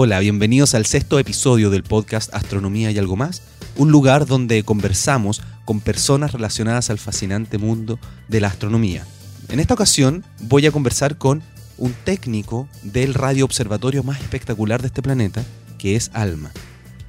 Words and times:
Hola, 0.00 0.20
bienvenidos 0.20 0.76
al 0.76 0.86
sexto 0.86 1.18
episodio 1.18 1.70
del 1.70 1.82
podcast 1.82 2.32
Astronomía 2.32 2.92
y 2.92 2.98
algo 2.98 3.16
más, 3.16 3.42
un 3.74 3.90
lugar 3.90 4.26
donde 4.26 4.62
conversamos 4.62 5.42
con 5.64 5.80
personas 5.80 6.30
relacionadas 6.30 6.88
al 6.90 6.98
fascinante 6.98 7.58
mundo 7.58 7.98
de 8.28 8.40
la 8.40 8.46
astronomía. 8.46 9.04
En 9.48 9.58
esta 9.58 9.74
ocasión 9.74 10.22
voy 10.42 10.66
a 10.66 10.70
conversar 10.70 11.18
con 11.18 11.42
un 11.78 11.92
técnico 12.04 12.68
del 12.84 13.12
radio 13.12 13.44
observatorio 13.44 14.04
más 14.04 14.20
espectacular 14.20 14.82
de 14.82 14.86
este 14.86 15.02
planeta, 15.02 15.42
que 15.78 15.96
es 15.96 16.12
ALMA. 16.14 16.52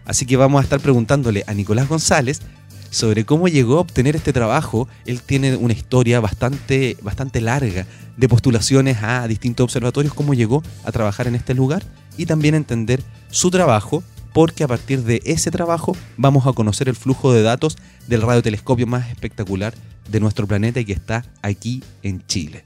Así 0.06 0.26
que 0.26 0.36
vamos 0.36 0.60
a 0.60 0.64
estar 0.64 0.80
preguntándole 0.80 1.44
a 1.46 1.54
Nicolás 1.54 1.88
González 1.88 2.42
sobre 2.90 3.24
cómo 3.24 3.48
llegó 3.48 3.78
a 3.78 3.82
obtener 3.82 4.16
este 4.16 4.34
trabajo. 4.34 4.88
Él 5.06 5.22
tiene 5.22 5.56
una 5.58 5.74
historia 5.74 6.22
bastante, 6.22 6.98
bastante 7.04 7.40
larga 7.40 7.86
de 8.18 8.28
postulaciones 8.28 8.98
a 9.04 9.28
distintos 9.28 9.66
observatorios, 9.66 10.16
cómo 10.16 10.34
llegó 10.34 10.64
a 10.84 10.92
trabajar 10.92 11.28
en 11.28 11.36
este 11.36 11.54
lugar 11.54 11.84
y 12.20 12.26
también 12.26 12.54
entender 12.54 13.02
su 13.32 13.50
trabajo, 13.50 14.04
porque 14.34 14.66
a 14.66 14.68
partir 14.68 15.04
de 15.04 15.22
ese 15.24 15.52
trabajo 15.52 15.96
vamos 16.18 16.46
a 16.46 16.54
conocer 16.54 16.90
el 16.90 16.96
flujo 16.96 17.32
de 17.32 17.42
datos 17.42 17.78
del 18.08 18.22
radiotelescopio 18.22 18.86
más 18.86 19.10
espectacular 19.10 19.74
de 20.12 20.20
nuestro 20.20 20.46
planeta 20.46 20.82
y 20.82 20.86
que 20.86 20.92
está 20.92 21.26
aquí 21.42 21.82
en 22.04 22.26
Chile. 22.28 22.66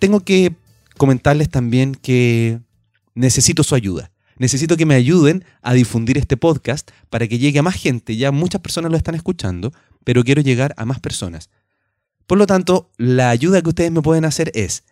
Tengo 0.00 0.20
que 0.20 0.56
comentarles 0.96 1.48
también 1.48 1.94
que 1.94 2.58
necesito 3.14 3.62
su 3.62 3.76
ayuda. 3.76 4.10
Necesito 4.36 4.76
que 4.76 4.86
me 4.86 4.96
ayuden 4.96 5.44
a 5.62 5.74
difundir 5.74 6.18
este 6.18 6.36
podcast 6.36 6.90
para 7.08 7.28
que 7.28 7.38
llegue 7.38 7.60
a 7.60 7.62
más 7.62 7.76
gente. 7.76 8.16
Ya 8.16 8.32
muchas 8.32 8.60
personas 8.60 8.90
lo 8.90 8.96
están 8.96 9.14
escuchando, 9.14 9.72
pero 10.02 10.24
quiero 10.24 10.42
llegar 10.42 10.74
a 10.76 10.84
más 10.84 10.98
personas. 10.98 11.50
Por 12.26 12.36
lo 12.36 12.46
tanto, 12.46 12.90
la 12.96 13.30
ayuda 13.30 13.62
que 13.62 13.68
ustedes 13.68 13.92
me 13.92 14.02
pueden 14.02 14.24
hacer 14.24 14.50
es 14.54 14.82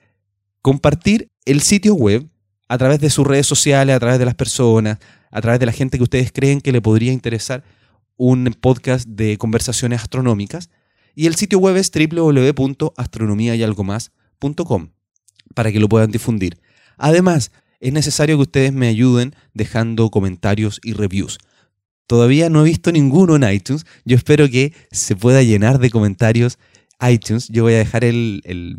compartir 0.63 1.29
el 1.45 1.61
sitio 1.61 1.95
web 1.95 2.29
a 2.69 2.79
través 2.79 3.01
de 3.01 3.11
sus 3.11 3.27
redes 3.27 3.47
sociales, 3.47 3.95
a 3.95 4.01
través 4.01 4.19
de 4.19 4.25
las 4.25 4.35
personas, 4.35 4.97
a 5.31 5.41
través 5.41 5.61
de 5.61 5.67
la 5.67 5.73
gente 5.73 5.99
que 5.99 6.05
ustedes 6.05 6.33
creen 6.33 6.61
que 6.61 6.73
le 6.73 6.81
podría 6.81 7.13
interesar 7.13 7.63
un 8.17 8.57
podcast 8.61 9.07
de 9.07 9.39
conversaciones 9.39 10.01
astronómicas. 10.01 10.71
Y 11.15 11.27
el 11.27 11.37
sitio 11.37 11.59
web 11.59 11.77
es 11.77 11.91
www.astronomiayalgomás.com 11.91 14.89
para 15.55 15.73
que 15.73 15.81
lo 15.81 15.89
puedan 15.89 16.11
difundir. 16.11 16.59
Además, 16.99 17.53
es 17.81 17.93
necesario 17.93 18.37
que 18.37 18.43
ustedes 18.43 18.73
me 18.73 18.89
ayuden 18.89 19.35
dejando 19.55 20.11
comentarios 20.11 20.81
y 20.83 20.93
reviews. 20.93 21.39
Todavía 22.07 22.51
no 22.51 22.63
he 22.63 22.65
visto 22.65 22.93
ninguno 22.93 23.37
en 23.37 23.51
iTunes. 23.51 23.87
Yo 24.05 24.17
espero 24.17 24.49
que 24.49 24.73
se 24.91 25.17
pueda 25.17 25.43
llenar 25.43 25.79
de 25.79 25.91
comentarios 25.91 26.59
iTunes. 27.07 27.49
Yo 27.49 27.65
voy 27.65 27.75
a 27.75 27.79
dejar 27.79 28.05
el, 28.05 28.41
el, 28.45 28.79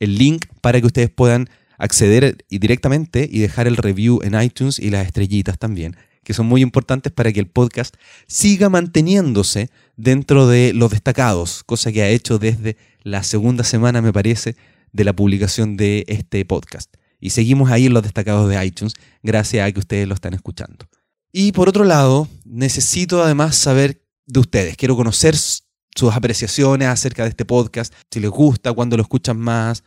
el 0.00 0.18
link 0.18 0.46
para 0.60 0.80
que 0.80 0.86
ustedes 0.86 1.10
puedan 1.10 1.48
acceder 1.78 2.44
directamente 2.48 3.28
y 3.30 3.40
dejar 3.40 3.66
el 3.66 3.76
review 3.76 4.20
en 4.22 4.40
iTunes 4.40 4.78
y 4.78 4.90
las 4.90 5.06
estrellitas 5.06 5.58
también, 5.58 5.96
que 6.22 6.34
son 6.34 6.46
muy 6.46 6.62
importantes 6.62 7.12
para 7.12 7.32
que 7.32 7.40
el 7.40 7.46
podcast 7.46 7.94
siga 8.26 8.68
manteniéndose 8.68 9.70
dentro 9.96 10.48
de 10.48 10.72
los 10.72 10.90
destacados, 10.90 11.62
cosa 11.64 11.92
que 11.92 12.02
ha 12.02 12.08
hecho 12.08 12.38
desde 12.38 12.76
la 13.02 13.22
segunda 13.22 13.64
semana, 13.64 14.02
me 14.02 14.12
parece, 14.12 14.56
de 14.92 15.04
la 15.04 15.12
publicación 15.12 15.76
de 15.76 16.04
este 16.08 16.44
podcast. 16.44 16.94
Y 17.20 17.30
seguimos 17.30 17.70
ahí 17.70 17.86
en 17.86 17.94
los 17.94 18.02
destacados 18.02 18.48
de 18.48 18.64
iTunes, 18.64 18.94
gracias 19.22 19.66
a 19.66 19.72
que 19.72 19.80
ustedes 19.80 20.08
lo 20.08 20.14
están 20.14 20.34
escuchando. 20.34 20.88
Y 21.32 21.52
por 21.52 21.68
otro 21.68 21.84
lado, 21.84 22.28
necesito 22.44 23.22
además 23.22 23.56
saber 23.56 24.02
de 24.26 24.40
ustedes. 24.40 24.76
Quiero 24.76 24.96
conocer 24.96 25.34
sus 25.36 26.12
apreciaciones 26.12 26.88
acerca 26.88 27.24
de 27.24 27.30
este 27.30 27.44
podcast, 27.44 27.92
si 28.10 28.20
les 28.20 28.30
gusta, 28.30 28.72
cuándo 28.72 28.96
lo 28.96 29.02
escuchan 29.02 29.38
más, 29.38 29.82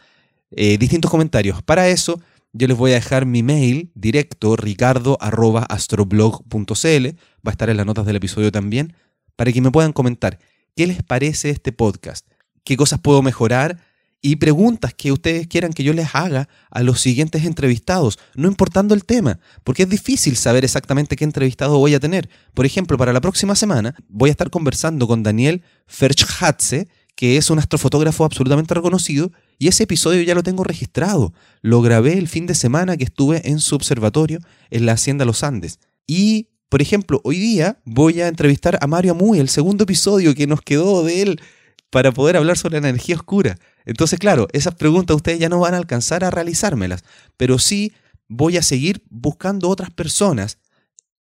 eh, 0.52 0.78
distintos 0.78 1.12
comentarios. 1.12 1.62
Para 1.64 1.90
eso, 1.90 2.22
yo 2.54 2.68
les 2.68 2.78
voy 2.78 2.92
a 2.92 2.96
dejar 2.96 3.26
mi 3.26 3.44
mail 3.44 3.92
directo, 3.94 4.56
ricardo.astroblog.cl, 4.56 7.08
va 7.08 7.14
a 7.46 7.52
estar 7.52 7.70
en 7.70 7.78
las 7.78 7.86
notas 7.86 8.06
del 8.06 8.16
episodio 8.16 8.52
también, 8.52 8.94
para 9.36 9.52
que 9.52 9.62
me 9.62 9.72
puedan 9.72 9.94
comentar 9.94 10.40
qué 10.76 10.88
les 10.88 11.04
parece 11.04 11.50
este 11.50 11.72
podcast, 11.72 12.28
qué 12.64 12.78
cosas 12.78 13.00
puedo 13.00 13.22
mejorar 13.22 13.78
y 14.22 14.38
preguntas 14.38 14.94
que 14.94 15.12
ustedes 15.12 15.48
quieran 15.48 15.74
que 15.74 15.84
yo 15.84 15.94
les 15.94 16.16
haga 16.16 16.50
a 16.72 16.82
los 16.82 17.02
siguientes 17.02 17.46
entrevistados, 17.46 18.18
no 18.36 18.48
importando 18.48 18.96
el 18.96 19.06
tema, 19.06 19.40
porque 19.64 19.84
es 19.84 19.90
difícil 19.90 20.36
saber 20.36 20.66
exactamente 20.66 21.16
qué 21.16 21.24
entrevistado 21.24 21.78
voy 21.78 21.94
a 21.94 22.00
tener. 22.00 22.30
Por 22.54 22.66
ejemplo, 22.66 22.98
para 22.98 23.14
la 23.14 23.22
próxima 23.22 23.56
semana 23.56 23.96
voy 24.10 24.30
a 24.30 24.32
estar 24.32 24.50
conversando 24.50 25.08
con 25.08 25.24
Daniel 25.24 25.64
Ferchhatze, 25.86 26.88
que 27.16 27.38
es 27.38 27.50
un 27.50 27.60
astrofotógrafo 27.60 28.26
absolutamente 28.26 28.74
reconocido 28.74 29.32
y 29.60 29.68
ese 29.68 29.84
episodio 29.84 30.22
ya 30.22 30.36
lo 30.36 30.44
tengo 30.44 30.64
registrado. 30.64 31.34
Lo 31.62 31.82
grabé 31.82 32.18
el 32.18 32.28
fin 32.28 32.46
de 32.46 32.56
semana 32.56 32.98
que 32.98 33.04
estuve 33.04 33.50
en 33.50 33.60
su 33.60 33.76
observatorio 33.76 34.40
en 34.70 34.86
la 34.86 34.94
Hacienda 34.94 35.26
Los 35.26 35.44
Andes. 35.44 35.80
Y, 36.06 36.50
por 36.70 36.82
ejemplo, 36.82 37.22
hoy 37.24 37.40
día 37.40 37.80
voy 37.84 38.22
a 38.22 38.28
entrevistar 38.28 38.78
a 38.82 38.88
Mario 38.88 39.14
Amuy, 39.14 39.40
el 39.40 39.50
segundo 39.50 39.84
episodio 39.86 40.36
que 40.36 40.48
nos 40.48 40.62
quedó 40.62 41.04
de 41.04 41.22
él 41.22 41.42
para 41.90 42.12
poder 42.12 42.38
hablar 42.38 42.58
sobre 42.58 42.80
la 42.80 42.90
energía 42.90 43.16
oscura. 43.16 43.58
Entonces, 43.86 44.20
claro, 44.20 44.48
esas 44.52 44.76
preguntas 44.76 45.16
ustedes 45.16 45.40
ya 45.40 45.50
no 45.50 45.60
van 45.60 45.74
a 45.74 45.78
alcanzar 45.78 46.24
a 46.24 46.30
realizármelas, 46.30 47.04
pero 47.38 47.58
sí 47.58 47.94
voy 48.28 48.58
a 48.58 48.62
seguir 48.62 49.04
buscando 49.10 49.70
otras 49.70 49.90
personas 49.90 50.60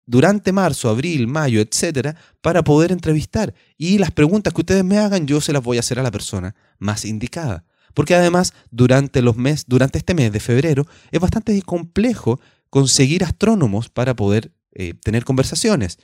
durante 0.08 0.52
marzo, 0.52 0.90
abril, 0.90 1.28
mayo, 1.28 1.62
etcétera, 1.62 2.16
para 2.42 2.64
poder 2.64 2.92
entrevistar. 2.92 3.54
Y 3.78 3.98
las 3.98 4.12
preguntas 4.12 4.54
que 4.54 4.62
ustedes 4.62 4.84
me 4.84 4.98
hagan, 4.98 5.28
yo 5.28 5.42
se 5.42 5.54
las 5.54 5.64
voy 5.64 5.78
a 5.78 5.80
hacer 5.80 6.00
a 6.00 6.04
la 6.04 6.12
persona 6.12 6.56
más 6.80 7.06
indicada. 7.06 7.66
Porque 7.96 8.14
además, 8.14 8.54
durante, 8.70 9.24
los 9.24 9.38
mes, 9.38 9.66
durante 9.68 9.98
este 9.98 10.14
mes 10.14 10.32
de 10.32 10.40
febrero, 10.40 10.86
es 11.12 11.20
bastante 11.20 11.60
complejo 11.64 12.40
conseguir 12.70 13.24
astrónomos 13.24 13.90
para 13.90 14.16
poder 14.16 14.52
eh, 14.74 14.94
tener 15.02 15.24
conversaciones. 15.24 15.98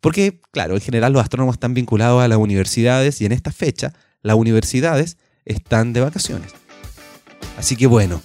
Porque, 0.00 0.40
claro, 0.50 0.74
en 0.74 0.80
general 0.80 1.12
los 1.12 1.22
astrónomos 1.22 1.54
están 1.54 1.74
vinculados 1.74 2.22
a 2.22 2.28
las 2.28 2.38
universidades 2.38 3.20
y 3.20 3.26
en 3.26 3.32
esta 3.32 3.52
fecha 3.52 3.92
las 4.22 4.36
universidades 4.36 5.18
están 5.44 5.92
de 5.92 6.00
vacaciones. 6.00 6.52
Así 7.56 7.76
que 7.76 7.86
bueno, 7.86 8.22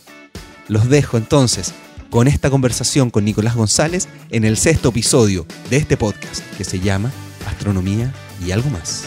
los 0.67 0.89
dejo 0.89 1.17
entonces 1.17 1.73
con 2.09 2.28
esta 2.28 2.49
conversación 2.49 3.09
con 3.09 3.25
Nicolás 3.25 3.55
González 3.55 4.07
en 4.29 4.45
el 4.45 4.57
sexto 4.57 4.89
episodio 4.89 5.45
de 5.69 5.78
este 5.78 5.97
podcast 5.97 6.43
que 6.57 6.63
se 6.63 6.79
llama 6.79 7.11
Astronomía 7.45 8.13
y 8.45 8.51
algo 8.51 8.69
más. 8.69 9.05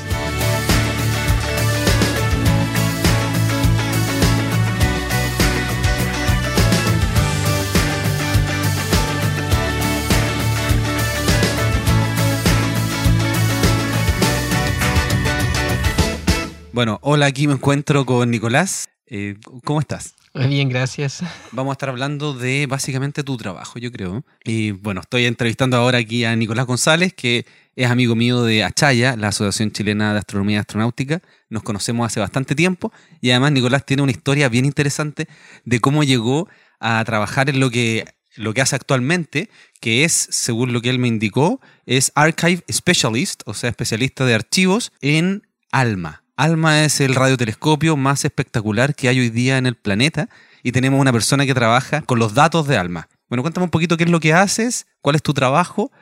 Bueno, 16.75 16.99
hola, 17.03 17.27
aquí 17.27 17.47
me 17.47 17.53
encuentro 17.53 18.05
con 18.05 18.33
Nicolás. 18.33 18.89
Eh, 19.07 19.37
¿Cómo 19.62 19.79
estás? 19.79 20.17
Muy 20.35 20.49
bien, 20.49 20.69
gracias. 20.69 21.23
Vamos 21.53 21.71
a 21.71 21.75
estar 21.75 21.89
hablando 21.89 22.35
de 22.35 22.67
básicamente 22.67 23.23
tu 23.23 23.37
trabajo, 23.37 23.79
yo 23.79 23.93
creo. 23.93 24.25
Y 24.43 24.73
bueno, 24.73 25.03
estoy 25.03 25.27
entrevistando 25.27 25.77
ahora 25.77 25.99
aquí 25.99 26.25
a 26.25 26.34
Nicolás 26.34 26.67
González, 26.67 27.15
que 27.15 27.47
es 27.77 27.89
amigo 27.89 28.17
mío 28.17 28.43
de 28.43 28.65
Achaya, 28.65 29.15
la 29.15 29.29
Asociación 29.29 29.71
Chilena 29.71 30.15
de 30.15 30.19
Astronomía 30.19 30.57
y 30.57 30.59
Astronáutica. 30.59 31.23
Nos 31.49 31.63
conocemos 31.63 32.07
hace 32.07 32.19
bastante 32.19 32.57
tiempo 32.57 32.93
y 33.21 33.31
además 33.31 33.53
Nicolás 33.53 33.87
tiene 33.87 34.03
una 34.03 34.11
historia 34.11 34.49
bien 34.49 34.65
interesante 34.65 35.29
de 35.65 35.79
cómo 35.79 36.03
llegó 36.03 36.49
a 36.81 37.05
trabajar 37.05 37.51
en 37.51 37.61
lo 37.61 37.71
que, 37.71 38.05
lo 38.34 38.53
que 38.53 38.63
hace 38.63 38.75
actualmente, 38.75 39.49
que 39.79 40.03
es, 40.03 40.13
según 40.13 40.73
lo 40.73 40.83
que 40.83 40.91
él 40.91 40.99
me 40.99 41.07
indicó, 41.07 41.61
es 41.87 42.11
Archive 42.17 42.65
Specialist, 42.69 43.45
o 43.47 43.55
sea, 43.55 43.71
especialista 43.71 44.25
de 44.25 44.34
archivos 44.34 44.91
en 45.01 45.47
ALMA. 45.71 46.24
ALMA 46.37 46.84
es 46.84 47.00
el 47.00 47.15
radiotelescopio 47.15 47.97
más 47.97 48.25
espectacular 48.25 48.95
que 48.95 49.09
hay 49.09 49.21
hoy 49.21 49.31
día 49.31 49.56
en 49.56 49.67
el 49.67 49.77
planeta 49.77 50.28
y 50.62 50.72
tenemos 50.72 51.00
una 51.00 51.12
persona 51.12 51.47
que 51.47 51.55
trabaja 51.55 52.03
con 52.03 52.19
los 52.19 52.34
datos 52.34 52.67
de 52.67 52.77
ALMA. 52.77 53.09
Bueno, 53.28 53.43
cuéntame 53.43 53.65
un 53.65 53.71
poquito 53.71 53.97
qué 53.97 54.05
es 54.05 54.11
lo 54.11 54.19
que 54.19 54.33
haces, 54.33 54.87
cuál 55.00 55.15
es 55.15 55.22
tu 55.22 55.33
trabajo 55.33 55.92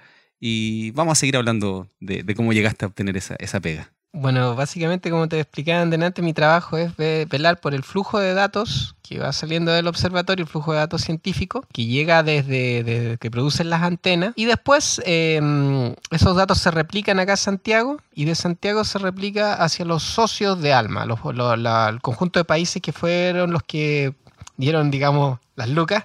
y 0.40 0.90
vamos 0.92 1.12
a 1.12 1.20
seguir 1.20 1.36
hablando 1.36 1.88
de, 2.00 2.24
cómo 2.34 2.52
llegaste 2.52 2.84
a 2.84 2.88
obtener 2.88 3.16
esa, 3.16 3.36
esa 3.38 3.60
pega. 3.60 3.92
Bueno, 4.14 4.54
básicamente, 4.54 5.10
como 5.10 5.26
te 5.26 5.40
explicaba 5.40 5.80
antes, 5.80 6.22
mi 6.22 6.34
trabajo 6.34 6.76
es 6.76 6.94
velar 6.96 7.60
por 7.60 7.72
el 7.72 7.82
flujo 7.82 8.18
de 8.18 8.34
datos 8.34 8.94
que 9.02 9.18
va 9.18 9.32
saliendo 9.32 9.72
del 9.72 9.86
observatorio, 9.86 10.44
el 10.44 10.50
flujo 10.50 10.72
de 10.72 10.80
datos 10.80 11.00
científico, 11.00 11.64
que 11.72 11.86
llega 11.86 12.22
desde, 12.22 13.16
que 13.18 13.30
producen 13.30 13.70
las 13.70 13.82
antenas. 13.82 14.34
Y 14.36 14.44
después 14.44 15.00
em, 15.06 15.94
esos 16.10 16.36
datos 16.36 16.58
se 16.58 16.70
replican 16.70 17.20
acá 17.20 17.32
en 17.32 17.36
Santiago 17.38 17.96
y 18.14 18.26
de 18.26 18.34
Santiago 18.34 18.84
se 18.84 18.98
replica 18.98 19.54
hacia 19.54 19.86
los 19.86 20.02
socios 20.02 20.60
de 20.60 20.74
ALMA, 20.74 21.04
el 21.04 22.00
conjunto 22.02 22.38
de 22.38 22.44
países 22.44 22.82
que 22.82 22.92
fueron 22.92 23.50
los 23.50 23.62
que 23.62 24.14
dieron, 24.58 24.90
digamos, 24.90 25.38
las 25.56 25.70
lucas, 25.70 26.04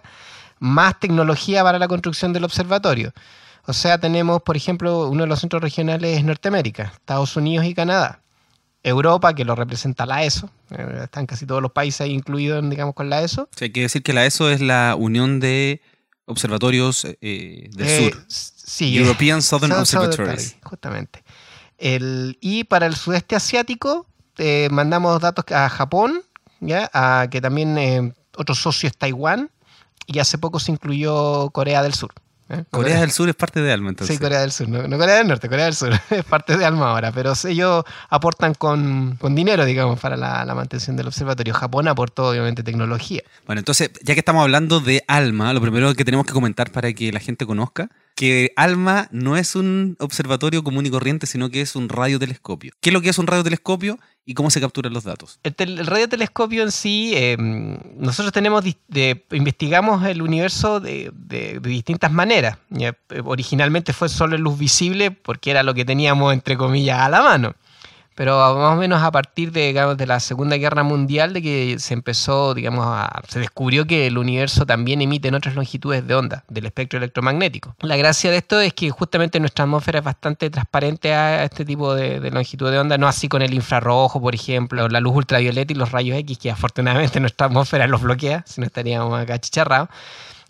más 0.59 0.97
tecnología 0.97 1.61
para 1.61 1.77
la 1.77 1.89
construcción 1.89 2.31
del 2.31 2.45
observatorio. 2.45 3.11
O 3.67 3.73
sea, 3.73 3.97
tenemos, 3.97 4.41
por 4.41 4.55
ejemplo, 4.55 5.09
uno 5.09 5.23
de 5.23 5.27
los 5.27 5.39
centros 5.41 5.61
regionales 5.61 6.17
es 6.17 6.23
Norteamérica, 6.23 6.93
Estados 6.95 7.35
Unidos 7.35 7.65
y 7.65 7.73
Canadá. 7.73 8.21
Europa, 8.81 9.33
que 9.35 9.43
lo 9.43 9.55
representa 9.55 10.05
la 10.05 10.23
ESO, 10.23 10.49
eh, 10.71 11.01
están 11.03 11.25
casi 11.25 11.45
todos 11.45 11.61
los 11.61 11.71
países 11.73 12.01
ahí 12.01 12.13
incluidos, 12.13 12.67
digamos, 12.69 12.95
con 12.95 13.09
la 13.09 13.21
ESO. 13.21 13.49
hay 13.59 13.71
que 13.71 13.81
decir 13.81 14.01
que 14.03 14.13
la 14.13 14.25
ESO 14.25 14.49
es 14.49 14.61
la 14.61 14.95
unión 14.97 15.41
de 15.41 15.81
observatorios 16.25 17.03
eh, 17.05 17.69
del 17.73 17.87
Eh, 17.87 18.11
sur. 18.11 18.25
Sí, 18.27 18.97
European 18.97 19.41
Southern 19.41 19.71
Southern 19.71 19.81
Observatories. 19.81 20.29
Observatory, 20.29 20.69
justamente. 20.69 21.23
El, 21.77 22.37
y 22.39 22.63
para 22.63 22.85
el 22.85 22.95
sudeste 22.95 23.35
asiático, 23.35 24.05
eh, 24.37 24.69
mandamos 24.71 25.19
datos 25.19 25.43
a 25.51 25.67
Japón, 25.67 26.21
¿ya? 26.61 26.89
A, 26.93 27.27
que 27.29 27.41
también 27.41 28.13
otro 28.37 28.55
socio 28.55 28.87
es 28.87 28.97
Taiwán, 28.97 29.51
y 30.05 30.19
hace 30.19 30.37
poco 30.37 30.59
se 30.59 30.71
incluyó 30.71 31.49
Corea 31.49 31.83
del 31.83 31.93
Sur. 31.93 32.13
¿Eh? 32.49 32.63
Corea 32.69 32.99
del 33.01 33.11
Sur 33.11 33.29
es 33.29 33.35
parte 33.35 33.61
de 33.61 33.71
Alma, 33.71 33.89
entonces. 33.89 34.15
Sí, 34.15 34.21
Corea 34.21 34.41
del 34.41 34.51
Sur, 34.51 34.69
no, 34.69 34.87
no 34.87 34.97
Corea 34.97 35.15
del 35.15 35.27
Norte, 35.27 35.49
Corea 35.49 35.65
del 35.65 35.73
Sur, 35.73 35.91
es 36.09 36.23
parte 36.25 36.57
de 36.57 36.65
Alma 36.65 36.91
ahora, 36.91 37.11
pero 37.11 37.33
ellos 37.45 37.83
aportan 38.09 38.53
con, 38.53 39.17
con 39.19 39.35
dinero, 39.35 39.65
digamos, 39.65 39.99
para 39.99 40.17
la, 40.17 40.45
la 40.45 40.55
mantención 40.55 40.95
del 40.95 41.07
observatorio. 41.07 41.53
Japón 41.53 41.87
aportó, 41.87 42.29
obviamente, 42.29 42.63
tecnología. 42.63 43.21
Bueno, 43.45 43.59
entonces, 43.59 43.91
ya 44.03 44.13
que 44.13 44.19
estamos 44.19 44.43
hablando 44.43 44.79
de 44.79 45.03
ALMA, 45.07 45.53
lo 45.53 45.61
primero 45.61 45.93
que 45.93 46.05
tenemos 46.05 46.25
que 46.25 46.33
comentar 46.33 46.71
para 46.71 46.93
que 46.93 47.11
la 47.11 47.19
gente 47.19 47.45
conozca, 47.45 47.89
que 48.17 48.51
ALMA 48.55 49.09
no 49.11 49.37
es 49.37 49.55
un 49.55 49.95
observatorio 49.99 50.63
común 50.63 50.87
y 50.87 50.89
corriente, 50.89 51.27
sino 51.27 51.51
que 51.51 51.61
es 51.61 51.75
un 51.75 51.87
radiotelescopio. 51.87 52.71
¿Qué 52.81 52.89
es 52.89 52.93
lo 52.93 53.01
que 53.01 53.09
es 53.09 53.19
un 53.19 53.27
radiotelescopio 53.27 53.99
y 54.25 54.33
cómo 54.33 54.49
se 54.49 54.59
capturan 54.59 54.91
los 54.91 55.03
datos? 55.03 55.39
El, 55.43 55.53
el 55.59 55.85
radiotelescopio 55.85 56.63
en 56.63 56.71
sí, 56.71 57.13
eh, 57.15 57.37
nosotros 57.37 58.33
tenemos, 58.33 58.65
investigamos 59.31 60.03
el 60.03 60.23
universo 60.23 60.79
de, 60.79 61.11
de- 61.13 61.59
distintas 61.61 62.11
maneras. 62.11 62.57
Originalmente 63.23 63.93
fue 63.93 64.09
solo 64.09 64.35
luz 64.39 64.57
visible 64.57 65.11
porque 65.11 65.51
era 65.51 65.61
lo 65.61 65.75
que 65.75 65.85
teníamos, 65.85 66.33
entre 66.33 66.57
comillas, 66.57 66.99
a 66.99 67.09
la 67.09 67.21
mano. 67.21 67.53
Pero 68.17 68.35
más 68.57 68.73
o 68.73 68.75
menos 68.77 69.03
a 69.03 69.11
partir 69.11 69.51
de, 69.51 69.71
de 69.95 70.07
la 70.07 70.19
Segunda 70.19 70.57
Guerra 70.57 70.81
Mundial, 70.81 71.33
de 71.33 71.41
que 71.43 71.75
se 71.77 71.93
empezó, 71.93 72.55
digamos, 72.55 73.07
se 73.27 73.39
descubrió 73.39 73.85
que 73.85 74.07
el 74.07 74.17
universo 74.17 74.65
también 74.65 75.03
emite 75.03 75.27
en 75.27 75.35
otras 75.35 75.53
longitudes 75.53 76.07
de 76.07 76.15
onda 76.15 76.43
del 76.47 76.65
espectro 76.65 76.97
electromagnético. 76.97 77.75
La 77.81 77.95
gracia 77.95 78.31
de 78.31 78.37
esto 78.37 78.59
es 78.59 78.73
que 78.73 78.89
justamente 78.89 79.39
nuestra 79.39 79.65
atmósfera 79.65 79.99
es 79.99 80.05
bastante 80.05 80.49
transparente 80.49 81.13
a 81.13 81.43
este 81.43 81.63
tipo 81.63 81.93
de, 81.93 82.19
de 82.19 82.31
longitud 82.31 82.71
de 82.71 82.79
onda, 82.79 82.97
no 82.97 83.07
así 83.07 83.27
con 83.27 83.43
el 83.43 83.53
infrarrojo, 83.53 84.19
por 84.19 84.33
ejemplo, 84.33 84.89
la 84.89 84.99
luz 84.99 85.15
ultravioleta 85.15 85.71
y 85.71 85.75
los 85.75 85.91
rayos 85.91 86.17
X, 86.17 86.39
que 86.39 86.49
afortunadamente 86.49 87.19
nuestra 87.19 87.45
atmósfera 87.45 87.85
los 87.85 88.01
bloquea, 88.01 88.43
si 88.47 88.61
no 88.61 88.65
estaríamos 88.65 89.13
acá 89.19 89.37
chicharrados. 89.37 89.89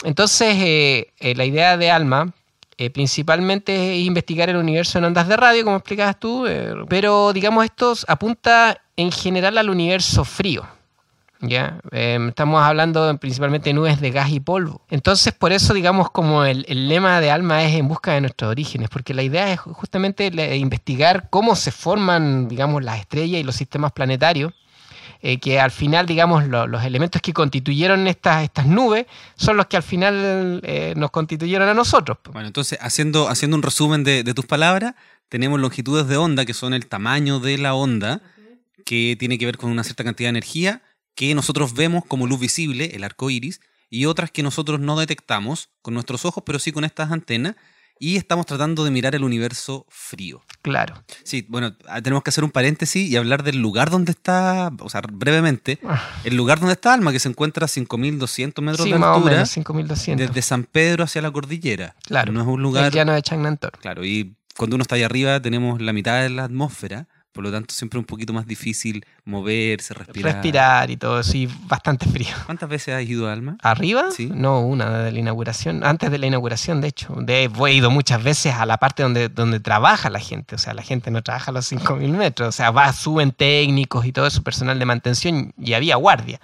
Entonces, 0.05 0.55
eh, 0.57 1.11
eh, 1.19 1.35
la 1.35 1.43
idea 1.43 1.75
de 1.75 1.91
ALMA 1.91 2.31
eh, 2.79 2.91
principalmente 2.91 3.93
es 3.93 4.05
investigar 4.05 4.49
el 4.49 4.57
universo 4.57 4.99
en 4.99 5.05
ondas 5.05 5.27
de 5.27 5.35
radio, 5.35 5.63
como 5.63 5.77
explicabas 5.77 6.19
tú, 6.19 6.45
eh, 6.45 6.75
pero 6.87 7.33
digamos 7.33 7.65
esto 7.65 7.93
apunta 8.07 8.79
en 8.95 9.11
general 9.11 9.57
al 9.57 9.71
universo 9.71 10.23
frío. 10.23 10.63
¿ya? 11.41 11.79
Eh, 11.91 12.19
estamos 12.27 12.61
hablando 12.61 13.17
principalmente 13.17 13.71
de 13.71 13.73
nubes 13.73 13.99
de 13.99 14.11
gas 14.11 14.29
y 14.31 14.39
polvo. 14.39 14.81
Entonces, 14.89 15.33
por 15.33 15.51
eso, 15.51 15.73
digamos, 15.73 16.11
como 16.11 16.43
el, 16.43 16.65
el 16.67 16.87
lema 16.87 17.19
de 17.19 17.31
Alma 17.31 17.63
es 17.63 17.73
en 17.75 17.87
busca 17.87 18.13
de 18.13 18.21
nuestros 18.21 18.51
orígenes, 18.51 18.89
porque 18.89 19.15
la 19.15 19.23
idea 19.23 19.51
es 19.51 19.59
justamente 19.59 20.27
investigar 20.55 21.29
cómo 21.31 21.55
se 21.55 21.71
forman, 21.71 22.47
digamos, 22.47 22.83
las 22.83 22.99
estrellas 22.99 23.41
y 23.41 23.43
los 23.43 23.55
sistemas 23.55 23.91
planetarios 23.91 24.53
eh, 25.21 25.39
que 25.39 25.59
al 25.59 25.71
final, 25.71 26.05
digamos, 26.05 26.47
lo- 26.47 26.67
los 26.67 26.83
elementos 26.83 27.21
que 27.21 27.33
constituyeron 27.33 28.07
estas, 28.07 28.43
estas 28.43 28.65
nubes 28.65 29.05
son 29.35 29.57
los 29.57 29.65
que 29.67 29.77
al 29.77 29.83
final 29.83 30.61
eh, 30.63 30.93
nos 30.97 31.11
constituyeron 31.11 31.67
a 31.69 31.73
nosotros. 31.73 32.17
Bueno, 32.31 32.47
entonces, 32.47 32.77
haciendo, 32.81 33.29
haciendo 33.29 33.57
un 33.57 33.63
resumen 33.63 34.03
de 34.03 34.33
tus 34.33 34.45
palabras, 34.45 34.93
tenemos 35.29 35.59
longitudes 35.59 36.07
de 36.07 36.17
onda, 36.17 36.45
que 36.45 36.53
son 36.53 36.73
el 36.73 36.87
tamaño 36.87 37.39
de 37.39 37.57
la 37.57 37.73
onda, 37.73 38.21
que 38.85 39.15
tiene 39.19 39.37
que 39.37 39.45
ver 39.45 39.57
con 39.57 39.69
una 39.71 39.83
cierta 39.83 40.03
cantidad 40.03 40.27
de 40.27 40.37
energía, 40.37 40.81
que 41.15 41.33
nosotros 41.35 41.73
vemos 41.73 42.05
como 42.07 42.27
luz 42.27 42.39
visible, 42.39 42.91
el 42.93 43.03
arco 43.03 43.29
iris, 43.29 43.59
y 43.89 44.05
otras 44.05 44.31
que 44.31 44.43
nosotros 44.43 44.79
no 44.79 44.97
detectamos 44.97 45.69
con 45.81 45.93
nuestros 45.93 46.23
ojos, 46.25 46.43
pero 46.45 46.59
sí 46.59 46.71
con 46.71 46.83
estas 46.85 47.11
antenas, 47.11 47.55
y 47.99 48.17
estamos 48.17 48.45
tratando 48.45 48.83
de 48.83 48.91
mirar 48.91 49.15
el 49.15 49.23
universo 49.23 49.85
frío. 49.89 50.41
Claro. 50.61 51.03
Sí, 51.23 51.45
bueno, 51.49 51.75
ah, 51.87 52.01
tenemos 52.01 52.23
que 52.23 52.29
hacer 52.29 52.43
un 52.43 52.51
paréntesis 52.51 53.09
y 53.09 53.15
hablar 53.15 53.43
del 53.43 53.57
lugar 53.61 53.89
donde 53.89 54.11
está, 54.11 54.71
o 54.79 54.89
sea, 54.89 55.01
brevemente, 55.11 55.79
el 56.23 56.35
lugar 56.35 56.59
donde 56.59 56.73
está 56.73 56.93
Alma, 56.93 57.11
que 57.11 57.19
se 57.19 57.29
encuentra 57.29 57.65
a 57.65 57.67
5.200 57.69 58.61
metros 58.61 58.83
Sí, 58.85 58.91
de 58.91 58.99
más 58.99 59.09
o 59.09 59.13
altura, 59.15 59.33
menos, 59.35 59.49
5200. 59.49 60.27
desde 60.27 60.41
San 60.41 60.63
Pedro 60.63 61.03
hacia 61.03 61.21
la 61.21 61.31
cordillera. 61.31 61.95
Claro. 62.05 62.31
No 62.31 62.41
es 62.41 62.47
un 62.47 62.55
El 62.55 62.63
lugar... 62.63 62.91
llano 62.93 63.13
de 63.13 63.21
Changnantor. 63.21 63.71
Claro, 63.79 64.05
y 64.05 64.35
cuando 64.57 64.75
uno 64.75 64.81
está 64.81 64.95
ahí 64.95 65.03
arriba 65.03 65.39
tenemos 65.41 65.81
la 65.81 65.93
mitad 65.93 66.21
de 66.21 66.29
la 66.29 66.43
atmósfera, 66.45 67.07
por 67.37 67.43
lo 67.43 67.51
tanto 67.51 67.71
siempre 67.71 67.99
un 67.99 68.05
poquito 68.05 68.33
más 68.33 68.47
difícil 68.47 69.05
moverse, 69.23 69.93
respirar. 69.93 70.33
Respirar 70.33 70.89
y 70.89 70.97
todo 70.97 71.21
y 71.35 71.47
bastante 71.67 72.07
frío. 72.09 72.33
¿Cuántas 72.47 72.67
veces 72.67 72.95
has 72.95 73.03
ido 73.03 73.29
a 73.29 73.33
Alma? 73.33 73.57
¿Arriba? 73.61 74.05
Sí. 74.09 74.31
No, 74.33 74.61
una 74.61 74.89
desde 74.89 75.11
la 75.11 75.19
inauguración, 75.19 75.83
antes 75.83 76.09
de 76.09 76.17
la 76.17 76.25
inauguración, 76.25 76.81
de 76.81 76.87
hecho. 76.87 77.13
De, 77.19 77.43
he 77.43 77.73
ido 77.73 77.91
muchas 77.91 78.23
veces 78.23 78.55
a 78.55 78.65
la 78.65 78.77
parte 78.77 79.03
donde, 79.03 79.29
donde 79.29 79.59
trabaja 79.59 80.09
la 80.09 80.19
gente, 80.19 80.55
o 80.55 80.57
sea, 80.57 80.73
la 80.73 80.81
gente 80.81 81.11
no 81.11 81.21
trabaja 81.21 81.51
a 81.51 81.53
los 81.53 81.71
5.000 81.71 82.09
metros, 82.09 82.49
o 82.49 82.51
sea, 82.51 82.71
va, 82.71 82.91
suben 82.91 83.31
técnicos 83.31 84.07
y 84.07 84.11
todo 84.11 84.25
eso, 84.25 84.41
personal 84.41 84.79
de 84.79 84.85
mantención, 84.85 85.53
y 85.59 85.73
había 85.73 85.95
guardia. 85.97 86.39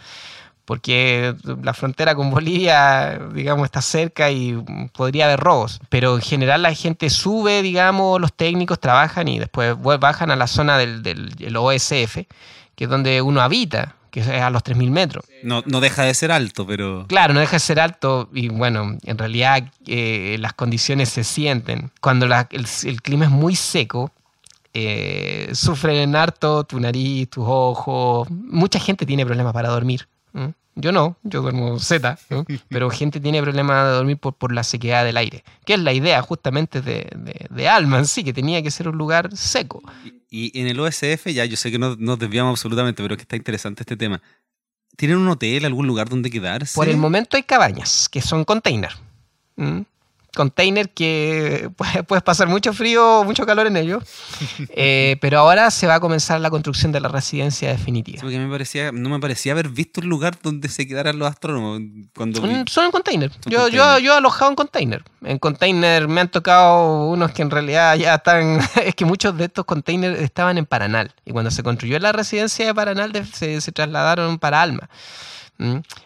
Porque 0.66 1.36
la 1.62 1.74
frontera 1.74 2.16
con 2.16 2.30
Bolivia, 2.32 3.20
digamos, 3.34 3.66
está 3.66 3.82
cerca 3.82 4.32
y 4.32 4.54
podría 4.94 5.26
haber 5.26 5.40
robos. 5.42 5.82
Pero 5.90 6.16
en 6.16 6.22
general 6.22 6.62
la 6.62 6.74
gente 6.74 7.10
sube, 7.10 7.62
digamos, 7.62 8.22
los 8.22 8.32
técnicos 8.34 8.80
trabajan 8.80 9.28
y 9.28 9.40
después 9.40 9.76
bajan 10.00 10.32
a 10.32 10.36
la 10.38 10.48
zona 10.48 10.78
del, 10.78 11.04
del- 11.04 11.32
del 11.36 11.56
OSF, 11.58 12.16
que 12.76 12.84
es 12.86 12.90
donde 12.90 13.22
uno 13.22 13.42
habita, 13.42 13.96
que 14.10 14.22
es 14.22 14.28
a 14.30 14.50
los 14.52 14.64
3.000 14.64 14.90
metros. 14.90 15.26
No, 15.42 15.64
no 15.66 15.82
deja 15.82 16.04
de 16.04 16.14
ser 16.14 16.32
alto, 16.32 16.66
pero... 16.66 17.06
Claro, 17.08 17.34
no 17.34 17.42
deja 17.42 17.54
de 17.58 17.60
ser 17.60 17.80
alto 17.82 18.30
y 18.34 18.48
bueno, 18.48 18.98
en 19.04 19.18
realidad 19.18 19.64
eh, 19.86 20.38
las 20.40 20.54
condiciones 20.54 21.10
se 21.10 21.26
sienten. 21.26 21.92
Cuando 22.00 22.26
la- 22.26 22.48
el, 22.52 22.66
el 22.86 23.02
clima 23.02 23.26
es 23.26 23.32
muy 23.32 23.56
seco, 23.58 24.12
eh, 24.74 25.50
sufren 25.54 25.98
en 25.98 26.16
harto 26.16 26.64
tu 26.64 26.80
nariz, 26.80 27.30
tus 27.30 27.44
ojos. 27.48 28.28
Mucha 28.32 28.80
gente 28.80 29.06
tiene 29.06 29.26
problemas 29.26 29.54
para 29.54 29.70
dormir. 29.70 30.08
¿M? 30.34 30.54
Yo 30.76 30.92
no, 30.92 31.18
yo 31.22 31.44
duermo 31.44 31.78
Z, 31.80 32.18
¿no? 32.32 32.46
pero 32.70 32.90
gente 32.90 33.20
tiene 33.20 33.44
problemas 33.44 33.86
de 33.86 33.92
dormir 33.92 34.18
por, 34.18 34.34
por 34.34 34.52
la 34.52 34.64
sequedad 34.64 35.06
del 35.06 35.18
aire, 35.18 35.44
que 35.66 35.76
es 35.76 35.80
la 35.80 35.94
idea 35.94 36.20
justamente 36.24 36.82
de, 36.82 37.08
de, 37.16 37.46
de 37.48 37.68
Alma 37.68 38.00
en 38.00 38.08
sí, 38.08 38.24
que 38.24 38.34
tenía 38.34 38.64
que 38.64 38.72
ser 38.72 38.88
un 38.88 38.98
lugar 38.98 39.38
seco. 39.38 39.84
Y, 40.32 40.58
y 40.58 40.62
en 40.62 40.68
el 40.68 40.80
OSF, 40.80 41.28
ya 41.28 41.46
yo 41.46 41.58
sé 41.58 41.70
que 41.70 41.78
no 41.78 41.96
nos 41.98 42.18
desviamos 42.18 42.54
absolutamente, 42.54 43.04
pero 43.04 43.14
es 43.14 43.18
que 43.18 43.24
está 43.24 43.36
interesante 43.36 43.84
este 43.84 43.96
tema. 43.96 44.20
¿Tienen 44.96 45.18
un 45.18 45.28
hotel, 45.28 45.66
algún 45.66 45.86
lugar 45.86 46.10
donde 46.10 46.32
quedarse? 46.32 46.76
Por 46.76 46.90
el 46.90 46.98
momento 46.98 47.38
hay 47.38 47.44
cabañas, 47.44 48.10
que 48.10 48.22
son 48.22 48.44
container. 48.44 48.94
¿Mm? 49.56 49.82
Container 50.36 50.90
que 50.90 51.70
puede- 51.78 52.04
puedes 52.04 52.24
pasar 52.24 52.48
mucho 52.48 52.74
frío 52.74 53.20
o 53.20 53.24
mucho 53.24 53.46
calor 53.46 53.68
en 53.68 53.78
ellos. 53.78 54.04
Eh, 54.70 55.18
pero 55.22 55.40
ahora 55.40 55.70
se 55.72 55.86
va 55.88 55.96
a 55.96 56.00
comenzar 56.00 56.42
la 56.42 56.50
construcción 56.50 56.92
de 56.92 57.00
la 57.00 57.08
residencia 57.10 57.72
Sí, 57.72 57.78
definitiva. 57.78 58.22
porque 58.22 58.40
me 58.40 58.50
parecía, 58.50 58.92
no 58.92 59.10
me 59.10 59.20
parecía 59.20 59.52
haber 59.52 59.70
visto 59.70 60.02
un 60.02 60.10
lugar 60.10 60.36
donde 60.42 60.70
se 60.70 60.88
quedaran 60.88 61.20
los 61.20 61.30
astrónomos 61.30 61.82
cuando 62.16 62.42
vi. 62.42 62.64
Son 62.68 62.86
en 62.86 62.92
container. 62.92 63.32
Son 63.32 63.52
Yo, 63.52 63.68
yo, 63.68 63.84
container. 63.84 64.02
yo 64.02 64.14
he 64.14 64.18
alojado 64.18 64.50
en 64.52 64.56
container. 64.56 65.04
En 65.24 65.40
container 65.40 66.08
me 66.08 66.22
han 66.22 66.30
tocado 66.30 67.08
unos 67.10 67.32
que 67.32 67.42
en 67.44 67.52
realidad 67.52 67.96
ya 67.96 68.16
están. 68.16 68.60
es 68.86 68.96
que 68.96 69.06
muchos 69.06 69.38
de 69.38 69.46
estos 69.46 69.66
containers 69.66 70.20
estaban 70.20 70.58
en 70.58 70.66
Paranal. 70.66 71.14
Y 71.26 71.32
cuando 71.32 71.52
se 71.52 71.64
construyó 71.64 72.00
la 72.00 72.12
residencia 72.12 72.66
de 72.66 72.74
Paranal, 72.74 73.12
se, 73.34 73.62
se 73.62 73.72
trasladaron 73.72 74.40
para 74.40 74.62
Alma. 74.62 74.90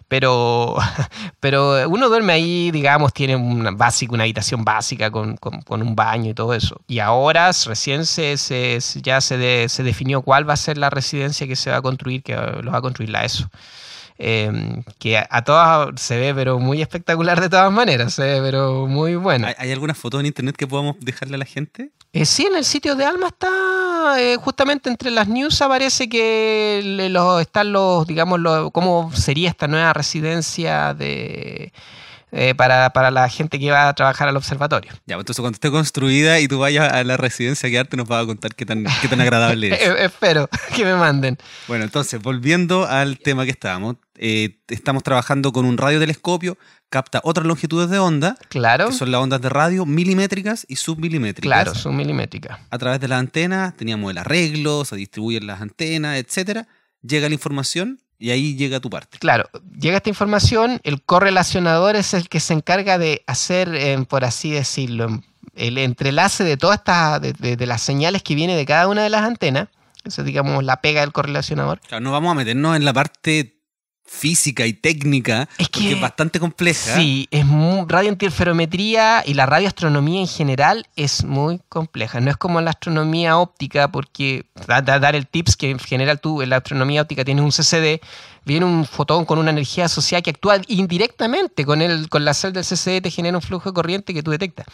Pero, 0.07 0.75
pero 1.39 1.89
uno 1.89 2.09
duerme 2.09 2.33
ahí, 2.33 2.71
digamos, 2.71 3.13
tiene 3.13 3.35
una 3.35 3.71
básica, 3.71 4.13
una 4.13 4.23
habitación 4.23 4.63
básica 4.63 5.11
con, 5.11 5.37
con- 5.37 5.81
un 5.81 5.95
baño 5.95 6.31
y 6.31 6.33
todo 6.33 6.53
eso. 6.53 6.81
Y 6.87 6.99
ahora 6.99 7.51
recién 7.65 8.05
se, 8.05 8.37
se- 8.37 8.79
ya 9.01 9.21
se, 9.21 9.69
se 9.69 9.83
definió 9.83 10.21
cuál 10.21 10.47
va 10.49 10.53
a 10.53 10.57
ser 10.57 10.77
la 10.77 10.89
residencia 10.89 11.47
que 11.47 11.55
se 11.55 11.71
va 11.71 11.77
a 11.77 11.81
construir, 11.81 12.23
que 12.23 12.35
lo 12.35 12.71
va 12.71 12.77
a 12.79 12.81
construir 12.81 13.09
la 13.09 13.23
ESO. 13.25 13.49
Eh, 14.19 14.81
que 14.99 15.17
a, 15.17 15.27
a 15.29 15.43
todas 15.43 16.01
se 16.01 16.17
ve, 16.17 16.33
pero 16.33 16.57
muy 16.59 16.81
espectacular 16.81 17.39
de 17.39 17.49
todas 17.49 17.71
maneras, 17.71 18.13
se 18.13 18.23
ve, 18.23 18.39
pero 18.41 18.87
muy 18.87 19.15
bueno. 19.15 19.45
¿Hay, 19.47 19.53
hay 19.57 19.71
alguna 19.71 19.93
foto 19.93 20.19
en 20.19 20.25
internet 20.25 20.55
que 20.57 20.65
podamos 20.65 20.95
dejarle 20.99 21.35
a 21.35 21.37
la 21.37 21.45
gente? 21.45 21.91
Eh, 22.13 22.25
sí, 22.25 22.45
en 22.49 22.55
el 22.55 22.63
sitio 22.65 22.95
de 22.95 23.05
Alma 23.05 23.27
está, 23.27 24.15
eh, 24.19 24.37
justamente 24.37 24.89
entre 24.89 25.11
las 25.11 25.27
news 25.27 25.61
aparece 25.61 26.09
que 26.09 26.81
le- 26.83 27.09
los, 27.09 27.39
están 27.41 27.71
los, 27.71 28.07
digamos, 28.07 28.39
los, 28.39 28.71
cómo 28.71 29.11
sería 29.13 29.49
esta 29.49 29.67
nueva 29.67 29.93
residencia 29.93 30.93
de, 30.95 31.71
eh, 32.31 32.55
para, 32.55 32.89
para 32.91 33.11
la 33.11 33.29
gente 33.29 33.59
que 33.59 33.69
va 33.71 33.87
a 33.89 33.93
trabajar 33.93 34.27
al 34.29 34.35
observatorio. 34.37 34.91
Ya, 35.05 35.15
pues 35.15 35.23
entonces 35.23 35.41
cuando 35.41 35.55
esté 35.55 35.69
construida 35.69 36.39
y 36.39 36.47
tú 36.47 36.59
vayas 36.59 36.91
a 36.91 37.03
la 37.03 37.17
residencia 37.17 37.67
a 37.67 37.69
quedarte, 37.71 37.97
nos 37.97 38.07
vas 38.07 38.23
a 38.23 38.25
contar 38.25 38.55
qué 38.55 38.65
tan, 38.65 38.85
qué 39.01 39.07
tan 39.07 39.21
agradable 39.21 39.67
es. 39.73 39.81
Espero 39.99 40.49
que 40.75 40.83
me 40.85 40.95
manden. 40.95 41.37
Bueno, 41.67 41.83
entonces, 41.83 42.21
volviendo 42.21 42.85
al 42.87 43.19
tema 43.19 43.45
que 43.45 43.51
estábamos, 43.51 43.97
eh, 44.17 44.57
estamos 44.67 45.03
trabajando 45.03 45.51
con 45.51 45.65
un 45.65 45.77
radiotelescopio, 45.77 46.57
capta 46.89 47.21
otras 47.23 47.45
longitudes 47.45 47.89
de 47.89 47.99
onda, 47.99 48.37
Claro, 48.49 48.87
que 48.87 48.93
son 48.93 49.11
las 49.11 49.21
ondas 49.21 49.41
de 49.41 49.49
radio 49.49 49.85
milimétricas 49.85 50.65
y 50.69 50.75
submilimétricas. 50.77 51.47
claro, 51.47 51.75
son 51.75 51.95
milimétricas. 51.95 52.59
A 52.69 52.77
través 52.77 52.99
de 52.99 53.07
las 53.07 53.19
antenas 53.19 53.75
teníamos 53.75 54.11
el 54.11 54.17
arreglo, 54.17 54.85
se 54.85 54.95
distribuyen 54.95 55.47
las 55.47 55.61
antenas, 55.61 56.17
etcétera. 56.17 56.67
Llega 57.01 57.27
la 57.29 57.33
información 57.35 57.99
Y 58.19 58.31
ahí 58.31 58.55
llega 58.55 58.79
tu 58.79 58.89
parte. 58.89 59.19
Claro, 59.19 59.47
llega 59.79 59.97
esta 59.97 60.09
información, 60.09 60.79
el 60.83 61.03
correlacionador 61.03 61.95
es 61.95 62.15
el 62.15 62.29
que 62.29 62.39
se 62.39 62.53
encarga 62.55 62.97
de 62.97 63.21
hacer, 63.27 63.69
eh, 63.75 64.03
por 64.09 64.25
así 64.25 64.49
decirlo, 64.49 65.21
el 65.55 65.77
entrelace 65.77 66.43
de 66.43 66.57
todas 66.57 66.79
estas, 66.79 67.21
de, 67.21 67.33
de- 67.33 67.55
de 67.57 67.65
las 67.67 67.81
señales 67.83 68.23
que 68.23 68.33
viene 68.33 68.55
de 68.55 68.65
cada 68.65 68.87
una 68.87 69.03
de 69.03 69.09
las 69.11 69.21
antenas. 69.21 69.67
Eso 70.03 70.21
es, 70.21 70.25
digamos, 70.25 70.63
la 70.63 70.81
pega 70.81 71.01
del 71.01 71.11
correlacionador. 71.11 71.79
Claro, 71.81 72.03
no 72.03 72.11
vamos 72.11 72.31
a 72.31 72.35
meternos 72.35 72.75
en 72.75 72.85
la 72.85 72.93
parte 72.93 73.56
física 74.09 74.65
y 74.65 74.73
técnica, 74.73 75.47
Es 75.57 75.69
que- 75.69 75.91
es 75.91 76.01
bastante 76.01 76.39
compleja. 76.39 76.95
Sí, 76.95 77.27
es 77.29 77.45
muy, 77.45 77.85
radiointerferometría 77.87 79.23
y 79.25 79.33
la 79.33 79.45
radioastronomía 79.45 80.21
en 80.21 80.27
general 80.27 80.87
es 80.95 81.23
muy 81.23 81.59
compleja. 81.69 82.19
No 82.21 82.31
es 82.31 82.37
como 82.37 82.61
la 82.61 82.71
astronomía 82.71 83.37
óptica, 83.37 83.89
porque 83.91 84.45
da- 84.65 84.81
da- 84.81 84.99
dar 84.99 85.15
el 85.15 85.27
tips 85.27 85.55
que 85.57 85.69
en 85.71 85.79
general 85.79 86.19
tú 86.21 86.41
en 86.41 86.49
la 86.49 86.57
astronomía 86.57 87.01
óptica 87.01 87.25
tienes 87.25 87.43
un 87.43 87.51
CCD, 87.51 87.99
viene 88.47 88.65
un 88.65 88.85
fotón 88.85 89.25
con 89.25 89.37
una 89.37 89.51
energía 89.51 89.85
asociada 89.85 90.21
que 90.21 90.31
actúa 90.31 90.61
indirectamente 90.67 91.65
con, 91.65 91.81
el, 91.81 92.09
con 92.09 92.23
la 92.25 92.33
celda 92.33 92.61
del 92.61 92.65
CCD, 92.65 93.03
te 93.03 93.11
genera 93.11 93.37
un 93.37 93.41
flujo 93.41 93.69
de 93.69 93.73
corriente 93.73 94.13
que 94.13 94.23
tú 94.23 94.31
detectas. 94.31 94.65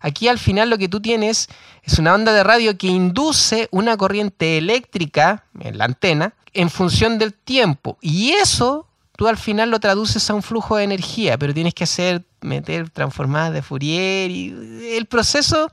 Aquí 0.00 0.28
al 0.28 0.38
final 0.38 0.70
lo 0.70 0.78
que 0.78 0.88
tú 0.88 1.00
tienes 1.00 1.48
es 1.84 1.98
una 1.98 2.14
onda 2.14 2.32
de 2.32 2.42
radio 2.42 2.76
que 2.78 2.86
induce 2.86 3.68
una 3.70 3.96
corriente 3.96 4.56
eléctrica 4.56 5.44
en 5.60 5.76
la 5.76 5.84
antena 5.84 6.32
en 6.54 6.70
función 6.70 7.18
del 7.18 7.34
tiempo. 7.34 7.98
Y 8.00 8.30
eso 8.30 8.86
tú 9.16 9.28
al 9.28 9.36
final 9.36 9.70
lo 9.70 9.78
traduces 9.78 10.30
a 10.30 10.34
un 10.34 10.42
flujo 10.42 10.76
de 10.76 10.84
energía, 10.84 11.36
pero 11.36 11.52
tienes 11.52 11.74
que 11.74 11.84
hacer, 11.84 12.24
meter 12.40 12.88
transformadas 12.88 13.52
de 13.52 13.62
Fourier 13.62 14.30
y 14.30 14.96
el 14.96 15.06
proceso 15.06 15.70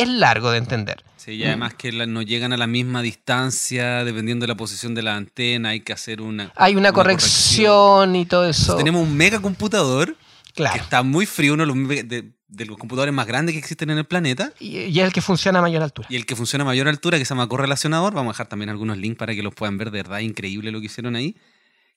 es 0.00 0.08
largo 0.08 0.50
de 0.50 0.58
entender. 0.58 1.04
Sí, 1.16 1.32
y 1.32 1.44
además 1.44 1.74
que 1.74 1.92
la- 1.92 2.06
no 2.06 2.22
llegan 2.22 2.52
a 2.52 2.56
la 2.56 2.66
misma 2.66 3.02
distancia, 3.02 4.04
dependiendo 4.04 4.44
de 4.44 4.48
la 4.48 4.56
posición 4.56 4.94
de 4.94 5.02
la 5.02 5.16
antena, 5.16 5.70
hay 5.70 5.80
que 5.80 5.92
hacer 5.92 6.20
una... 6.22 6.52
Hay 6.56 6.76
una, 6.76 6.92
corrección, 6.92 8.16
y 8.16 8.24
todo 8.26 8.48
eso. 8.48 8.76
Tenemos 8.76 9.02
un 9.02 9.16
mega 9.16 9.40
computador 9.40 10.16
que 10.46 10.52
claro. 10.54 10.82
está 10.82 11.02
muy 11.02 11.26
frío, 11.26 11.54
uno 11.54 11.62
de 11.64 11.66
los, 11.66 11.76
me- 11.76 12.02
de- 12.02 12.32
de 12.48 12.64
los 12.64 12.78
computadores 12.78 13.12
más 13.12 13.26
grandes 13.26 13.52
que 13.52 13.58
existen 13.58 13.90
en 13.90 13.98
el 13.98 14.06
planeta. 14.06 14.52
Y, 14.58 14.78
y 14.78 15.00
es 15.00 15.04
el 15.06 15.12
que 15.12 15.20
funciona 15.20 15.58
a 15.58 15.62
mayor 15.62 15.82
altura. 15.82 16.08
Y 16.10 16.16
el 16.16 16.24
que 16.24 16.34
funciona 16.34 16.62
a 16.62 16.66
mayor 16.66 16.88
altura, 16.88 17.18
que 17.18 17.24
se 17.26 17.30
llama 17.34 17.46
correlacionador, 17.48 18.14
vamos 18.14 18.30
a 18.30 18.34
dejar 18.34 18.46
también 18.48 18.70
algunos 18.70 18.96
links 18.96 19.18
para 19.18 19.34
que 19.34 19.42
los 19.42 19.54
puedan 19.54 19.76
ver, 19.76 19.90
de 19.90 19.98
verdad, 20.02 20.20
increíble 20.20 20.70
lo 20.72 20.80
que 20.80 20.86
hicieron 20.86 21.14
ahí, 21.14 21.36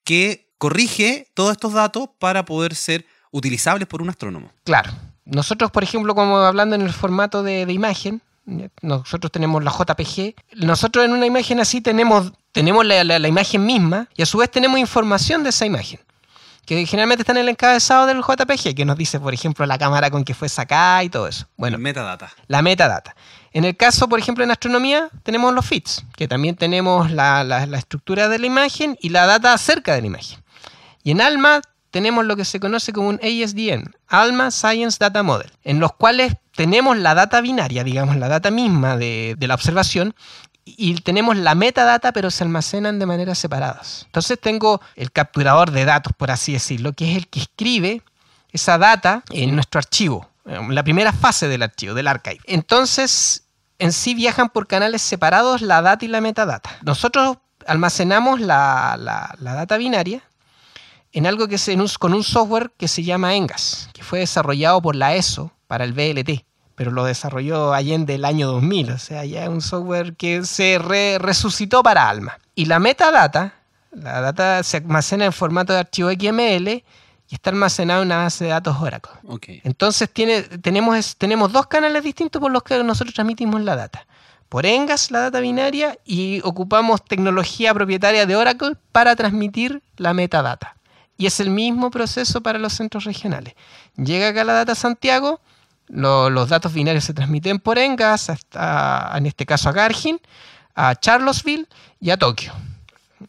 que 0.04 0.52
corrige 0.58 1.28
todos 1.34 1.54
estos 1.54 1.74
datos 1.74 2.10
para 2.20 2.44
poder 2.46 2.76
ser 2.76 3.06
utilizables 3.32 3.88
por 3.88 4.02
un 4.02 4.10
astrónomo. 4.10 4.52
Claro. 4.66 4.92
Nosotros, 5.26 5.72
por 5.72 5.84
ejemplo, 5.84 6.16
como 6.16 6.38
hablando 6.38 6.76
en 6.76 6.82
el 6.82 6.92
formato 6.94 7.44
de, 7.44 7.66
de 7.66 7.74
imagen, 7.74 8.22
nosotros 8.82 9.32
tenemos 9.32 9.64
la 9.64 9.72
JPG. 9.72 10.34
Nosotros 10.66 11.06
en 11.06 11.12
una 11.14 11.26
imagen 11.26 11.60
así 11.60 11.80
tenemos, 11.82 12.34
tenemos 12.52 12.86
la, 12.86 13.04
la- 13.04 13.20
la 13.20 13.28
imagen 13.28 13.66
misma 13.66 14.08
y 14.16 14.24
a 14.24 14.26
su 14.26 14.38
vez 14.40 14.50
tenemos 14.52 14.80
información 14.80 15.44
de 15.44 15.50
esa 15.50 15.66
imagen. 15.66 16.00
Que 16.66 16.86
generalmente 16.86 17.22
está 17.24 17.32
en 17.32 17.40
el 17.40 17.50
encabezado 17.50 18.06
del 18.06 18.22
JPG, 18.22 18.76
que 18.76 18.86
nos 18.86 18.96
dice, 18.98 19.20
por 19.20 19.34
ejemplo, 19.34 19.66
la 19.66 19.78
cámara 19.78 20.10
con 20.12 20.24
que 20.24 20.34
fue 20.34 20.48
sacada 20.50 21.04
y 21.04 21.10
todo 21.10 21.28
eso. 21.28 21.46
Bueno, 21.58 21.78
metadata. 21.78 22.32
la 22.48 22.62
metadata. 22.62 23.16
En 23.54 23.66
el 23.66 23.76
caso, 23.76 24.08
por 24.08 24.20
ejemplo, 24.20 24.44
en 24.44 24.52
astronomía, 24.52 25.10
tenemos 25.24 25.54
los 25.54 25.66
feeds, 25.66 26.04
que 26.16 26.28
también 26.28 26.56
tenemos 26.56 27.12
la, 27.12 27.44
la- 27.44 27.66
la 27.66 27.78
estructura 27.78 28.28
de 28.28 28.40
la 28.40 28.46
imagen 28.48 28.98
y 29.02 29.10
la 29.10 29.26
data 29.26 29.54
acerca 29.54 29.94
de 29.96 30.02
la 30.02 30.08
imagen. 30.08 30.40
Y 31.04 31.12
en 31.12 31.22
ALMA 31.22 31.62
tenemos 31.92 32.26
lo 32.26 32.36
que 32.36 32.46
se 32.46 32.60
conoce 32.60 32.94
como 32.94 33.10
un 33.10 33.20
ASDN, 33.22 33.94
ALMA 34.08 34.50
Science 34.50 34.98
Data 35.00 35.22
Model, 35.24 35.52
en 35.64 35.80
los 35.80 35.94
cuales 35.94 36.34
tenemos 36.56 36.98
la 36.98 37.14
data 37.14 37.42
binaria, 37.42 37.84
digamos, 37.84 38.16
la 38.16 38.30
data 38.30 38.50
misma 38.50 38.98
de, 38.98 39.36
la 39.40 39.54
observación, 39.54 40.16
y 40.64 40.96
tenemos 41.02 41.36
la 41.38 41.54
metadata, 41.54 42.14
pero 42.14 42.32
se 42.32 42.44
almacenan 42.44 42.98
de 42.98 43.06
maneras 43.06 43.38
separadas. 43.38 44.04
Entonces 44.06 44.40
tengo 44.40 44.82
el 44.96 45.12
capturador 45.12 45.72
de 45.72 45.86
datos, 45.86 46.14
por 46.16 46.32
así 46.32 46.54
decirlo, 46.54 46.94
que 46.94 47.12
es 47.12 47.18
el 47.18 47.28
que 47.28 47.42
escribe 47.42 48.02
esa 48.52 48.78
data 48.78 49.24
en 49.32 49.54
nuestro 49.54 49.80
archivo, 49.80 50.30
en 50.46 50.74
la 50.74 50.84
primera 50.84 51.12
fase 51.12 51.48
del 51.48 51.64
archivo, 51.64 51.94
del 51.94 52.08
archive. 52.08 52.40
Entonces, 52.46 53.44
en 53.80 53.92
sí 53.92 54.14
viajan 54.14 54.50
por 54.50 54.68
canales 54.68 55.02
separados 55.02 55.62
la 55.62 55.82
data 55.82 56.06
y 56.06 56.08
la 56.08 56.22
metadata. 56.22 56.70
Nosotros 56.84 57.38
almacenamos 57.66 58.40
la 58.40 59.36
data 59.42 59.78
binaria 59.78 60.24
en 61.14 61.28
algo 61.28 61.48
que 61.48 61.58
se, 61.58 61.74
en 61.74 61.82
un- 61.82 61.90
con 62.00 62.14
un 62.14 62.24
software 62.24 62.72
que 62.78 62.88
se 62.88 63.04
llama 63.04 63.36
Engas, 63.36 63.90
que 63.94 64.04
fue 64.04 64.20
desarrollado 64.20 64.82
por 64.82 64.96
la 64.96 65.16
ESO 65.16 65.52
para 65.68 65.84
el 65.84 65.94
VLT, 65.94 66.46
pero 66.76 66.92
lo 66.92 67.04
desarrolló 67.04 67.74
Allende 67.74 68.16
el 68.16 68.26
año 68.26 68.48
2000, 68.48 68.92
o 68.92 68.98
sea, 68.98 69.26
ya 69.26 69.44
es 69.44 69.50
un 69.50 69.62
software 69.62 70.16
que 70.16 70.44
se 70.46 70.80
re- 70.80 71.18
resucitó 71.20 71.84
para 71.84 72.10
Alma. 72.10 72.38
Y 72.56 72.66
la 72.66 72.80
metadata, 72.80 73.54
la 73.92 74.22
data 74.22 74.64
se 74.64 74.78
almacena 74.78 75.26
en 75.26 75.34
formato 75.34 75.74
de 75.74 75.80
archivo 75.80 76.10
XML 76.12 76.68
y 77.30 77.36
está 77.36 77.50
almacenado 77.50 78.02
en 78.02 78.08
una 78.08 78.18
base 78.24 78.46
de 78.46 78.50
datos 78.52 78.78
Oracle. 78.82 79.12
Entonces 79.64 80.10
tiene, 80.12 80.42
tenemos, 80.44 81.16
tenemos 81.18 81.52
dos 81.52 81.68
canales 81.68 82.04
distintos 82.04 82.42
por 82.42 82.52
los 82.52 82.64
que 82.64 82.82
nosotros 82.84 83.14
transmitimos 83.14 83.62
la 83.62 83.76
data. 83.76 84.06
Por 84.50 84.66
Engas, 84.66 85.12
la 85.12 85.20
data 85.22 85.40
binaria, 85.40 85.98
y 86.04 86.42
ocupamos 86.44 87.06
tecnología 87.06 87.74
propietaria 87.74 88.26
de 88.26 88.36
Oracle 88.36 88.76
para 88.92 89.16
transmitir 89.16 89.82
la 89.96 90.14
metadata. 90.14 90.76
Y 91.22 91.28
es 91.28 91.40
el 91.40 91.52
mismo 91.52 91.92
proceso 91.92 92.42
para 92.42 92.58
los 92.58 92.74
centros 92.74 93.04
regionales. 93.04 93.54
Llega 93.96 94.30
acá 94.30 94.44
la 94.44 94.54
data 94.54 94.72
a 94.72 94.76
Santiago, 94.76 95.40
lo- 95.88 96.32
los 96.32 96.50
datos 96.50 96.74
binarios 96.74 97.04
se 97.04 97.14
transmiten 97.14 97.60
por 97.60 97.78
Engas, 97.78 98.32
hasta, 98.32 99.12
en 99.16 99.28
este 99.28 99.46
caso 99.46 99.70
a 99.70 99.72
Gargin, 99.72 100.20
a 100.74 100.96
Charlottesville 100.96 101.68
y 102.00 102.10
a 102.10 102.18
Tokio. 102.18 102.54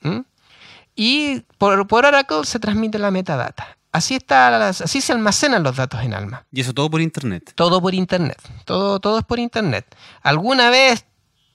¿Mm? 0.00 0.20
Y 0.96 1.40
por, 1.58 1.86
por 1.86 2.06
Oracle 2.06 2.44
se 2.44 2.58
transmite 2.58 2.98
la 2.98 3.10
metadata. 3.10 3.76
Así, 3.92 4.14
está, 4.14 4.68
así 4.68 5.02
se 5.02 5.12
almacenan 5.12 5.62
los 5.62 5.76
datos 5.76 6.00
en 6.02 6.14
Alma. 6.14 6.46
Y 6.50 6.62
eso 6.62 6.72
todo 6.72 6.88
por 6.88 7.02
internet. 7.02 7.52
Todo 7.54 7.78
por 7.82 7.94
internet. 7.94 8.38
Todo, 8.64 9.00
todo 9.00 9.18
es 9.18 9.24
por 9.26 9.38
internet. 9.38 9.84
Alguna 10.22 10.70
vez 10.70 11.04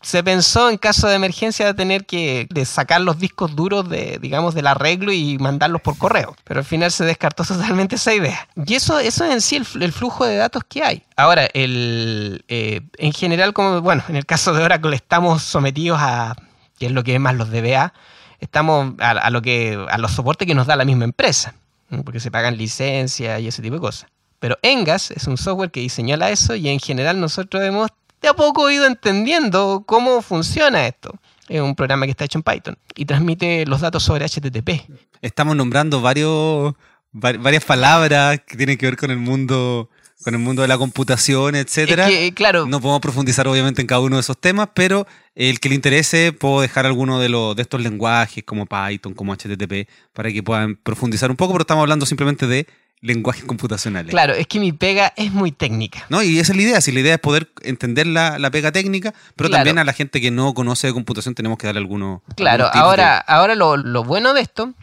se 0.01 0.24
pensó 0.24 0.70
en 0.70 0.77
caso 0.77 1.08
de 1.08 1.16
emergencia 1.16 1.66
de 1.66 1.74
tener 1.74 2.06
que 2.06 2.48
sacar 2.66 3.01
los 3.01 3.20
discos 3.20 3.56
duros 3.56 3.89
de, 3.89 4.20
digamos, 4.22 4.54
del 4.54 4.68
arreglo 4.68 5.12
y 5.12 5.38
mandarlos 5.39 5.82
por 5.82 5.98
correo. 5.98 6.36
Pero 6.44 6.60
al 6.60 6.66
final 6.66 6.92
se 6.92 7.04
descartó 7.04 7.44
totalmente 7.48 7.96
esa 7.96 8.13
idea. 8.13 8.48
Y 8.56 8.75
eso, 8.75 9.00
eso 9.00 9.25
es 9.25 9.32
en 9.32 9.42
sí 9.42 9.56
el, 9.58 9.66
fl- 9.66 9.84
el 9.84 9.92
flujo 9.92 10.25
de 10.25 10.38
datos 10.38 10.63
que 10.70 10.84
hay. 10.84 11.04
Ahora, 11.16 11.48
el, 11.54 12.44
eh, 12.48 12.82
en 12.98 13.12
general, 13.12 13.54
como, 13.54 13.82
bueno, 13.82 14.04
en 14.08 14.16
el 14.16 14.25
caso 14.25 14.54
de 14.54 14.63
Oracle 14.63 14.96
estamos 14.96 15.42
sometidos 15.44 16.00
a, 16.01 16.36
que 16.77 16.86
es 16.86 16.92
lo 16.92 17.04
que 17.04 17.16
es 17.16 17.20
más 17.20 17.36
los 17.36 17.50
DBA, 17.50 17.94
estamos 18.39 18.94
a, 19.00 19.12
a 19.12 19.30
lo 19.30 19.42
que, 19.42 19.84
a 19.89 19.98
los 19.98 20.12
soportes 20.12 20.48
que 20.48 20.56
nos 20.56 20.68
da 20.68 20.75
la 20.75 20.86
misma 20.86 21.06
empresa. 21.06 21.56
Porque 22.04 22.20
se 22.20 22.32
pagan 22.32 22.58
licencias 22.58 23.39
y 23.42 23.48
ese 23.48 23.62
tipo 23.62 23.75
de 23.75 23.82
cosas. 23.82 24.10
Pero 24.39 24.58
Engas 24.62 25.10
es 25.10 25.25
un 25.25 25.38
software 25.38 25.72
que 25.72 25.80
diseñó 25.80 26.16
ESO 26.18 26.56
y 26.56 26.70
en 26.70 26.80
general 26.80 27.20
nosotros 27.20 27.63
hemos 27.63 27.89
de 28.21 28.27
a 28.27 28.33
poco 28.33 28.69
ido 28.71 28.86
entendiendo 28.86 29.83
cómo 29.86 30.21
funciona 30.21 30.88
esto. 30.88 31.13
Es 31.47 31.62
un 31.62 31.75
programa 31.75 32.05
que 32.05 32.12
está 32.12 32.25
hecho 32.25 32.39
en 32.39 32.43
Python 32.43 32.77
y 32.95 33.05
transmite 33.05 33.65
los 33.65 33.81
datos 33.81 34.03
sobre 34.03 34.25
HTTP. 34.25 34.89
Estamos 35.21 35.55
nombrando 35.55 36.01
varios, 36.01 36.74
var- 37.12 37.38
varias 37.38 37.63
palabras 37.63 38.41
que 38.45 38.57
tienen 38.57 38.77
que 38.77 38.86
ver 38.86 38.97
con 38.97 39.12
el 39.12 39.17
mundo, 39.17 39.89
con 40.25 40.33
el 40.33 40.41
mundo 40.41 40.62
de 40.62 40.67
la 40.67 40.77
computación, 40.77 41.55
etcétera. 41.55 42.09
Es 42.09 42.13
que, 42.13 42.33
claro, 42.33 42.65
No 42.65 42.81
podemos 42.81 43.00
profundizar 43.01 43.47
obviamente 43.47 43.79
en 43.81 43.88
cada 43.88 44.01
uno 44.01 44.17
de 44.17 44.21
esos 44.21 44.38
temas, 44.38 44.69
pero 44.74 45.07
el 45.36 45.59
que 45.62 45.69
le 45.69 45.75
interese 45.75 46.33
puedo 46.33 46.59
dejar 46.59 46.86
alguno 46.86 47.19
de, 47.19 47.29
los, 47.29 47.55
de 47.55 47.62
estos 47.62 47.79
lenguajes 47.79 48.43
como 48.43 48.65
Python, 48.65 49.13
como 49.13 49.33
HTTP, 49.33 49.88
para 50.12 50.29
que 50.33 50.43
puedan 50.43 50.75
profundizar 50.75 51.31
un 51.31 51.38
poco, 51.38 51.53
pero 51.53 51.62
estamos 51.62 51.83
hablando 51.83 52.05
simplemente 52.05 52.45
de 52.45 52.67
lenguajes 53.01 53.44
computacionales. 53.46 54.10
claro, 54.12 54.34
es 54.34 54.48
que 54.48 54.60
mi 54.60 54.72
pega 54.72 55.13
es 55.16 55.32
muy 55.32 55.51
técnica. 55.51 56.06
¿No? 56.10 56.24
Y 56.24 56.39
esa 56.39 56.51
es 56.51 56.56
la 56.58 56.63
idea, 56.63 56.82
si 56.82 56.92
la 56.92 57.00
idea 57.01 57.13
es 57.13 57.20
poder 57.20 57.50
entender 57.62 58.08
la, 58.08 58.39
la 58.39 58.50
pega 58.50 58.72
técnica, 58.72 59.13
pero 59.36 59.50
Claro. 59.50 59.60
también 59.60 59.77
a 59.77 59.84
la 59.84 59.94
gente 59.94 60.20
que 60.20 60.32
no 60.32 60.54
conoce 60.54 60.88
de 60.88 60.94
computación 60.94 61.36
tenemos 61.36 61.58
que 61.60 61.68
darle 61.68 61.80
algunos... 61.80 62.22
Claro, 62.36 62.66
algunos 62.66 62.84
ahora, 62.84 63.18
ahora 63.20 63.56
lo, 63.56 63.77
lo 63.77 64.04
bueno 64.04 64.34
de 64.34 64.42
esto, 64.42 64.74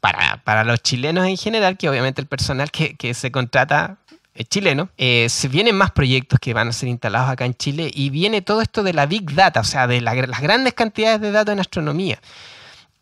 para, 0.00 0.40
para 0.44 0.62
los 0.64 0.82
chilenos 0.82 1.26
en 1.26 1.36
general, 1.36 1.76
que 1.76 1.88
obviamente 1.88 2.20
el 2.20 2.26
personal 2.28 2.70
que, 2.70 2.94
que 2.94 3.12
se 3.12 3.32
contrata 3.32 3.96
es 4.34 4.48
chileno, 4.48 4.88
eh, 4.96 5.26
se 5.28 5.48
vienen 5.48 5.76
más 5.76 5.90
proyectos 5.90 6.38
que 6.40 6.54
van 6.54 6.68
a 6.68 6.72
ser 6.72 6.88
instalados 6.88 7.28
acá 7.30 7.44
en 7.44 7.54
Chile 7.54 7.90
y 7.92 8.10
viene 8.10 8.42
todo 8.42 8.62
esto 8.62 8.82
de 8.82 8.92
la 8.92 9.06
Big 9.06 9.32
Data, 9.34 9.60
o 9.60 9.64
sea, 9.64 9.86
de 9.86 10.00
la- 10.00 10.14
las 10.14 10.40
grandes 10.40 10.74
cantidades 10.74 11.20
de 11.20 11.30
datos 11.32 11.52
en 11.52 11.60
astronomía. 11.60 12.18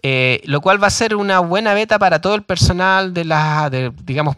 Eh, 0.03 0.41
lo 0.47 0.61
cual 0.61 0.83
va 0.83 0.89
a 0.89 0.91
ser 0.91 1.15
una 1.15 1.39
buena 1.41 1.75
beta 1.75 1.99
para 1.99 2.21
todo 2.21 2.35
el 2.35 2.43
personal 2.43 3.15
de 3.15 3.25
la, 3.25 3.71
de, 3.71 3.93
digamos, 4.03 4.37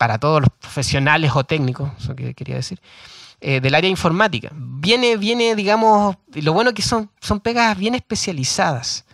para 0.00 0.16
todos 0.16 0.40
los 0.40 0.48
profesionales 0.58 1.32
o 1.34 1.44
técnicos, 1.44 1.90
eso 1.98 2.16
que 2.16 2.32
quería 2.32 2.54
decir, 2.54 2.80
eh, 3.42 3.60
del 3.60 3.74
área 3.74 3.90
informática. 3.90 4.50
Viene, 4.54 5.18
viene, 5.18 5.54
digamos, 5.54 6.16
lo 6.32 6.54
bueno 6.54 6.72
que 6.72 6.80
son, 6.80 7.10
son 7.20 7.38
pegas 7.38 7.76
bien 7.76 7.94
especializadas. 7.94 9.04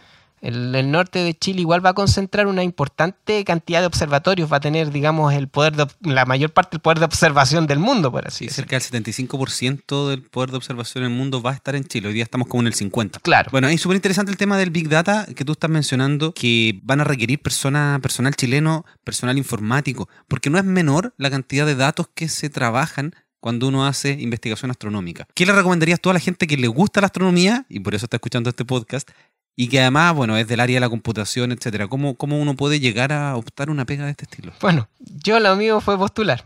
El, 0.47 0.75
el 0.75 0.91
norte 0.91 1.19
de 1.21 1.35
Chile 1.35 1.61
igual 1.61 1.85
va 1.85 1.91
a 1.91 1.95
concentrar 1.95 2.47
una 2.47 2.62
importante 2.62 3.45
cantidad 3.45 3.81
de 3.81 3.87
observatorios, 3.87 4.53
va 4.53 4.59
a 4.59 4.61
tener, 4.61 4.91
digamos, 4.93 5.35
el 5.35 5.49
poder 5.49 5.75
de, 5.76 5.87
la 6.03 6.25
mayor 6.25 6.53
parte 6.53 6.76
del 6.76 6.81
poder 6.81 6.99
de 7.00 7.05
observación 7.07 7.67
del 7.67 7.79
mundo, 7.79 8.12
por 8.12 8.26
así 8.26 8.38
Sí, 8.38 8.45
decirlo. 8.47 8.69
cerca 8.69 9.00
del 9.00 9.05
75% 9.29 10.09
del 10.09 10.23
poder 10.23 10.50
de 10.50 10.57
observación 10.57 11.05
en 11.05 11.11
el 11.12 11.17
mundo 11.19 11.43
va 11.43 11.50
a 11.50 11.55
estar 11.55 11.75
en 11.75 11.85
Chile. 11.85 12.09
Hoy 12.09 12.15
día 12.15 12.23
estamos 12.25 12.49
como 12.49 12.62
en 12.62 12.69
el 12.69 12.75
50%. 12.75 13.21
Claro. 13.23 13.49
Bueno, 13.50 13.69
es 13.69 13.81
súper 13.81 13.97
interesante 13.97 14.31
el 14.31 14.37
tema 14.37 14.57
del 14.57 14.71
Big 14.71 14.88
Data 14.88 15.26
que 15.35 15.45
tú 15.45 15.53
estás 15.53 15.71
mencionando, 15.71 16.33
que 16.33 16.79
van 16.83 17.00
a 17.00 17.05
requerir 17.05 17.41
persona, 17.41 17.99
personal 18.00 18.35
chileno, 18.37 18.85
personal 19.05 19.38
informático, 19.38 20.09
porque 20.29 20.50
no 20.50 20.59
es 20.59 20.65
menor 20.65 21.15
la 21.17 21.31
cantidad 21.31 21.67
de 21.67 21.75
datos 21.75 22.09
que 22.15 22.29
se 22.29 22.50
trabajan 22.50 23.15
cuando 23.41 23.69
uno 23.69 23.87
hace 23.87 24.11
investigación 24.11 24.71
astronómica. 24.71 25.29
¿Qué 25.35 25.47
le 25.47 25.53
recomendarías 25.53 26.00
tú 26.00 26.11
a 26.11 26.15
la 26.15 26.21
gente 26.21 26.47
que 26.47 26.57
le 26.57 26.67
gusta 26.67 27.00
la 27.00 27.07
astronomía, 27.07 27.65
y 27.69 27.79
por 27.81 27.95
eso 27.95 28.07
está 28.07 28.17
escuchando 28.17 28.50
este 28.50 28.65
podcast, 28.65 29.11
y 29.57 29.69
que 29.69 29.81
además, 29.81 30.15
bueno, 30.15 30.37
es 30.37 30.47
del 30.47 30.61
área 30.61 30.77
de 30.77 30.81
la 30.81 30.91
computación, 30.91 31.51
etcétera? 31.51 31.89
¿Cómo, 31.89 32.15
¿Cómo 32.15 32.39
uno 32.39 32.55
puede 32.55 32.79
llegar 32.79 33.13
a 33.13 33.37
optar 33.37 33.71
una 33.71 33.87
pega 33.87 34.05
de 34.05 34.11
este 34.11 34.25
estilo? 34.25 34.53
Bueno, 34.61 34.87
yo 35.01 35.41
lo 35.41 35.57
mío 35.57 35.81
fue 35.81 35.97
postular. 35.97 36.45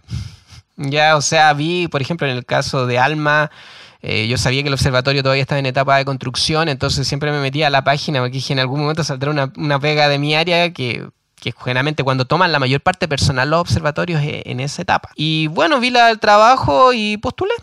Ya, 0.76 1.16
o 1.16 1.20
sea, 1.20 1.52
vi, 1.52 1.88
por 1.88 2.00
ejemplo, 2.00 2.26
en 2.28 2.36
el 2.36 2.46
caso 2.46 2.86
de 2.86 2.98
Alma, 2.98 3.50
eh, 4.00 4.28
yo 4.28 4.38
sabía 4.38 4.62
que 4.62 4.68
el 4.68 4.74
observatorio 4.74 5.22
todavía 5.22 5.42
estaba 5.42 5.58
en 5.58 5.66
etapa 5.66 5.96
de 5.96 6.04
construcción, 6.04 6.68
entonces 6.68 7.06
siempre 7.06 7.32
me 7.32 7.40
metía 7.40 7.66
a 7.66 7.70
la 7.70 7.84
página 7.84 8.20
porque 8.20 8.34
dije 8.34 8.52
en 8.52 8.60
algún 8.60 8.80
momento 8.80 9.04
saldrá 9.04 9.30
una, 9.30 9.52
una 9.56 9.78
pega 9.78 10.08
de 10.08 10.18
mi 10.18 10.34
área 10.34 10.72
que, 10.72 11.06
que 11.40 11.52
generalmente 11.52 12.04
cuando 12.04 12.24
toman 12.24 12.52
la 12.52 12.60
mayor 12.60 12.80
parte 12.80 13.08
personal 13.08 13.50
los 13.50 13.60
observatorios 13.60 14.22
eh, 14.22 14.42
en 14.46 14.60
esa 14.60 14.82
etapa. 14.82 15.10
Y 15.16 15.48
bueno, 15.48 15.80
vi 15.80 15.90
la, 15.90 16.10
el 16.10 16.20
trabajo 16.20 16.92
y 16.92 17.16
postulé. 17.16 17.54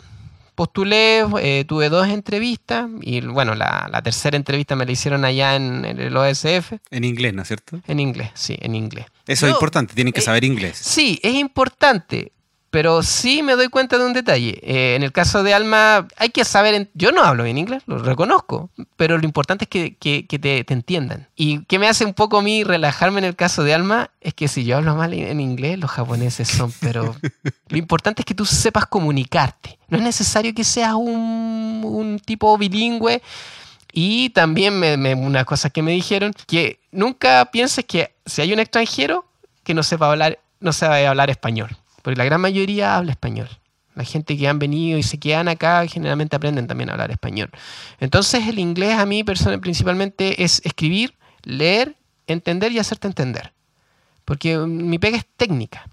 Postulé, 0.58 1.24
eh, 1.40 1.66
tuve 1.68 1.88
dos 1.90 2.08
entrevistas 2.08 2.90
y 3.02 3.22
bueno, 3.22 3.54
la, 3.54 3.88
la 3.92 4.02
tercera 4.02 4.36
entrevista 4.36 4.76
me 4.76 4.88
la 4.88 4.92
hicieron 4.92 5.24
allá 5.24 5.56
en, 5.56 5.86
en 5.86 6.00
el 6.00 6.18
OSF, 6.18 6.74
En 6.90 7.04
inglés, 7.04 7.32
¿no 7.36 7.44
es 7.44 7.48
cierto? 7.48 7.80
en 7.86 8.00
inglés, 8.00 8.32
sí, 8.34 8.58
en 8.60 8.74
inglés. 8.74 9.06
Eso 9.28 9.46
es 9.46 9.54
importante, 9.54 9.94
tienen 9.94 10.14
que 10.14 10.20
eh, 10.22 10.24
saber 10.24 10.44
inglés. 10.44 10.76
Sí, 10.76 11.20
es 11.22 11.36
importante, 11.36 12.32
pero 12.78 13.02
sí 13.02 13.42
me 13.42 13.54
doy 13.56 13.70
cuenta 13.70 13.98
de 13.98 14.06
un 14.06 14.14
detalle. 14.14 14.60
Eh, 14.62 14.94
en 14.96 15.02
el 15.02 15.12
caso 15.12 15.42
de 15.42 15.52
Alma, 15.56 16.08
hay 16.16 16.30
que 16.30 16.46
saber, 16.46 16.76
en- 16.76 16.90
yo 16.94 17.12
no 17.12 17.24
hablo 17.24 17.44
bien 17.44 17.58
inglés, 17.58 17.82
lo 17.88 17.98
reconozco, 17.98 18.70
pero 18.98 19.18
lo 19.18 19.26
importante 19.26 19.64
es 19.64 19.68
que, 19.68 19.96
que- 19.96 20.28
que 20.28 20.38
te, 20.38 20.64
te 20.64 20.74
entiendan. 20.76 21.28
Y 21.36 21.64
que 21.66 21.80
me 21.80 21.88
hace 21.88 22.06
un 22.06 22.14
poco 22.14 22.38
a 22.38 22.44
mí 22.44 22.64
relajarme 22.64 23.18
en 23.18 23.26
el 23.26 23.36
caso 23.36 23.64
de 23.64 23.74
Alma 23.74 24.12
es 24.22 24.36
que 24.36 24.48
si 24.48 24.64
yo 24.64 24.78
hablo 24.78 24.96
mal 24.96 25.12
en 25.12 25.40
inglés, 25.40 25.80
los 25.80 25.90
japoneses 25.90 26.48
son, 26.50 26.72
pero 26.80 27.16
lo 27.70 27.78
importante 27.80 28.22
es 28.22 28.28
que 28.28 28.36
tú 28.36 28.46
sepas 28.46 28.86
comunicarte. 28.86 29.80
No 29.90 29.98
es 29.98 30.04
necesario 30.04 30.54
que 30.54 30.64
seas 30.64 30.94
un, 30.94 31.82
un 31.84 32.20
tipo 32.20 32.56
bilingüe. 32.60 33.24
Y 33.92 34.30
también 34.30 34.80
me, 34.80 34.98
me- 34.98 35.16
unas 35.16 35.46
cosas 35.46 35.72
que 35.72 35.82
me 35.82 35.94
dijeron, 35.94 36.32
que 36.46 36.80
nunca 36.92 37.44
pienses 37.52 37.86
que 37.86 38.14
si 38.28 38.44
hay 38.44 38.54
un 38.54 38.60
extranjero 38.60 39.26
que 39.64 39.74
no 39.74 39.82
sepa 39.82 40.12
hablar, 40.12 40.38
no 40.60 40.72
sabe 40.74 41.08
hablar 41.08 41.32
español. 41.32 41.76
Porque 42.08 42.20
la 42.20 42.24
gran 42.24 42.40
mayoría 42.40 42.96
habla 42.96 43.12
español. 43.12 43.50
La 43.94 44.06
gente 44.06 44.38
que 44.38 44.48
han 44.48 44.60
venido 44.60 44.98
y 44.98 45.04
se 45.04 45.20
quedan 45.20 45.50
acá 45.50 45.86
generalmente 45.88 46.38
aprenden 46.38 46.66
también 46.66 46.90
a 46.90 46.94
hablar 46.94 47.12
español. 47.12 47.50
Entonces 48.00 48.48
el 48.48 48.60
inglés 48.60 48.98
a 48.98 49.06
mí 49.06 49.26
persona- 49.26 49.58
principalmente 49.60 50.42
es 50.42 50.62
escribir, 50.64 51.18
leer, 51.44 51.98
entender 52.26 52.72
y 52.72 52.80
hacerte 52.80 53.08
entender. 53.10 53.52
Porque 54.24 54.58
mm, 54.58 54.88
mi 54.90 55.00
pega 55.00 55.18
es 55.18 55.26
técnica. 55.36 55.86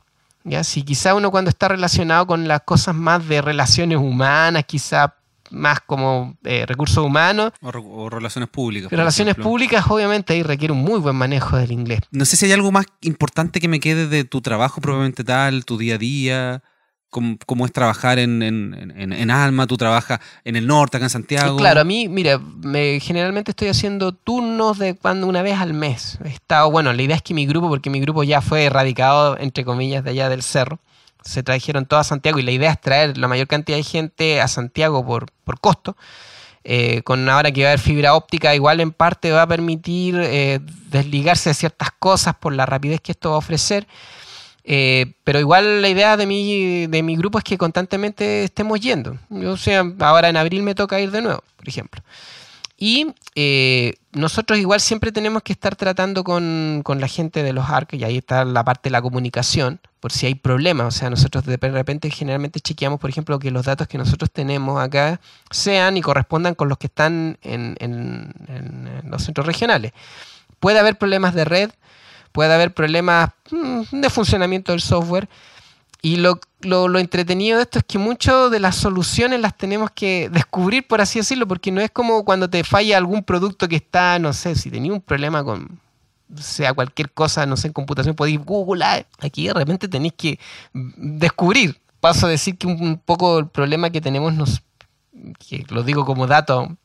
¿ya? 0.45 0.63
Si 0.63 0.85
quizá 0.85 1.17
uno 1.17 1.33
cuando 1.33 1.49
está 1.49 1.67
relacionado 1.67 2.29
con 2.29 2.47
las 2.47 2.61
cosas 2.61 2.95
más 2.95 3.27
de 3.27 3.43
relaciones 3.43 3.99
humanas, 3.99 4.67
quizá 4.69 5.17
más 5.55 5.81
como 5.81 6.37
eh, 6.45 6.65
recursos 6.67 7.05
humanos, 7.05 7.53
O, 7.63 7.71
re- 7.73 7.81
o 7.83 8.11
relaciones 8.11 8.49
públicas. 8.51 8.91
relaciones 8.91 9.33
ejemplo. 9.33 9.51
públicas 9.51 9.85
obviamente 9.89 10.33
ahí 10.35 10.43
requiere 10.43 10.73
un 10.73 10.81
muy 10.83 11.01
buen 11.01 11.17
manejo 11.17 11.57
del 11.57 11.73
inglés. 11.73 12.01
No 12.11 12.25
sé 12.25 12.37
si 12.37 12.47
hay 12.47 12.53
algo 12.53 12.71
más 12.73 12.87
importante 13.01 13.61
que 13.61 13.69
me 13.69 13.81
quede 13.81 14.07
de 14.09 14.25
tu 14.25 14.41
trabajo 14.41 14.81
propiamente 14.81 15.25
tal, 15.25 15.65
tu 15.65 15.79
día 15.79 15.95
a 15.95 15.99
día, 15.99 16.63
cómo, 17.11 17.37
cómo 17.47 17.65
es 17.65 17.73
trabajar 17.73 18.19
en, 18.19 18.43
en, 18.43 18.93
en- 18.97 19.13
en 19.13 19.31
Alma, 19.31 19.67
tú 19.69 19.77
trabajas 19.77 20.19
en 20.45 20.57
el 20.57 20.67
norte, 20.67 20.97
acá 20.97 21.07
en 21.07 21.11
Santiago. 21.11 21.57
Claro, 21.57 21.81
a 21.81 21.85
mí, 21.85 22.09
mira, 22.09 22.39
me, 22.39 22.99
generalmente 23.01 23.53
estoy 23.53 23.69
haciendo 23.69 24.13
turnos 24.13 24.79
de 24.79 24.95
cuando 24.97 25.27
una 25.29 25.43
vez 25.43 25.59
al 25.59 25.75
mes. 25.75 26.19
He 26.25 26.29
estado, 26.29 26.71
bueno, 26.73 26.93
la 26.93 27.01
idea 27.03 27.15
es 27.17 27.23
que 27.23 27.33
mi 27.35 27.47
grupo, 27.47 27.69
porque 27.69 27.89
mi 27.91 28.01
grupo 28.01 28.25
ya 28.25 28.41
fue 28.41 28.65
erradicado, 28.65 29.39
entre 29.39 29.65
comillas, 29.65 30.03
de 30.03 30.11
allá 30.11 30.29
del 30.29 30.43
cerro, 30.43 30.81
se 31.25 31.43
trajeron 31.43 31.87
todo 31.87 32.01
a 32.01 32.05
Santiago 32.05 32.39
y 32.39 32.43
la 32.43 32.51
idea 32.51 32.71
es 32.71 32.81
traer 32.81 33.17
la 33.19 33.29
mayor 33.29 33.47
cantidad 33.47 33.79
de 33.79 33.83
gente 33.83 34.41
a 34.41 34.49
Santiago 34.49 35.05
por, 35.05 35.31
por 35.45 35.61
costo. 35.61 35.97
Eh, 36.67 37.03
con 37.03 37.29
ahora 37.29 37.53
que 37.53 37.63
va 37.63 37.69
a 37.69 37.73
haber 37.73 37.81
fibra 37.81 38.15
óptica, 38.15 38.55
igual 38.55 38.81
en 38.81 38.91
parte 38.91 39.31
va 39.31 39.43
a 39.43 39.47
permitir 39.47 40.19
eh, 40.19 40.61
desligarse 40.89 41.51
de 41.51 41.55
ciertas 41.55 41.91
cosas 41.99 42.35
por 42.37 42.55
la 42.55 42.65
rapidez 42.65 43.01
que 43.03 43.13
esto 43.13 43.31
va 43.31 43.37
a 43.37 43.39
ofrecer. 43.39 43.87
Eh, 44.67 45.13
pero 45.25 45.39
igual 45.39 45.83
la 45.83 45.91
idea 45.91 46.17
de 46.17 46.25
mi, 46.25 46.87
de 46.87 47.03
mi 47.03 47.17
grupo 47.17 47.37
es 47.37 47.45
que 47.45 47.59
constantemente 47.59 48.45
estemos 48.45 48.81
yendo. 48.81 49.19
Yo, 49.29 49.59
sea, 49.59 49.85
ahora 50.01 50.31
en 50.31 50.39
abril 50.39 50.63
me 50.63 50.75
toca 50.75 50.99
ir 51.01 51.11
de 51.11 51.21
nuevo, 51.21 51.45
por 51.57 51.69
ejemplo. 51.69 52.03
Y 52.77 53.15
eh, 53.37 53.95
nosotros 54.13 54.59
igual 54.59 54.81
siempre 54.81 55.13
tenemos 55.13 55.43
que 55.43 55.53
estar 55.53 55.77
tratando 55.77 56.25
con, 56.25 56.81
con 56.85 57.01
la 57.01 57.07
gente 57.09 57.43
de 57.43 57.53
los 57.53 57.71
ARC, 57.71 57.95
y 57.95 58.05
ahí 58.05 58.19
está 58.19 58.45
la 58.45 58.65
parte 58.65 58.89
de 58.89 58.93
la 58.93 59.01
comunicación, 59.03 59.79
por 60.01 60.11
si 60.13 60.27
hay 60.27 60.35
problemas. 60.35 60.87
O 60.89 60.91
sea, 60.99 61.09
nosotros 61.09 61.45
de 61.47 61.57
repente 61.57 62.11
generalmente 62.11 62.61
chequeamos, 62.61 62.99
por 62.99 63.11
ejemplo, 63.11 63.39
que 63.39 63.51
los 63.53 63.65
datos 63.65 63.87
que 63.87 63.97
nosotros 63.97 64.31
tenemos 64.33 64.83
acá 64.83 65.21
sean 65.51 65.97
y 65.97 66.03
correspondan 66.03 66.55
con 66.57 66.69
los 66.69 66.77
que 66.79 66.89
están 66.89 67.39
en, 67.43 67.77
en- 67.79 69.03
los 69.09 69.23
centros 69.23 69.47
regionales. 69.47 69.93
Puede 70.59 70.79
haber 70.81 70.97
problemas 70.99 71.35
de 71.35 71.45
red, 71.45 71.71
puede 72.33 72.53
haber 72.53 72.75
problemas 72.75 73.31
mm, 73.51 74.01
de 74.01 74.11
funcionamiento 74.11 74.73
del 74.73 74.81
software. 74.81 75.29
Y 76.05 76.17
lo, 76.17 76.39
lo- 76.61 76.87
lo 76.89 76.99
entretenido 76.99 77.57
de 77.57 77.63
esto 77.63 77.79
es 77.79 77.85
que 77.87 77.97
muchas 77.99 78.51
de 78.51 78.61
las 78.61 78.77
soluciones 78.77 79.41
las 79.41 79.57
tenemos 79.57 79.91
que 79.91 80.29
descubrir, 80.31 80.87
por 80.87 81.01
así 81.01 81.19
decirlo, 81.21 81.49
porque 81.49 81.73
no 81.73 81.81
es 81.81 81.91
como 81.91 82.27
cuando 82.27 82.51
te 82.51 82.63
falla 82.63 82.99
algún 82.99 83.25
producto 83.25 83.67
que 83.69 83.77
está, 83.77 84.19
no 84.19 84.35
sé, 84.35 84.55
si 84.55 84.71
tenía 84.71 84.93
un 84.93 85.01
problema 85.01 85.43
con, 85.43 85.81
sea 86.39 86.75
cualquier 86.75 87.11
cosa, 87.11 87.47
no 87.47 87.57
sé, 87.57 87.69
en 87.69 87.73
computación, 87.73 88.15
podéis 88.15 88.39
Google, 88.45 88.85
ah, 88.85 89.03
aquí 89.21 89.47
de 89.47 89.55
repente 89.55 89.89
tenéis 89.89 90.13
que 90.15 90.39
descubrir. 90.75 91.81
Paso 92.01 92.27
a 92.27 92.29
decir 92.31 92.59
que 92.59 92.67
un 92.67 93.01
poco 93.03 93.39
el 93.39 93.47
problema 93.49 93.89
que 93.89 94.03
tenemos, 94.03 94.35
nos, 94.35 94.61
que 95.39 95.65
lo 95.71 95.85
digo 95.85 96.05
como 96.05 96.27
dato, 96.27 96.77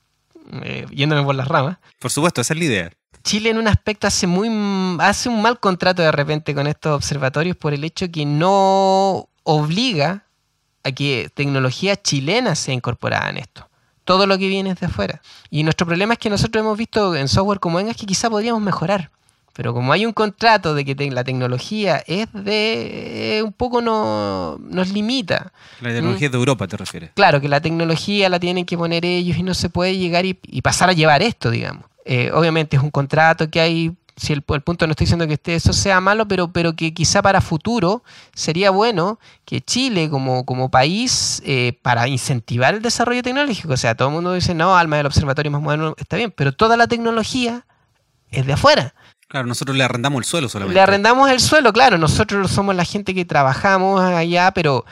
eh, 0.64 0.86
yéndome 0.92 1.24
por 1.24 1.36
las 1.36 1.48
ramas, 1.48 1.78
Por 2.00 2.12
supuesto, 2.12 2.42
esa 2.42 2.54
es 2.54 2.60
la 2.60 2.66
idea. 2.66 2.92
Chile 3.24 3.50
en 3.50 3.58
un 3.58 3.68
aspecto 3.68 4.08
hace 4.08 4.28
muy 4.28 4.50
hace 5.00 5.30
un 5.30 5.42
mal 5.42 5.60
contrato 5.60 6.02
de 6.02 6.12
repente 6.12 6.56
con 6.56 6.68
estos 6.68 6.96
observatorios 6.96 7.58
por 7.58 7.74
el 7.74 7.84
hecho 7.84 8.10
que 8.10 8.26
no 8.26 9.28
obliga 9.44 10.26
a 10.84 10.92
que 10.92 11.30
tecnología 11.34 12.02
chilena 12.02 12.56
sea 12.56 12.74
incorporada 12.74 13.30
en 13.30 13.38
esto. 13.38 13.70
Todo 14.06 14.26
lo 14.26 14.38
que 14.38 14.48
viene 14.48 14.72
es 14.72 14.80
de 14.80 14.88
afuera. 14.88 15.22
Y 15.50 15.64
nuestro 15.64 15.86
problema 15.86 16.14
es 16.14 16.20
que 16.20 16.30
nosotros 16.30 16.62
hemos 16.62 16.78
visto 16.78 17.16
en 17.16 17.28
software 17.28 17.60
como 17.60 17.80
Engas 17.80 17.98
que 17.98 18.06
quizá 18.06 18.30
podríamos 18.30 18.62
mejorar. 18.62 19.12
Pero 19.60 19.74
como 19.74 19.91
hay 19.91 20.06
un 20.06 20.13
contrato 20.13 20.74
de 20.74 20.86
que 20.86 20.95
te- 20.95 21.12
la 21.12 21.26
tecnología 21.26 22.02
es 22.08 22.30
de... 22.32 23.39
eh, 23.39 23.43
un 23.43 23.52
poco 23.52 23.82
no, 23.82 24.58
nos 24.62 24.88
limita. 24.93 25.52
La 25.82 25.89
tecnología 25.89 26.28
es 26.28 26.32
de 26.32 26.38
Europa, 26.38 26.65
te 26.65 26.78
refieres. 26.78 27.10
Claro, 27.13 27.41
que 27.41 27.50
la 27.50 27.60
tecnología 27.60 28.30
la 28.30 28.39
tienen 28.39 28.65
que 28.65 28.78
poner 28.78 29.04
ellos 29.04 29.36
y 29.38 29.43
no 29.43 29.54
se 29.54 29.67
puede 29.69 29.98
llegar 29.98 30.26
y, 30.26 30.39
y 30.48 30.62
pasar 30.62 30.89
a 30.89 30.93
llevar 30.93 31.22
esto, 31.22 31.52
digamos. 31.52 31.84
Eh, 32.06 32.32
obviamente 32.34 32.78
es 32.78 32.82
un 32.84 32.89
contrato 32.89 33.50
que 33.50 33.60
hay, 33.60 33.91
si 34.15 34.32
el, 34.32 34.45
el 34.48 34.62
punto 34.62 34.88
no 34.88 34.91
estoy 34.91 35.04
diciendo 35.04 35.28
que 35.28 35.34
este, 35.34 35.56
eso 35.56 35.74
sea 35.74 36.00
malo, 36.00 36.26
pero, 36.26 36.54
pero 36.54 36.74
que 36.78 36.93
quizá 36.93 37.22
para 37.22 37.41
futuro 37.41 38.02
sería 38.34 38.72
bueno 38.72 39.19
que 39.43 39.60
Chile 39.60 40.10
como, 40.10 40.45
como 40.45 40.72
país, 40.72 41.41
eh, 41.45 41.78
para 41.82 42.08
incentivar 42.08 42.76
el 42.76 42.82
desarrollo 42.82 43.24
tecnológico, 43.24 43.74
o 43.74 43.78
sea, 43.78 43.93
todo 43.95 44.08
el 44.08 44.13
mundo 44.13 44.32
dice, 44.32 44.54
no, 44.54 44.78
Alma 44.78 44.95
del 44.95 45.08
Observatorio 45.08 45.52
más 45.52 45.62
moderno 45.62 45.95
está 45.98 46.15
bien, 46.15 46.32
pero 46.34 46.54
toda 46.54 46.78
la 46.78 46.88
tecnología 46.88 47.65
es 48.32 48.45
de 48.45 48.54
afuera. 48.54 48.93
Claro, 49.30 49.46
nosotros 49.46 49.78
le 49.78 49.84
arrendamos 49.84 50.18
el 50.18 50.26
suelo 50.26 50.50
solamente. 50.50 50.74
Le 50.74 50.82
arrendamos 50.82 51.30
el 51.30 51.39
suelo, 51.39 51.72
claro, 51.72 52.00
nosotros 52.00 52.50
somos 52.50 52.76
la 52.76 52.84
gente 52.84 53.13
que 53.13 53.26
trabajamos 53.26 54.02
allá, 54.02 54.52
pero 54.56 54.86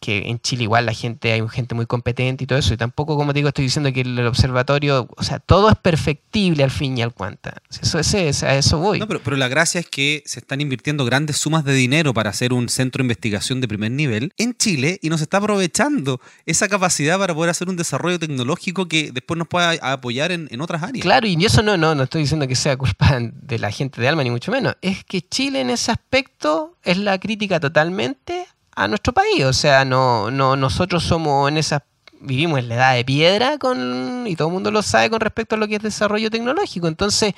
que 0.00 0.28
en 0.28 0.40
Chile 0.40 0.64
igual 0.64 0.86
la 0.86 0.92
gente, 0.92 1.32
hay 1.32 1.42
gente 1.48 1.74
muy 1.74 1.86
competente 1.86 2.44
y 2.44 2.46
todo 2.46 2.58
eso, 2.58 2.74
y 2.74 2.76
tampoco, 2.76 3.16
como 3.16 3.32
te 3.32 3.38
digo, 3.40 3.48
estoy 3.48 3.64
diciendo 3.64 3.92
que 3.92 4.02
el 4.02 4.26
observatorio, 4.26 5.08
o 5.16 5.22
sea, 5.22 5.38
todo 5.38 5.68
es 5.70 5.76
perfectible 5.76 6.62
al 6.64 6.70
fin 6.70 6.96
y 6.98 7.02
al 7.02 7.12
cuanta. 7.12 7.62
Eso, 7.70 7.98
ese- 7.98 8.28
ese- 8.28 8.46
a 8.46 8.56
eso 8.56 8.78
voy. 8.78 8.98
No, 8.98 9.06
pero, 9.08 9.20
pero 9.22 9.36
la 9.36 9.48
gracia 9.48 9.80
es 9.80 9.86
que 9.88 10.22
se 10.26 10.40
están 10.40 10.60
invirtiendo 10.60 11.04
grandes 11.04 11.36
sumas 11.36 11.64
de 11.64 11.74
dinero 11.74 12.14
para 12.14 12.30
hacer 12.30 12.52
un 12.52 12.68
centro 12.68 12.98
de 13.00 13.04
investigación 13.04 13.60
de 13.60 13.68
primer 13.68 13.90
nivel 13.90 14.32
en 14.38 14.54
Chile 14.56 14.98
y 15.02 15.08
nos 15.10 15.20
está 15.20 15.38
aprovechando 15.38 16.20
esa 16.46 16.68
capacidad 16.68 17.18
para 17.18 17.34
poder 17.34 17.50
hacer 17.50 17.68
un 17.68 17.76
desarrollo 17.76 18.18
tecnológico 18.18 18.88
que 18.88 19.10
después 19.12 19.36
nos 19.38 19.48
pueda 19.48 19.72
apoyar 19.92 20.32
en, 20.32 20.48
en 20.50 20.60
otras 20.60 20.82
áreas. 20.82 21.02
Claro, 21.02 21.26
y 21.26 21.44
eso 21.44 21.62
no, 21.62 21.76
no, 21.76 21.94
no 21.94 22.04
estoy 22.04 22.22
diciendo 22.22 22.46
que 22.46 22.54
sea 22.56 22.76
culpa 22.76 23.18
de 23.20 23.58
la 23.58 23.70
gente 23.70 24.00
de 24.00 24.08
Alma, 24.08 24.22
ni 24.22 24.30
mucho 24.30 24.50
menos. 24.52 24.76
Es 24.82 25.04
que 25.04 25.20
Chile 25.22 25.60
en 25.60 25.70
ese 25.70 25.90
aspecto 25.90 26.76
es 26.84 26.96
la 26.98 27.18
crítica 27.18 27.60
totalmente 27.60 28.46
a 28.78 28.88
nuestro 28.88 29.12
país. 29.12 29.44
O 29.44 29.52
sea, 29.52 29.84
no, 29.84 30.30
no, 30.30 30.56
nosotros 30.56 31.04
somos 31.04 31.48
en 31.48 31.58
esa 31.58 31.84
vivimos 32.20 32.58
en 32.58 32.68
la 32.68 32.74
edad 32.74 32.94
de 32.94 33.04
piedra 33.04 33.58
con, 33.58 34.24
y 34.26 34.34
todo 34.34 34.48
el 34.48 34.54
mundo 34.54 34.70
lo 34.70 34.82
sabe 34.82 35.10
con 35.10 35.20
respecto 35.20 35.54
a 35.54 35.58
lo 35.58 35.68
que 35.68 35.76
es 35.76 35.82
desarrollo 35.82 36.30
tecnológico. 36.30 36.88
Entonces, 36.88 37.34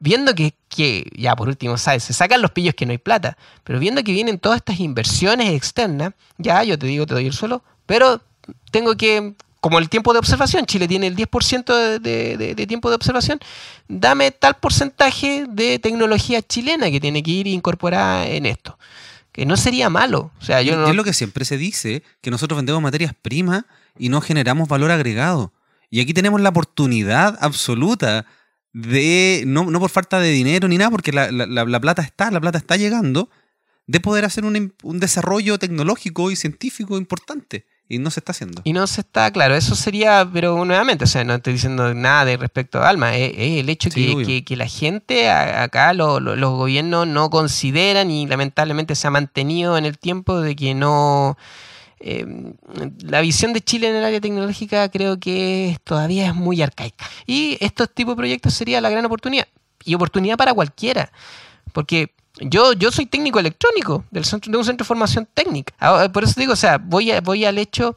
viendo 0.00 0.34
que, 0.34 0.54
que, 0.68 1.10
ya 1.16 1.36
por 1.36 1.48
último, 1.48 1.76
¿sabes? 1.76 2.04
Se 2.04 2.12
sacan 2.12 2.40
los 2.40 2.50
pillos 2.50 2.74
que 2.74 2.86
no 2.86 2.92
hay 2.92 2.98
plata, 2.98 3.36
pero 3.64 3.78
viendo 3.78 4.02
que 4.02 4.12
vienen 4.12 4.38
todas 4.38 4.58
estas 4.58 4.80
inversiones 4.80 5.50
externas, 5.50 6.14
ya 6.38 6.62
yo 6.64 6.78
te 6.78 6.86
digo, 6.86 7.06
te 7.06 7.14
doy 7.14 7.26
el 7.26 7.32
suelo, 7.32 7.62
pero 7.86 8.22
tengo 8.70 8.96
que, 8.96 9.34
como 9.60 9.78
el 9.78 9.88
tiempo 9.88 10.12
de 10.12 10.18
observación, 10.18 10.66
Chile 10.66 10.88
tiene 10.88 11.08
el 11.08 11.16
10% 11.16 12.00
de, 12.00 12.36
de, 12.36 12.54
de, 12.54 12.66
tiempo 12.66 12.88
de 12.88 12.96
observación, 12.96 13.38
dame 13.86 14.30
tal 14.30 14.54
porcentaje 14.54 15.44
de 15.48 15.78
tecnología 15.78 16.42
chilena 16.42 16.90
que 16.90 17.00
tiene 17.00 17.22
que 17.22 17.30
ir 17.30 17.46
incorporada 17.46 18.26
en 18.26 18.46
esto. 18.46 18.78
Que 19.32 19.46
no 19.46 19.56
sería 19.56 19.88
malo. 19.88 20.30
O 20.38 20.44
sea, 20.44 20.62
yo 20.62 20.76
no... 20.76 20.88
es 20.88 20.94
lo 20.94 21.04
que 21.04 21.12
siempre 21.12 21.44
se 21.44 21.56
dice, 21.56 22.02
que 22.20 22.30
nosotros 22.30 22.56
vendemos 22.56 22.82
materias 22.82 23.14
primas 23.20 23.64
y 23.98 24.08
no 24.08 24.20
generamos 24.20 24.68
valor 24.68 24.90
agregado. 24.90 25.52
Y 25.90 26.00
aquí 26.00 26.14
tenemos 26.14 26.40
la 26.40 26.50
oportunidad 26.50 27.38
absoluta 27.40 28.26
de, 28.72 29.44
no, 29.46 29.70
no 29.70 29.80
por 29.80 29.90
falta 29.90 30.20
de 30.20 30.30
dinero 30.30 30.68
ni 30.68 30.78
nada, 30.78 30.90
porque 30.90 31.12
la, 31.12 31.30
la, 31.30 31.46
la, 31.46 31.80
plata 31.80 32.02
está, 32.02 32.30
la 32.30 32.40
plata 32.40 32.58
está 32.58 32.76
llegando, 32.76 33.30
de 33.86 34.00
poder 34.00 34.24
hacer 34.24 34.44
un, 34.44 34.74
un 34.82 35.00
desarrollo 35.00 35.58
tecnológico 35.58 36.30
y 36.30 36.36
científico 36.36 36.96
importante. 36.96 37.66
Y 37.88 37.98
no 37.98 38.10
se 38.10 38.20
está 38.20 38.32
haciendo. 38.32 38.62
Y 38.64 38.72
no 38.72 38.86
se 38.86 39.02
está, 39.02 39.30
claro, 39.30 39.54
eso 39.54 39.74
sería, 39.74 40.26
pero 40.32 40.64
nuevamente, 40.64 41.04
o 41.04 41.06
sea, 41.06 41.24
no 41.24 41.34
estoy 41.34 41.52
diciendo 41.54 41.92
nada 41.92 42.24
de 42.24 42.38
respecto 42.38 42.80
a 42.80 42.88
Alma, 42.88 43.14
es, 43.16 43.32
es 43.36 43.60
el 43.60 43.68
hecho 43.68 43.90
Sí, 43.90 44.16
que, 44.16 44.24
que, 44.24 44.44
que 44.44 44.56
la 44.56 44.66
gente 44.66 45.28
a- 45.28 45.62
acá, 45.62 45.92
lo- 45.92 46.18
lo- 46.18 46.34
los 46.36 46.52
gobiernos 46.52 47.06
no 47.06 47.28
consideran 47.28 48.10
y 48.10 48.26
lamentablemente 48.26 48.94
se 48.94 49.06
ha 49.06 49.10
mantenido 49.10 49.76
en 49.76 49.84
el 49.84 49.98
tiempo 49.98 50.40
de 50.40 50.56
que 50.56 50.74
no... 50.74 51.36
eh, 52.00 52.24
la 53.04 53.20
visión 53.20 53.52
de 53.52 53.60
Chile 53.60 53.90
en 53.90 53.96
el 53.96 54.04
área 54.04 54.20
tecnológica 54.22 54.88
creo 54.88 55.20
que 55.20 55.76
todavía 55.84 56.26
es 56.28 56.34
muy 56.34 56.62
arcaica. 56.62 57.04
Y 57.26 57.58
estos 57.60 57.92
tipos 57.92 58.14
de 58.14 58.16
proyectos 58.16 58.54
sería 58.54 58.80
la 58.80 58.88
gran 58.88 59.04
oportunidad. 59.04 59.48
Y 59.84 59.94
oportunidad 59.94 60.38
para 60.38 60.54
cualquiera. 60.54 61.12
Porque 61.74 62.14
yo, 62.48 62.72
yo 62.72 62.90
soy 62.90 63.06
técnico 63.06 63.38
electrónico 63.38 64.04
del 64.10 64.24
centro, 64.24 64.50
de 64.52 64.58
un 64.58 64.64
centro 64.64 64.84
de 64.84 64.88
formación 64.88 65.28
técnica. 65.32 65.74
Por 66.12 66.24
eso 66.24 66.34
digo, 66.38 66.52
o 66.52 66.56
sea, 66.56 66.78
voy, 66.78 67.10
a- 67.10 67.20
voy 67.20 67.44
al 67.44 67.58
hecho 67.58 67.96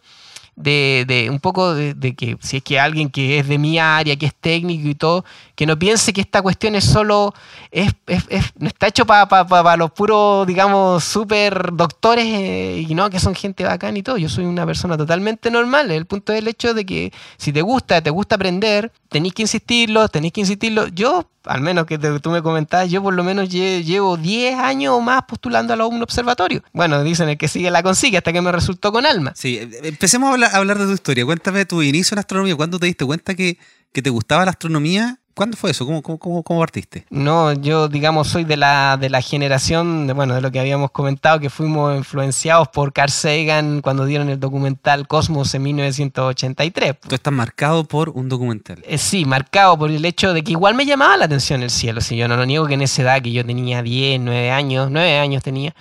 de, 0.56 1.04
de 1.08 1.30
un 1.30 1.40
poco 1.40 1.74
de, 1.74 1.94
de 1.94 2.16
que 2.16 2.38
si 2.42 2.58
es 2.58 2.64
que 2.64 2.80
alguien 2.80 3.10
que 3.10 3.40
es 3.40 3.48
de 3.48 3.58
mi 3.58 3.78
área, 3.78 4.16
que 4.16 4.26
es 4.28 4.34
técnico 4.36 4.88
y 4.88 4.96
todo, 4.96 5.26
que 5.56 5.66
no 5.66 5.80
piense 5.80 6.12
que 6.14 6.22
esta 6.22 6.42
cuestión 6.42 6.76
es 6.76 6.84
solo, 6.86 7.34
es, 7.72 7.92
es- 8.08 8.26
es- 8.30 8.52
no 8.60 8.68
está 8.68 8.88
hecho 8.88 9.06
para 9.06 9.78
los 9.78 9.92
puros, 9.92 10.46
digamos, 10.46 11.04
super 11.04 11.72
doctores 11.74 12.26
eh, 12.28 12.86
y 12.88 12.94
no, 12.94 13.10
que 13.10 13.20
son 13.20 13.36
gente 13.36 13.64
bacán 13.64 13.96
y 13.98 14.04
todo. 14.04 14.18
Yo 14.18 14.28
soy 14.30 14.46
una 14.46 14.66
persona 14.66 14.98
totalmente 14.98 15.50
normal. 15.50 15.92
El 15.92 16.06
punto 16.06 16.34
es 16.34 16.40
el 16.40 16.48
hecho 16.48 16.74
de 16.74 16.86
que 16.86 17.14
si 17.38 17.54
te 17.54 17.62
gusta, 17.62 18.02
te 18.02 18.10
gusta 18.10 18.36
aprender, 18.36 18.92
tenéis 19.10 19.34
que 19.34 19.44
insistirlo, 19.44 20.08
tenéis 20.10 20.34
que 20.34 20.42
insistirlo. 20.42 20.88
Yo, 20.88 21.30
al 21.46 21.62
menos 21.62 21.86
que 21.86 21.98
tú 21.98 22.30
me 22.32 22.42
comentabas, 22.42 22.90
yo 22.90 23.02
por 23.02 23.14
lo 23.14 23.24
menos 23.24 23.48
lle- 23.50 23.84
llevo 23.84 24.18
10 24.18 24.58
años 24.60 24.94
o 24.96 25.00
más 25.02 25.24
postulando 25.24 25.74
a 25.74 25.88
un 25.88 26.02
observatorio. 26.04 26.64
Bueno, 26.74 27.02
dicen 27.04 27.30
el 27.30 27.38
que 27.38 27.48
sigue 27.48 27.72
la 27.72 27.82
consigue 27.82 28.18
hasta 28.18 28.34
que 28.34 28.42
me 28.42 28.52
resultó 28.52 28.92
con 28.92 29.06
alma. 29.06 29.32
Sí, 29.36 29.58
eh, 29.58 29.70
empecemos 29.84 30.30
a 30.30 30.34
hablar, 30.34 30.52
a 30.54 30.58
hablar 30.58 30.78
de 30.80 30.86
tu 30.86 30.92
historia. 30.92 31.24
Cuéntame 31.26 31.66
tu 31.66 31.82
inicio 31.82 32.16
en 32.16 32.20
astronomía. 32.20 32.56
¿Cuándo 32.58 32.78
te 32.78 32.88
diste 32.88 33.06
cuenta 33.06 33.36
que, 33.36 33.58
que 33.94 34.02
te 34.02 34.10
gustaba 34.10 34.44
la 34.44 34.52
astronomía? 34.52 35.20
¿Cuándo 35.36 35.58
fue 35.58 35.72
eso? 35.72 35.86
¿Cómo, 35.86 36.02
cómo, 36.02 36.18
cómo, 36.18 36.44
cómo 36.44 36.60
partiste? 36.62 37.06
No, 37.10 37.52
yo 37.54 37.88
digamos 37.90 38.30
soy 38.30 38.46
de 38.46 38.56
la, 38.58 38.98
de 38.98 39.10
la 39.10 39.22
generación, 39.22 40.08
de, 40.08 40.14
bueno, 40.14 40.34
de 40.34 40.42
lo 40.42 40.50
que 40.50 40.60
habíamos 40.62 40.92
comentado, 40.92 41.40
que 41.40 41.50
fuimos 41.50 41.96
influenciados 41.98 42.70
por 42.70 42.94
Carl 42.94 43.12
Sagan 43.12 43.82
cuando 43.82 44.06
dieron 44.06 44.30
el 44.30 44.40
documental 44.40 45.08
Cosmos 45.08 45.54
en 45.54 45.64
1983. 45.64 46.96
Tú 47.08 47.16
estás 47.16 47.34
marcado 47.34 47.84
por 47.84 48.10
un 48.10 48.30
documental. 48.30 48.82
Eh, 48.88 48.98
sí, 48.98 49.26
marcado 49.26 49.78
por 49.78 49.92
el 49.92 50.04
hecho 50.06 50.34
de 50.34 50.44
que 50.44 50.52
igual 50.52 50.74
me 50.76 50.86
llamaba 50.86 51.18
la 51.18 51.26
atención 51.26 51.62
el 51.64 51.70
cielo. 51.70 52.02
Si 52.02 52.16
yo 52.16 52.28
no 52.28 52.38
lo 52.38 52.46
niego 52.46 52.66
que 52.68 52.76
en 52.76 52.82
esa 52.82 53.02
edad 53.02 53.22
que 53.22 53.32
yo 53.32 53.46
tenía 53.46 53.82
10, 53.82 54.20
9 54.22 54.52
años, 54.52 54.90
9 54.90 55.20
años 55.20 55.44
tenía, 55.44 55.76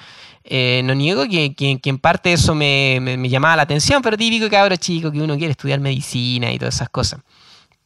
eh, 0.45 0.83
no 0.85 0.95
niego 0.95 1.25
que, 1.29 1.55
que- 1.55 1.79
que 1.81 1.91
en 1.91 1.99
parte 1.99 2.33
eso 2.33 2.55
me, 2.55 2.99
me- 3.01 3.17
me 3.17 3.29
llamaba 3.29 3.57
la 3.57 3.63
atención, 3.63 4.03
pero 4.03 4.17
típico 4.17 4.51
cabro 4.51 4.77
chico 4.77 5.11
que 5.11 5.21
uno 5.23 5.37
quiere 5.39 5.53
estudiar 5.53 5.81
medicina 5.81 6.53
y 6.53 6.59
todas 6.59 6.75
esas 6.75 6.89
cosas. 6.91 7.21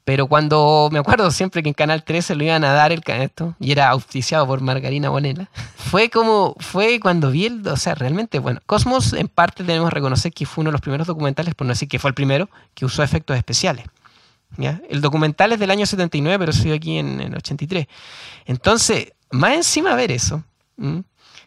Pero 0.08 0.26
cuando 0.26 0.88
me 0.90 0.98
acuerdo 0.98 1.30
siempre 1.30 1.62
que 1.62 1.68
en 1.68 1.74
Canal 1.74 2.02
13 2.02 2.34
lo 2.34 2.42
iban 2.42 2.64
a 2.64 2.72
dar 2.72 2.92
el 2.92 3.02
esto 3.04 3.54
y 3.60 3.72
era 3.72 3.90
auspiciado 3.90 4.46
por 4.46 4.62
Margarina 4.62 5.10
Bonela, 5.10 5.50
fue 5.76 6.08
como, 6.08 6.56
fue 6.60 6.98
cuando 6.98 7.30
vi 7.30 7.44
el, 7.44 7.68
o 7.68 7.76
sea, 7.76 7.94
realmente, 7.94 8.38
bueno, 8.38 8.58
Cosmos 8.64 9.12
en 9.12 9.28
parte 9.28 9.64
tenemos 9.64 9.90
que 9.90 9.96
reconocer 9.96 10.32
que 10.32 10.46
fue 10.46 10.62
uno 10.62 10.70
de 10.70 10.72
los 10.72 10.80
primeros 10.80 11.06
documentales, 11.06 11.54
por 11.54 11.66
no 11.66 11.74
decir 11.74 11.88
que 11.88 11.98
fue 11.98 12.08
el 12.08 12.14
primero, 12.14 12.48
que 12.72 12.86
usó 12.86 13.02
efectos 13.02 13.36
especiales. 13.36 13.84
¿ya? 14.56 14.80
El 14.88 15.02
documental 15.02 15.52
es 15.52 15.58
del 15.58 15.70
año 15.70 15.84
79, 15.84 16.38
pero 16.38 16.52
soy 16.54 16.72
aquí 16.72 16.96
en 16.96 17.20
el 17.20 17.34
83. 17.34 17.86
Entonces, 18.46 19.12
más 19.30 19.56
encima 19.56 19.94
ver 19.94 20.10
eso, 20.10 20.42
¿m? 20.78 21.02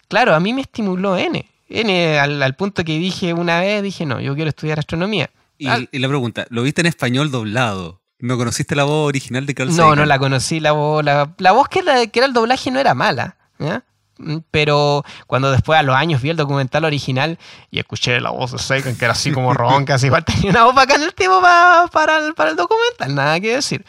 claro, 0.07 0.35
a 0.35 0.39
mí 0.39 0.53
me 0.53 0.61
estimuló 0.61 1.17
N. 1.17 1.49
N 1.67 2.19
al, 2.19 2.43
al 2.43 2.55
punto 2.55 2.83
que 2.83 2.99
dije 2.99 3.33
una 3.33 3.59
vez, 3.59 3.81
dije, 3.81 4.05
no, 4.05 4.21
yo 4.21 4.35
quiero 4.35 4.49
estudiar 4.49 4.77
astronomía. 4.77 5.31
Y 5.57 5.65
la 5.65 6.07
pregunta, 6.07 6.45
¿lo 6.51 6.61
viste 6.61 6.81
en 6.81 6.87
español 6.87 7.31
doblado? 7.31 8.00
¿No 8.21 8.37
conociste 8.37 8.75
la 8.75 8.83
voz 8.85 9.07
original 9.09 9.45
de 9.45 9.53
Carl 9.55 9.69
No, 9.69 9.75
Sagan? 9.75 9.97
no 9.99 10.05
la 10.05 10.17
conocí. 10.19 10.59
La 10.59 10.71
voz, 10.71 11.03
la, 11.03 11.33
la 11.37 11.51
voz 11.51 11.67
que 11.67 11.79
era, 11.79 12.05
que 12.07 12.19
era 12.19 12.27
el 12.27 12.33
doblaje 12.33 12.71
no 12.71 12.79
era 12.79 12.93
mala. 12.93 13.35
¿ya? 13.59 13.83
Mm, 14.17 14.37
Pero 14.51 15.03
cuando 15.27 15.51
después 15.51 15.79
a 15.79 15.83
los 15.83 15.95
años 15.95 16.21
vi 16.21 16.29
el 16.29 16.37
documental 16.37 16.85
original 16.85 17.39
y 17.71 17.79
escuché 17.79 18.19
la 18.21 18.29
voz 18.29 18.51
de 18.51 18.59
Sagan, 18.59 18.95
que 18.95 19.05
era 19.05 19.13
así 19.13 19.31
como 19.31 19.53
ronca, 19.55 19.95
así 19.95 20.05
igual 20.07 20.23
tenía 20.23 20.51
una 20.51 20.63
voz 20.65 20.75
bacana 20.75 21.03
el 21.05 21.13
tipo 21.15 21.41
pa- 21.41 21.89
para, 21.91 22.17
el, 22.25 22.33
para 22.35 22.51
el 22.51 22.55
documental, 22.55 23.15
nada 23.15 23.39
que 23.39 23.55
decir. 23.55 23.83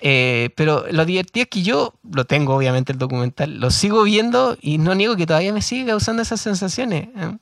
Eh, 0.00 0.50
pero 0.54 0.84
lo 0.92 1.04
divertido 1.04 1.42
es 1.42 1.48
que 1.48 1.62
yo 1.62 1.94
lo 2.08 2.24
tengo, 2.24 2.54
obviamente, 2.54 2.92
el 2.92 2.98
documental, 2.98 3.58
lo 3.58 3.72
sigo 3.72 4.04
viendo 4.04 4.56
y 4.60 4.78
no 4.78 4.94
niego 4.94 5.16
que 5.16 5.26
todavía 5.26 5.52
me 5.52 5.60
sigue 5.62 5.86
causando 5.86 6.22
esas 6.22 6.40
sensaciones. 6.40 7.08
¿eh? 7.16 7.36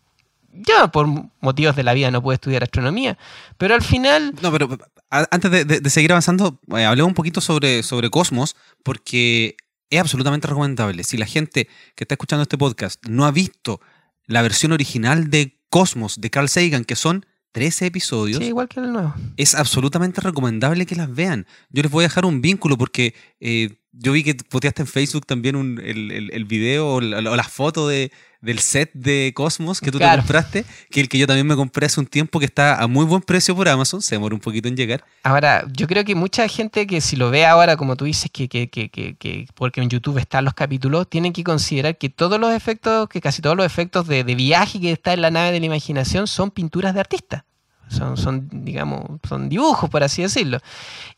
Yo, 0.52 0.88
por 0.90 1.06
motivos 1.40 1.76
de 1.76 1.82
la 1.82 1.92
vida, 1.92 2.10
no 2.10 2.22
puedo 2.22 2.32
estudiar 2.32 2.62
astronomía, 2.62 3.18
pero 3.58 3.74
al 3.74 3.82
final 3.82 4.34
No, 4.40 4.50
pero 4.50 4.70
antes 5.10 5.50
de, 5.50 5.64
de- 5.64 5.80
de 5.80 5.90
seguir 5.90 6.12
avanzando, 6.12 6.60
eh, 6.76 6.84
hablemos 6.84 7.08
un 7.10 7.14
poquito 7.14 7.40
sobre, 7.40 7.82
sobre 7.82 8.10
Cosmos, 8.10 8.56
porque 8.82 9.56
es 9.90 10.00
absolutamente 10.00 10.48
recomendable. 10.48 11.04
Si 11.04 11.16
la 11.16 11.26
gente 11.26 11.68
que 11.94 12.04
está 12.04 12.14
escuchando 12.14 12.42
este 12.42 12.58
podcast 12.58 13.04
no 13.08 13.24
ha 13.26 13.30
visto 13.30 13.80
la 14.26 14.42
versión 14.42 14.72
original 14.72 15.30
de 15.30 15.58
Cosmos 15.70 16.20
de 16.20 16.30
Carl 16.30 16.48
Sagan, 16.48 16.84
que 16.84 16.96
son 16.96 17.24
13 17.52 17.86
episodios, 17.86 18.38
sí, 18.38 18.46
igual 18.48 18.68
que 18.68 18.80
el 18.80 18.92
nuevo. 18.92 19.14
es 19.36 19.54
absolutamente 19.54 20.20
recomendable 20.20 20.84
que 20.86 20.94
las 20.96 21.12
vean. 21.14 21.46
Yo 21.70 21.82
les 21.82 21.90
voy 21.90 22.04
a 22.04 22.08
dejar 22.08 22.24
un 22.26 22.40
vínculo 22.42 22.76
porque 22.76 23.14
eh, 23.40 23.76
yo 23.92 24.12
vi 24.12 24.22
que 24.24 24.34
posteaste 24.34 24.82
en 24.82 24.88
Facebook 24.88 25.24
también 25.26 25.56
un- 25.56 25.80
el, 25.82 26.10
el- 26.10 26.30
el 26.32 26.44
video 26.44 26.86
o 26.94 27.00
la, 27.00 27.30
o 27.30 27.36
la 27.36 27.44
foto 27.44 27.88
de, 27.88 28.12
del 28.46 28.60
set 28.60 28.90
de 28.94 29.32
Cosmos 29.34 29.80
que 29.80 29.90
tú 29.90 29.98
Claro. 29.98 30.14
te 30.14 30.18
compraste, 30.26 30.64
que 30.90 31.00
el 31.00 31.08
que 31.10 31.18
yo 31.18 31.26
también 31.26 31.46
me 31.46 31.54
compré 31.56 31.84
hace 31.86 32.00
un 32.00 32.06
tiempo, 32.06 32.38
que 32.38 32.46
está 32.46 32.80
a 32.82 32.86
muy 32.86 33.04
buen 33.04 33.20
precio 33.20 33.54
por 33.54 33.68
Amazon, 33.68 34.00
se 34.00 34.14
demora 34.14 34.34
un 34.34 34.40
poquito 34.40 34.68
en 34.68 34.76
llegar. 34.76 35.04
Ahora, 35.22 35.64
yo 35.72 35.86
creo 35.86 36.04
que 36.04 36.14
mucha 36.14 36.48
gente 36.48 36.86
que 36.86 37.00
si 37.02 37.16
lo 37.16 37.30
ve 37.30 37.44
ahora, 37.44 37.76
como 37.76 37.96
tú 37.96 38.06
dices, 38.06 38.30
que, 38.32 38.48
que, 38.48 38.70
que, 38.70 38.88
que, 38.88 39.16
que- 39.16 39.46
porque 39.54 39.82
en 39.82 39.90
YouTube 39.90 40.16
están 40.18 40.44
los 40.46 40.54
capítulos, 40.54 41.10
tienen 41.10 41.32
que 41.34 41.44
considerar 41.44 41.98
que 41.98 42.08
todos 42.08 42.40
los 42.40 42.52
efectos, 42.54 43.08
que 43.08 43.20
casi 43.20 43.42
todos 43.42 43.56
los 43.56 43.66
efectos 43.66 44.06
de, 44.06 44.24
de 44.24 44.34
viaje 44.34 44.80
que 44.80 44.92
está 44.92 45.12
en 45.12 45.20
la 45.20 45.30
nave 45.30 45.52
de 45.52 45.60
la 45.60 45.66
imaginación 45.66 46.26
son 46.26 46.50
pinturas 46.50 46.94
de 46.94 47.00
artistas. 47.00 47.42
Son, 47.88 48.16
son, 48.16 48.48
digamos, 48.52 49.04
son 49.28 49.48
dibujos, 49.48 49.88
por 49.88 50.02
así 50.02 50.22
decirlo. 50.22 50.58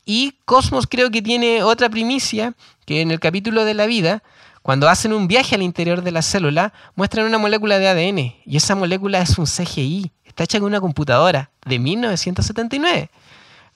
Y 0.05 0.35
Cosmos 0.45 0.85
creo 0.87 1.09
que 1.11 1.21
tiene 1.21 1.63
otra 1.63 1.89
primicia, 1.89 2.53
que 2.85 3.01
en 3.01 3.09
el 3.11 3.19
capítulo 3.19 3.65
de 3.65 3.73
la 3.73 3.85
vida, 3.87 4.21
cuando 4.61 4.89
hacen 4.89 5.13
un 5.13 5.27
viaje 5.27 5.55
al 5.55 5.61
interior 5.61 6.01
de 6.01 6.11
la 6.11 6.21
célula, 6.21 6.73
muestran 6.95 7.25
una 7.25 7.37
molécula 7.37 7.79
de 7.79 7.87
ADN. 7.87 8.17
Y 8.45 8.57
esa 8.57 8.75
molécula 8.75 9.21
es 9.21 9.37
un 9.37 9.45
CGI. 9.45 10.11
Está 10.25 10.43
hecha 10.43 10.59
con 10.59 10.67
una 10.67 10.81
computadora 10.81 11.51
de 11.65 11.79
1979. 11.79 13.09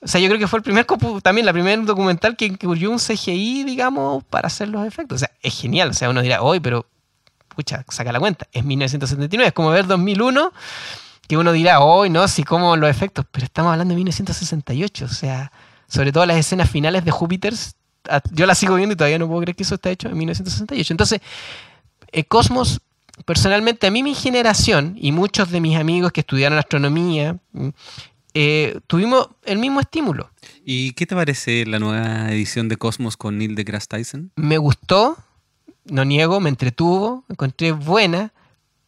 O 0.01 0.07
sea, 0.07 0.19
yo 0.19 0.27
creo 0.27 0.39
que 0.39 0.47
fue 0.47 0.59
el 0.59 0.63
primer 0.63 0.85
también 1.21 1.45
la 1.45 1.53
primer 1.53 1.83
documental 1.85 2.35
que 2.35 2.45
incluyó 2.45 2.91
un 2.91 2.99
CGI, 2.99 3.63
digamos, 3.63 4.23
para 4.25 4.47
hacer 4.47 4.67
los 4.67 4.85
efectos. 4.85 5.15
O 5.15 5.19
sea, 5.19 5.31
es 5.41 5.57
genial. 5.59 5.89
O 5.89 5.93
sea, 5.93 6.09
uno 6.09 6.21
dirá, 6.21 6.41
hoy, 6.41 6.59
pero, 6.59 6.85
pucha, 7.55 7.85
saca 7.87 8.11
la 8.11 8.19
cuenta. 8.19 8.47
Es 8.51 8.65
1979. 8.65 9.47
Es 9.47 9.53
como 9.53 9.69
ver 9.69 9.87
2001, 9.87 10.51
que 11.27 11.37
uno 11.37 11.53
dirá, 11.53 11.79
hoy, 11.79 12.09
no, 12.09 12.27
sí, 12.27 12.43
como 12.43 12.75
los 12.75 12.89
efectos. 12.89 13.25
Pero 13.31 13.45
estamos 13.45 13.71
hablando 13.71 13.93
de 13.93 13.95
1968. 13.95 15.05
O 15.05 15.07
sea, 15.07 15.53
sobre 15.87 16.11
todo 16.11 16.25
las 16.25 16.37
escenas 16.37 16.69
finales 16.69 17.05
de 17.05 17.11
Júpiter, 17.11 17.53
yo 18.31 18.45
las 18.45 18.57
sigo 18.57 18.75
viendo 18.75 18.93
y 18.93 18.95
todavía 18.95 19.19
no 19.19 19.27
puedo 19.27 19.41
creer 19.41 19.55
que 19.55 19.63
eso 19.63 19.75
está 19.75 19.89
hecho 19.89 20.09
en 20.09 20.17
1968. 20.17 20.93
Entonces, 20.93 21.21
eh, 22.11 22.23
Cosmos, 22.25 22.81
personalmente, 23.25 23.87
a 23.87 23.91
mí 23.91 24.03
mi 24.03 24.15
generación 24.15 24.95
y 24.99 25.11
muchos 25.11 25.51
de 25.51 25.61
mis 25.61 25.77
amigos 25.77 26.11
que 26.11 26.21
estudiaron 26.21 26.57
astronomía, 26.57 27.37
mm, 27.53 27.69
eh, 28.35 28.79
tuvimos 28.87 29.29
el 29.45 29.59
mismo 29.59 29.79
estímulo. 29.79 30.29
¿Y 30.65 30.93
qué 30.93 31.05
te 31.05 31.15
parece 31.15 31.65
la 31.65 31.79
nueva 31.79 32.31
edición 32.31 32.67
de 32.67 32.77
Cosmos 32.77 33.17
con 33.17 33.37
Neil 33.37 33.55
deGrasse 33.55 33.87
Tyson? 33.87 34.31
Me 34.35 34.57
gustó, 34.57 35.17
no 35.85 36.03
niego, 36.05 36.39
me 36.39 36.49
entretuvo, 36.49 37.25
encontré 37.29 37.71
buena, 37.71 38.33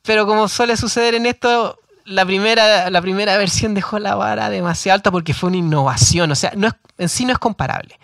pero 0.02 0.26
como 0.26 0.48
suele 0.48 0.78
suceder 0.78 1.16
en 1.16 1.26
esto, 1.26 1.80
la 2.06 2.26
primera, 2.26 2.90
la 2.90 3.02
primera 3.02 3.38
versión 3.38 3.74
dejó 3.74 4.00
la 4.00 4.16
vara 4.16 4.50
demasiado 4.50 4.96
alta 4.96 5.12
porque 5.12 5.34
fue 5.34 5.50
una 5.50 5.58
innovación. 5.58 6.32
O 6.32 6.36
sea, 6.36 6.54
no 6.56 6.68
es, 6.68 6.74
en 6.98 7.10
sí 7.10 7.26
no 7.26 7.34
es 7.34 7.40
comparable. 7.40 8.00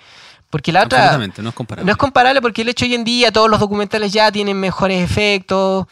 Porque 0.51 0.71
la 0.71 0.83
otra. 0.83 1.17
No 1.41 1.49
es 1.49 1.55
comparable. 1.55 1.85
No 1.87 1.91
es 1.91 1.97
comparable 1.97 2.39
porque 2.41 2.61
el 2.61 2.69
hecho 2.69 2.85
hoy 2.85 2.93
en 2.93 3.03
día 3.03 3.31
todos 3.31 3.49
los 3.49 3.59
documentales 3.59 4.13
ya 4.13 4.31
tienen 4.31 4.59
mejores 4.59 5.03
efectos. 5.03 5.87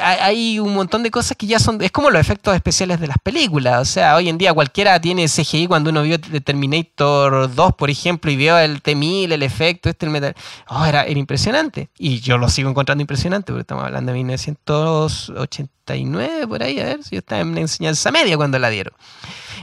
Hay- 0.00 0.58
un 0.58 0.74
montón 0.74 1.04
de 1.04 1.12
cosas 1.12 1.36
que 1.36 1.46
ya 1.46 1.60
son. 1.60 1.80
Es 1.80 1.92
como 1.92 2.10
los 2.10 2.20
efectos 2.20 2.56
especiales 2.56 2.98
de 2.98 3.06
las 3.06 3.18
películas. 3.22 3.80
O 3.80 3.84
sea, 3.84 4.16
hoy 4.16 4.28
en 4.28 4.36
día 4.36 4.52
cualquiera 4.52 5.00
tiene 5.00 5.28
CGI 5.28 5.68
cuando 5.68 5.90
uno 5.90 6.02
vio 6.02 6.18
The 6.20 6.40
Terminator 6.40 7.54
2, 7.54 7.74
por 7.74 7.88
ejemplo, 7.88 8.32
y 8.32 8.36
vio 8.36 8.58
el 8.58 8.82
T-1000, 8.82 9.30
el 9.32 9.42
efecto, 9.44 9.88
este, 9.88 10.06
el 10.06 10.12
metal. 10.12 10.34
Oh, 10.68 10.84
era, 10.84 11.04
era 11.04 11.18
impresionante. 11.20 11.88
Y 11.98 12.18
yo 12.20 12.36
lo 12.38 12.48
sigo 12.48 12.68
encontrando 12.68 13.00
impresionante 13.02 13.52
porque 13.52 13.60
estamos 13.60 13.84
hablando 13.84 14.10
de 14.12 14.18
1989, 14.18 16.46
por 16.46 16.62
ahí, 16.62 16.80
a 16.80 16.84
ver, 16.84 17.02
si 17.04 17.16
yo 17.16 17.20
estaba 17.20 17.42
en 17.42 17.56
enseñanza 17.58 18.10
media 18.10 18.36
cuando 18.36 18.58
la 18.58 18.68
dieron. 18.70 18.94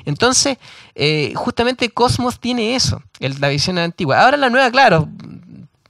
Entonces, 0.05 0.57
eh, 0.95 1.33
justamente 1.35 1.89
Cosmos 1.89 2.39
tiene 2.39 2.75
eso, 2.75 3.01
el- 3.19 3.39
la 3.39 3.49
visión 3.49 3.77
antigua. 3.77 4.21
Ahora 4.23 4.37
la 4.37 4.49
nueva, 4.49 4.69
claro, 4.71 5.09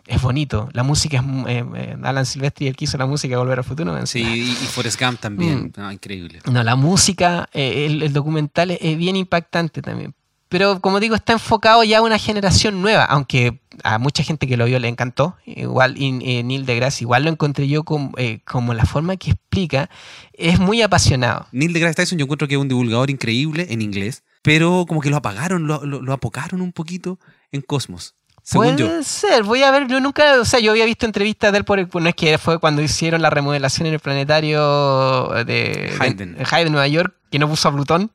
es 0.08 0.22
bonito. 0.22 0.70
La 0.74 0.84
música 0.84 1.18
es. 1.18 1.24
eh, 1.48 1.66
eh, 1.76 1.98
Alan 2.04 2.26
Silvestri, 2.26 2.68
el 2.68 2.76
que 2.76 2.86
hizo 2.86 2.98
la 2.98 3.06
música 3.06 3.34
de 3.34 3.38
Volver 3.38 3.60
al 3.60 3.64
Futuro. 3.66 4.06
Sí, 4.06 4.22
y, 4.22 4.42
y 4.52 4.68
Forrest 4.68 5.02
Gump 5.02 5.20
también. 5.20 5.72
Mm. 5.76 5.80
Ah, 5.82 5.94
increíble. 5.94 6.40
No, 6.52 6.64
la 6.64 6.76
música, 6.76 7.50
eh, 7.54 7.86
el, 7.88 8.04
el 8.04 8.14
documental 8.14 8.72
es, 8.72 8.80
es 8.82 8.98
bien 8.98 9.16
impactante 9.16 9.82
también. 9.82 10.14
Pero 10.56 10.80
como 10.80 11.02
digo, 11.02 11.16
está 11.16 11.34
enfocado 11.34 11.84
ya 11.84 11.98
a 11.98 12.02
una 12.02 12.18
generación 12.18 12.82
nueva, 12.82 13.04
aunque 13.04 13.60
a 13.84 13.98
mucha 14.00 14.24
gente 14.24 14.48
que 14.48 14.56
lo 14.56 14.64
vio 14.64 14.80
le 14.80 14.88
encantó. 14.88 15.36
Igual, 15.46 15.98
y, 15.98 16.18
eh, 16.24 16.44
Neil 16.44 16.66
deGrasse, 16.66 17.04
igual 17.04 17.26
lo 17.26 17.30
encontré 17.30 17.68
yo 17.68 17.84
como, 17.84 18.14
eh, 18.16 18.40
como 18.46 18.74
la 18.74 18.86
forma 18.86 19.18
que 19.18 19.32
explica, 19.32 19.90
es 20.32 20.58
muy 20.58 20.82
apasionado. 20.82 21.46
Neil 21.52 21.74
deGrasse 21.74 21.98
Tyson 21.98 22.18
yo 22.18 22.24
encuentro 22.24 22.48
que 22.48 22.54
es 22.54 22.62
un 22.62 22.70
divulgador 22.70 23.10
increíble 23.10 23.68
en 23.70 23.82
inglés, 23.82 24.24
pero 24.44 24.86
como 24.88 25.02
que 25.02 25.10
lo 25.10 25.18
apagaron, 25.18 25.68
lo, 25.68 25.86
lo, 25.86 26.02
lo 26.02 26.14
apocaron 26.14 26.62
un 26.62 26.72
poquito 26.72 27.20
en 27.52 27.60
Cosmos. 27.60 28.16
Según 28.42 28.76
Puede 28.76 28.78
yo. 28.78 29.04
ser, 29.04 29.44
voy 29.44 29.62
a 29.62 29.72
ver, 29.72 29.88
yo 29.88 30.00
nunca, 30.00 30.40
o 30.40 30.46
sea, 30.46 30.62
yo 30.62 30.72
había 30.72 30.86
visto 30.86 31.06
entrevistas 31.06 31.52
de 31.52 31.58
él 31.58 31.66
por 31.66 31.80
el, 31.80 31.90
no 31.94 32.08
es 32.08 32.16
que 32.16 32.38
fue 32.38 32.60
cuando 32.60 32.82
hicieron 32.82 33.22
la 33.22 33.30
remodelación 33.30 33.88
en 33.88 33.96
el 33.96 34.00
planetario 34.00 35.32
de 35.46 35.92
Hayden. 36.00 36.36
de, 36.36 36.48
Hayden, 36.50 36.72
Nueva 36.72 36.88
York, 36.88 37.14
que 37.30 37.40
no 37.40 37.50
puso 37.50 37.68
a 37.68 37.74
Plutón. 37.74 38.12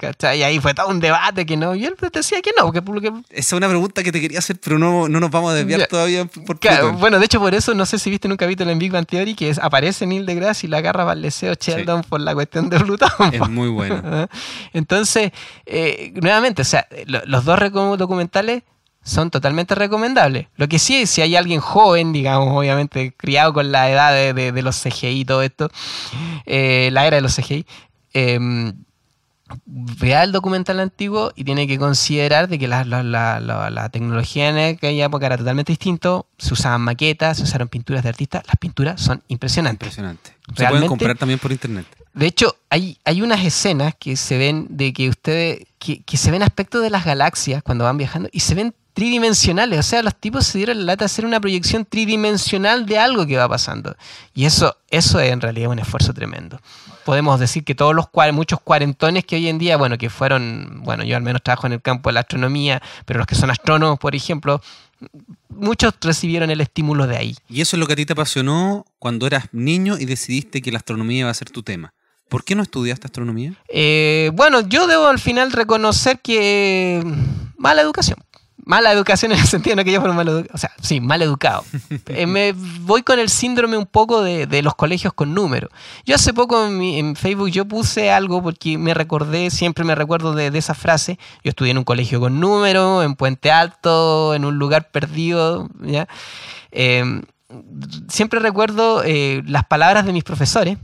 ¿Cachai? 0.00 0.38
Y 0.40 0.42
ahí 0.42 0.58
fue 0.58 0.72
todo 0.74 0.88
un 0.88 0.98
debate 0.98 1.44
que 1.46 1.56
no, 1.56 1.74
y 1.74 1.84
él 1.84 1.94
decía 2.12 2.40
que 2.42 2.50
no, 2.56 2.64
porque, 2.64 2.82
porque 2.82 3.08
Esa 3.30 3.38
es 3.38 3.52
una 3.52 3.68
pregunta 3.68 4.02
que 4.02 4.10
te 4.10 4.20
quería 4.20 4.38
hacer, 4.38 4.58
pero 4.62 4.78
no, 4.78 5.08
no 5.08 5.20
nos 5.20 5.30
vamos 5.30 5.52
a 5.52 5.54
desviar 5.54 5.86
todavía 5.86 6.24
por 6.24 6.58
Claro, 6.58 6.92
bueno, 6.94 7.18
de 7.18 7.26
hecho 7.26 7.38
por 7.38 7.54
eso 7.54 7.74
no 7.74 7.84
sé 7.86 7.98
si 7.98 8.10
viste 8.10 8.26
en 8.26 8.32
un 8.32 8.36
capítulo 8.38 8.70
en 8.70 8.78
Big 8.78 8.90
Bang 8.90 9.06
Theory 9.06 9.34
que 9.34 9.50
es- 9.50 9.58
aparece 9.58 10.06
Neil 10.06 10.24
deGrasse 10.26 10.66
y 10.66 10.70
la 10.70 10.78
agarra 10.78 11.04
para 11.04 11.12
el 11.14 11.22
deseo 11.22 11.54
Sheldon 11.54 12.02
por 12.04 12.20
la 12.20 12.34
cuestión 12.34 12.70
de 12.70 12.80
Plutón. 12.80 13.10
Es 13.32 13.48
muy 13.48 13.68
bueno. 13.68 14.28
Entonces, 14.72 15.32
eh, 15.66 16.12
nuevamente, 16.20 16.62
o 16.62 16.64
sea, 16.64 16.86
lo- 17.06 17.22
los 17.26 17.44
dos 17.44 17.58
documentales 17.98 18.62
son 19.02 19.30
totalmente 19.30 19.74
recomendables. 19.74 20.48
Lo 20.56 20.68
que 20.68 20.78
sí, 20.78 21.06
si 21.06 21.22
hay 21.22 21.34
alguien 21.36 21.60
joven, 21.60 22.12
digamos, 22.12 22.48
obviamente 22.56 23.14
criado 23.16 23.52
con 23.54 23.72
la 23.72 23.90
edad 23.90 24.12
de, 24.12 24.34
de- 24.34 24.52
de 24.52 24.62
los 24.62 24.76
CGI 24.76 25.20
y 25.20 25.24
todo 25.24 25.42
esto, 25.42 25.70
eh, 26.46 26.90
la 26.92 27.06
era 27.06 27.16
de 27.16 27.22
los 27.22 27.34
CGI, 27.34 27.64
eh, 28.12 28.72
vea 29.66 30.22
el 30.24 30.32
documental 30.32 30.80
antiguo 30.80 31.32
y 31.36 31.44
tiene 31.44 31.66
que 31.66 31.78
considerar 31.78 32.48
de 32.48 32.58
que 32.58 32.68
la, 32.68 32.84
la- 32.84 33.02
la- 33.02 33.40
la- 33.40 33.70
la 33.70 33.88
tecnología 33.88 34.48
en 34.48 34.74
aquella 34.76 35.06
época 35.06 35.26
era 35.26 35.36
totalmente 35.36 35.72
distinto. 35.72 36.26
Se 36.38 36.52
usaban 36.54 36.80
maquetas, 36.82 37.38
se 37.38 37.42
usaron 37.44 37.68
pinturas 37.68 38.02
de 38.02 38.08
artistas. 38.08 38.42
Las 38.46 38.56
pinturas 38.56 39.00
son 39.00 39.22
impresionantes. 39.28 39.86
Impresionante. 39.86 40.30
Se 40.56 40.66
pueden 40.66 40.86
comprar 40.88 41.16
también 41.16 41.38
por 41.38 41.52
internet. 41.52 41.86
De 42.12 42.26
hecho, 42.26 42.56
hay, 42.70 42.98
hay 43.04 43.22
unas 43.22 43.44
escenas 43.44 43.94
que 43.98 44.16
se 44.16 44.36
ven 44.36 44.66
de 44.70 44.92
que 44.92 45.08
ustedes, 45.08 45.66
que, 45.78 46.02
que 46.02 46.16
se 46.16 46.30
ven 46.32 46.42
aspectos 46.42 46.82
de 46.82 46.90
las 46.90 47.04
galaxias 47.04 47.62
cuando 47.62 47.84
van 47.84 47.96
viajando 47.98 48.28
y 48.32 48.40
se 48.40 48.54
ven 48.56 48.74
tridimensionales. 48.94 49.78
O 49.78 49.82
sea, 49.84 50.02
los 50.02 50.16
tipos 50.16 50.44
se 50.46 50.58
dieron 50.58 50.78
la 50.78 50.84
lata 50.84 51.04
de 51.04 51.06
hacer 51.06 51.24
una 51.24 51.40
proyección 51.40 51.84
tridimensional 51.84 52.84
de 52.86 52.98
algo 52.98 53.26
que 53.26 53.36
va 53.36 53.48
pasando. 53.48 53.96
Y 54.34 54.44
eso, 54.44 54.76
eso 54.90 55.20
es 55.20 55.30
en 55.32 55.40
realidad 55.40 55.70
un 55.70 55.78
esfuerzo 55.78 56.12
tremendo. 56.12 56.60
Podemos 57.04 57.40
decir 57.40 57.64
que 57.64 57.74
todos 57.74 57.94
los 57.94 58.06
muchos 58.32 58.60
cuarentones 58.60 59.24
que 59.24 59.36
hoy 59.36 59.48
en 59.48 59.58
día, 59.58 59.76
bueno, 59.76 59.98
que 59.98 60.10
fueron, 60.10 60.82
bueno, 60.84 61.04
yo 61.04 61.16
al 61.16 61.22
menos 61.22 61.42
trabajo 61.42 61.66
en 61.66 61.74
el 61.74 61.82
campo 61.82 62.08
de 62.08 62.14
la 62.14 62.20
astronomía, 62.20 62.82
pero 63.06 63.18
los 63.18 63.26
que 63.26 63.34
son 63.34 63.50
astrónomos, 63.50 63.98
por 63.98 64.14
ejemplo, 64.14 64.60
muchos 65.48 65.94
recibieron 66.00 66.50
el 66.50 66.60
estímulo 66.60 67.06
de 67.06 67.16
ahí. 67.16 67.36
Y 67.48 67.60
eso 67.60 67.76
es 67.76 67.80
lo 67.80 67.86
que 67.86 67.94
a 67.94 67.96
ti 67.96 68.06
te 68.06 68.12
apasionó 68.12 68.84
cuando 68.98 69.26
eras 69.26 69.46
niño 69.52 69.98
y 69.98 70.04
decidiste 70.04 70.62
que 70.62 70.72
la 70.72 70.78
astronomía 70.78 71.20
iba 71.20 71.30
a 71.30 71.34
ser 71.34 71.50
tu 71.50 71.62
tema. 71.62 71.94
¿Por 72.28 72.44
qué 72.44 72.54
no 72.54 72.62
estudiaste 72.62 73.06
astronomía? 73.06 73.54
Eh, 73.68 74.30
bueno, 74.34 74.60
yo 74.60 74.86
debo 74.86 75.08
al 75.08 75.18
final 75.18 75.50
reconocer 75.50 76.20
que 76.20 77.02
mala 77.56 77.82
educación. 77.82 78.18
Mala 78.64 78.92
educación 78.92 79.32
en 79.32 79.38
el 79.38 79.46
sentido 79.46 79.76
no 79.76 79.84
que 79.84 79.92
yo 79.92 80.00
fuera 80.00 80.14
mal 80.14 80.28
educado. 80.28 80.54
O 80.54 80.58
sea, 80.58 80.70
sí, 80.80 81.00
mal 81.00 81.22
educado. 81.22 81.64
Eh, 82.06 82.26
me 82.26 82.52
voy 82.52 83.02
con 83.02 83.18
el 83.18 83.28
síndrome 83.28 83.76
un 83.76 83.86
poco 83.86 84.22
de, 84.22 84.46
de 84.46 84.62
los 84.62 84.74
colegios 84.74 85.12
con 85.12 85.34
números. 85.34 85.70
Yo 86.04 86.14
hace 86.14 86.34
poco 86.34 86.66
en, 86.66 87.14
Facebook 87.16 87.50
yo 87.50 87.66
puse 87.66 88.10
algo 88.10 88.42
porque 88.42 88.78
me 88.78 88.94
recordé, 88.94 89.50
siempre 89.50 89.84
me 89.84 89.94
recuerdo 89.94 90.34
de, 90.34 90.50
de 90.50 90.58
esa 90.58 90.74
frase. 90.74 91.18
Yo 91.44 91.50
estudié 91.50 91.70
en 91.70 91.78
un 91.78 91.84
colegio 91.84 92.20
con 92.20 92.40
números, 92.40 93.04
en 93.04 93.14
Puente 93.14 93.50
Alto, 93.50 94.34
en 94.34 94.44
un 94.44 94.58
lugar 94.58 94.90
perdido. 94.90 95.68
Eh, 96.72 97.04
siempre 98.08 98.40
recuerdo 98.40 99.02
eh, 99.04 99.42
las 99.46 99.64
palabras 99.64 100.06
de 100.06 100.12
mis 100.12 100.24
profesores 100.24 100.78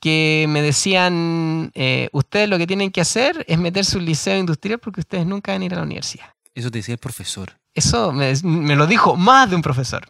que 0.00 0.46
me 0.48 0.62
decían, 0.62 1.72
eh, 1.74 2.08
ustedes 2.12 2.48
lo 2.48 2.56
que 2.56 2.66
tienen 2.66 2.90
que 2.90 3.02
hacer 3.02 3.44
es 3.46 3.58
meterse 3.58 3.98
un 3.98 4.06
liceo 4.06 4.38
industrial 4.38 4.78
porque 4.78 5.00
ustedes 5.00 5.26
nunca 5.26 5.52
van 5.52 5.62
a 5.62 5.64
ir 5.66 5.74
a 5.74 5.76
la 5.76 5.82
universidad. 5.82 6.26
Eso 6.54 6.70
te 6.70 6.78
decía 6.78 6.94
el 6.94 6.98
profesor. 6.98 7.58
Eso 7.74 8.12
me, 8.12 8.76
lo 8.76 8.86
dijo 8.86 9.16
más 9.16 9.48
de 9.48 9.56
un 9.56 9.62
profesor. 9.62 10.08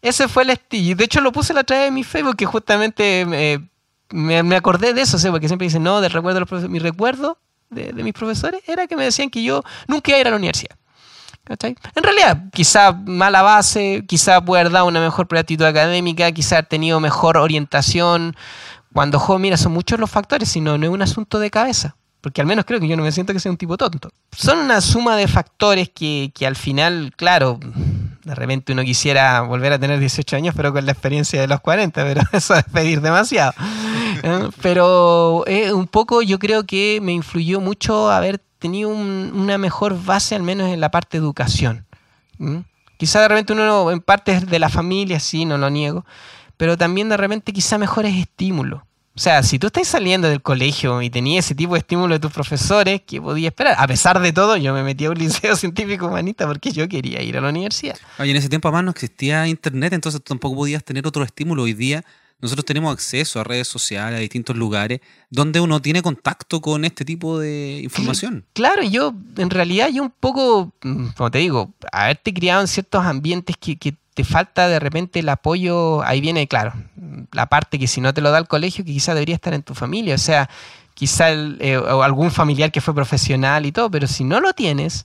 Ese 0.00 0.28
fue 0.28 0.44
el 0.44 0.50
estilo. 0.50 0.96
De 0.96 1.04
hecho, 1.04 1.20
lo 1.20 1.32
puse 1.32 1.52
la 1.52 1.60
otra 1.60 1.78
vez 1.78 1.88
en 1.88 1.94
mi 1.94 2.04
Facebook, 2.04 2.36
que 2.36 2.46
justamente 2.46 3.22
eh, 3.22 3.60
me, 4.10 4.42
me 4.42 4.56
acordé 4.56 4.94
de 4.94 5.02
eso, 5.02 5.18
¿sí? 5.18 5.28
porque 5.30 5.48
siempre 5.48 5.66
dicen, 5.66 5.82
no, 5.82 6.00
del 6.00 6.12
recuerdo 6.12 6.34
de 6.34 6.40
los 6.40 6.48
profesores. 6.48 6.72
Mi 6.72 6.78
recuerdo 6.78 7.38
de, 7.70 7.92
mis 7.92 8.14
profesores 8.14 8.62
era 8.66 8.86
que 8.86 8.96
me 8.96 9.04
decían 9.04 9.30
que 9.30 9.42
yo 9.42 9.62
nunca 9.86 10.10
iba 10.10 10.18
a 10.18 10.20
ir 10.20 10.26
a 10.28 10.30
la 10.30 10.36
universidad. 10.36 10.76
En 11.94 12.02
realidad, 12.02 12.42
quizá 12.52 12.92
mala 12.92 13.40
base, 13.40 14.04
quizá 14.08 14.44
poder 14.44 14.68
dar 14.70 14.82
una 14.82 15.00
mejor 15.00 15.28
actitud 15.38 15.64
académica, 15.64 16.32
quizá 16.32 16.56
haber 16.56 16.66
tenido 16.66 16.98
mejor 16.98 17.36
orientación. 17.36 18.34
Cuando 18.92 19.20
joven, 19.20 19.42
mira, 19.42 19.56
son 19.56 19.72
muchos 19.72 20.00
los 20.00 20.10
factores, 20.10 20.48
sino 20.48 20.76
no 20.76 20.86
es 20.86 20.92
un 20.92 21.02
asunto 21.02 21.38
de 21.38 21.50
cabeza. 21.50 21.96
Porque 22.20 22.40
al 22.40 22.46
menos 22.46 22.64
creo 22.64 22.80
que 22.80 22.88
yo 22.88 22.96
no 22.96 23.02
me 23.04 23.12
siento 23.12 23.32
que 23.32 23.38
sea 23.40 23.50
un 23.52 23.56
tipo 23.56 23.76
tonto. 23.76 24.10
Son 24.36 24.58
una 24.58 24.80
suma 24.80 25.16
de 25.16 25.28
factores 25.28 25.90
que, 25.90 26.32
que 26.34 26.46
al 26.46 26.56
final, 26.56 27.12
claro, 27.16 27.60
de 28.24 28.34
repente 28.34 28.72
uno 28.72 28.82
quisiera 28.82 29.42
volver 29.42 29.72
a 29.72 29.78
tener 29.78 30.00
18 30.00 30.34
años, 30.36 30.54
pero 30.56 30.72
con 30.72 30.84
la 30.84 30.92
experiencia 30.92 31.40
de 31.40 31.46
los 31.46 31.60
40, 31.60 32.02
pero 32.02 32.22
eso 32.32 32.54
es 32.56 32.64
pedir 32.64 33.00
demasiado. 33.00 33.52
¿eh? 34.24 34.48
Pero 34.60 35.44
un 35.74 35.86
poco 35.86 36.20
yo 36.22 36.38
creo 36.40 36.64
que 36.66 36.98
me 37.00 37.12
influyó 37.12 37.60
mucho 37.60 38.10
haber 38.10 38.40
tenido 38.58 38.88
un- 38.88 39.30
una 39.34 39.56
mejor 39.58 40.02
base, 40.04 40.34
al 40.34 40.42
menos 40.42 40.68
en 40.72 40.80
la 40.80 40.90
parte 40.90 41.18
de 41.18 41.22
educación. 41.24 41.86
¿Mm? 42.38 42.58
Quizá 42.96 43.20
de 43.20 43.28
repente 43.28 43.52
uno 43.52 43.90
en 43.92 44.00
partes 44.00 44.46
de 44.48 44.58
la 44.58 44.68
familia, 44.70 45.20
sí, 45.20 45.44
no 45.44 45.58
lo 45.58 45.70
niego, 45.70 46.04
pero 46.56 46.76
también 46.76 47.08
de 47.10 47.16
repente 47.18 47.52
quizá 47.52 47.78
mejores 47.78 48.16
estímulos. 48.16 48.82
O 49.16 49.18
sea, 49.18 49.42
si 49.42 49.58
tú 49.58 49.68
estás 49.68 49.88
saliendo 49.88 50.28
del 50.28 50.42
colegio 50.42 51.00
y 51.00 51.08
tenías 51.08 51.46
ese 51.46 51.54
tipo 51.54 51.72
de 51.72 51.78
estímulo 51.78 52.12
de 52.12 52.20
tus 52.20 52.30
profesores, 52.30 53.00
¿qué 53.06 53.18
podía 53.18 53.48
esperar? 53.48 53.74
A 53.78 53.86
pesar 53.86 54.20
de 54.20 54.30
todo, 54.30 54.58
yo 54.58 54.74
me 54.74 54.82
metí 54.82 55.06
a 55.06 55.10
un 55.10 55.18
liceo 55.18 55.56
científico 55.56 56.06
humanista 56.06 56.46
porque 56.46 56.70
yo 56.70 56.86
quería 56.86 57.22
ir 57.22 57.38
a 57.38 57.40
la 57.40 57.48
universidad. 57.48 57.96
Oye, 58.18 58.32
en 58.32 58.36
ese 58.36 58.50
tiempo 58.50 58.68
además 58.68 58.84
no 58.84 58.90
existía 58.90 59.48
internet, 59.48 59.94
entonces 59.94 60.22
tampoco 60.22 60.56
podías 60.56 60.84
tener 60.84 61.06
otro 61.06 61.24
estímulo. 61.24 61.62
Hoy 61.62 61.72
día 61.72 62.04
nosotros 62.40 62.66
tenemos 62.66 62.92
acceso 62.92 63.40
a 63.40 63.44
redes 63.44 63.68
sociales, 63.68 64.18
a 64.18 64.20
distintos 64.20 64.54
lugares, 64.54 65.00
donde 65.30 65.60
uno 65.60 65.80
tiene 65.80 66.02
contacto 66.02 66.60
con 66.60 66.84
este 66.84 67.06
tipo 67.06 67.38
de 67.38 67.80
información. 67.82 68.44
Claro, 68.52 68.82
yo 68.82 69.14
en 69.38 69.48
realidad 69.48 69.88
yo 69.88 70.02
un 70.02 70.12
poco, 70.20 70.74
mm, 70.82 71.06
como 71.16 71.30
te 71.30 71.38
digo, 71.38 71.72
haberte 71.90 72.34
criado 72.34 72.60
en 72.60 72.68
ciertos 72.68 73.02
ambientes 73.02 73.56
que, 73.58 73.78
que 73.78 73.94
te 74.16 74.24
falta 74.24 74.66
de 74.66 74.78
repente 74.78 75.18
el 75.18 75.28
apoyo, 75.28 76.02
ahí 76.02 76.22
viene, 76.22 76.48
claro, 76.48 76.72
la 77.32 77.50
parte 77.50 77.78
que 77.78 77.86
si 77.86 78.00
no 78.00 78.14
te 78.14 78.22
lo 78.22 78.30
da 78.30 78.38
el 78.38 78.48
colegio, 78.48 78.82
que 78.82 78.92
quizá 78.92 79.12
debería 79.12 79.34
estar 79.34 79.52
en 79.52 79.62
tu 79.62 79.74
familia, 79.74 80.14
o 80.14 80.18
sea, 80.18 80.48
quizá 80.94 81.28
el, 81.28 81.58
eh, 81.60 81.76
o 81.76 82.02
algún 82.02 82.30
familiar 82.30 82.72
que 82.72 82.80
fue 82.80 82.94
profesional 82.94 83.66
y 83.66 83.72
todo, 83.72 83.90
pero 83.90 84.06
si 84.06 84.24
no 84.24 84.40
lo 84.40 84.54
tienes, 84.54 85.04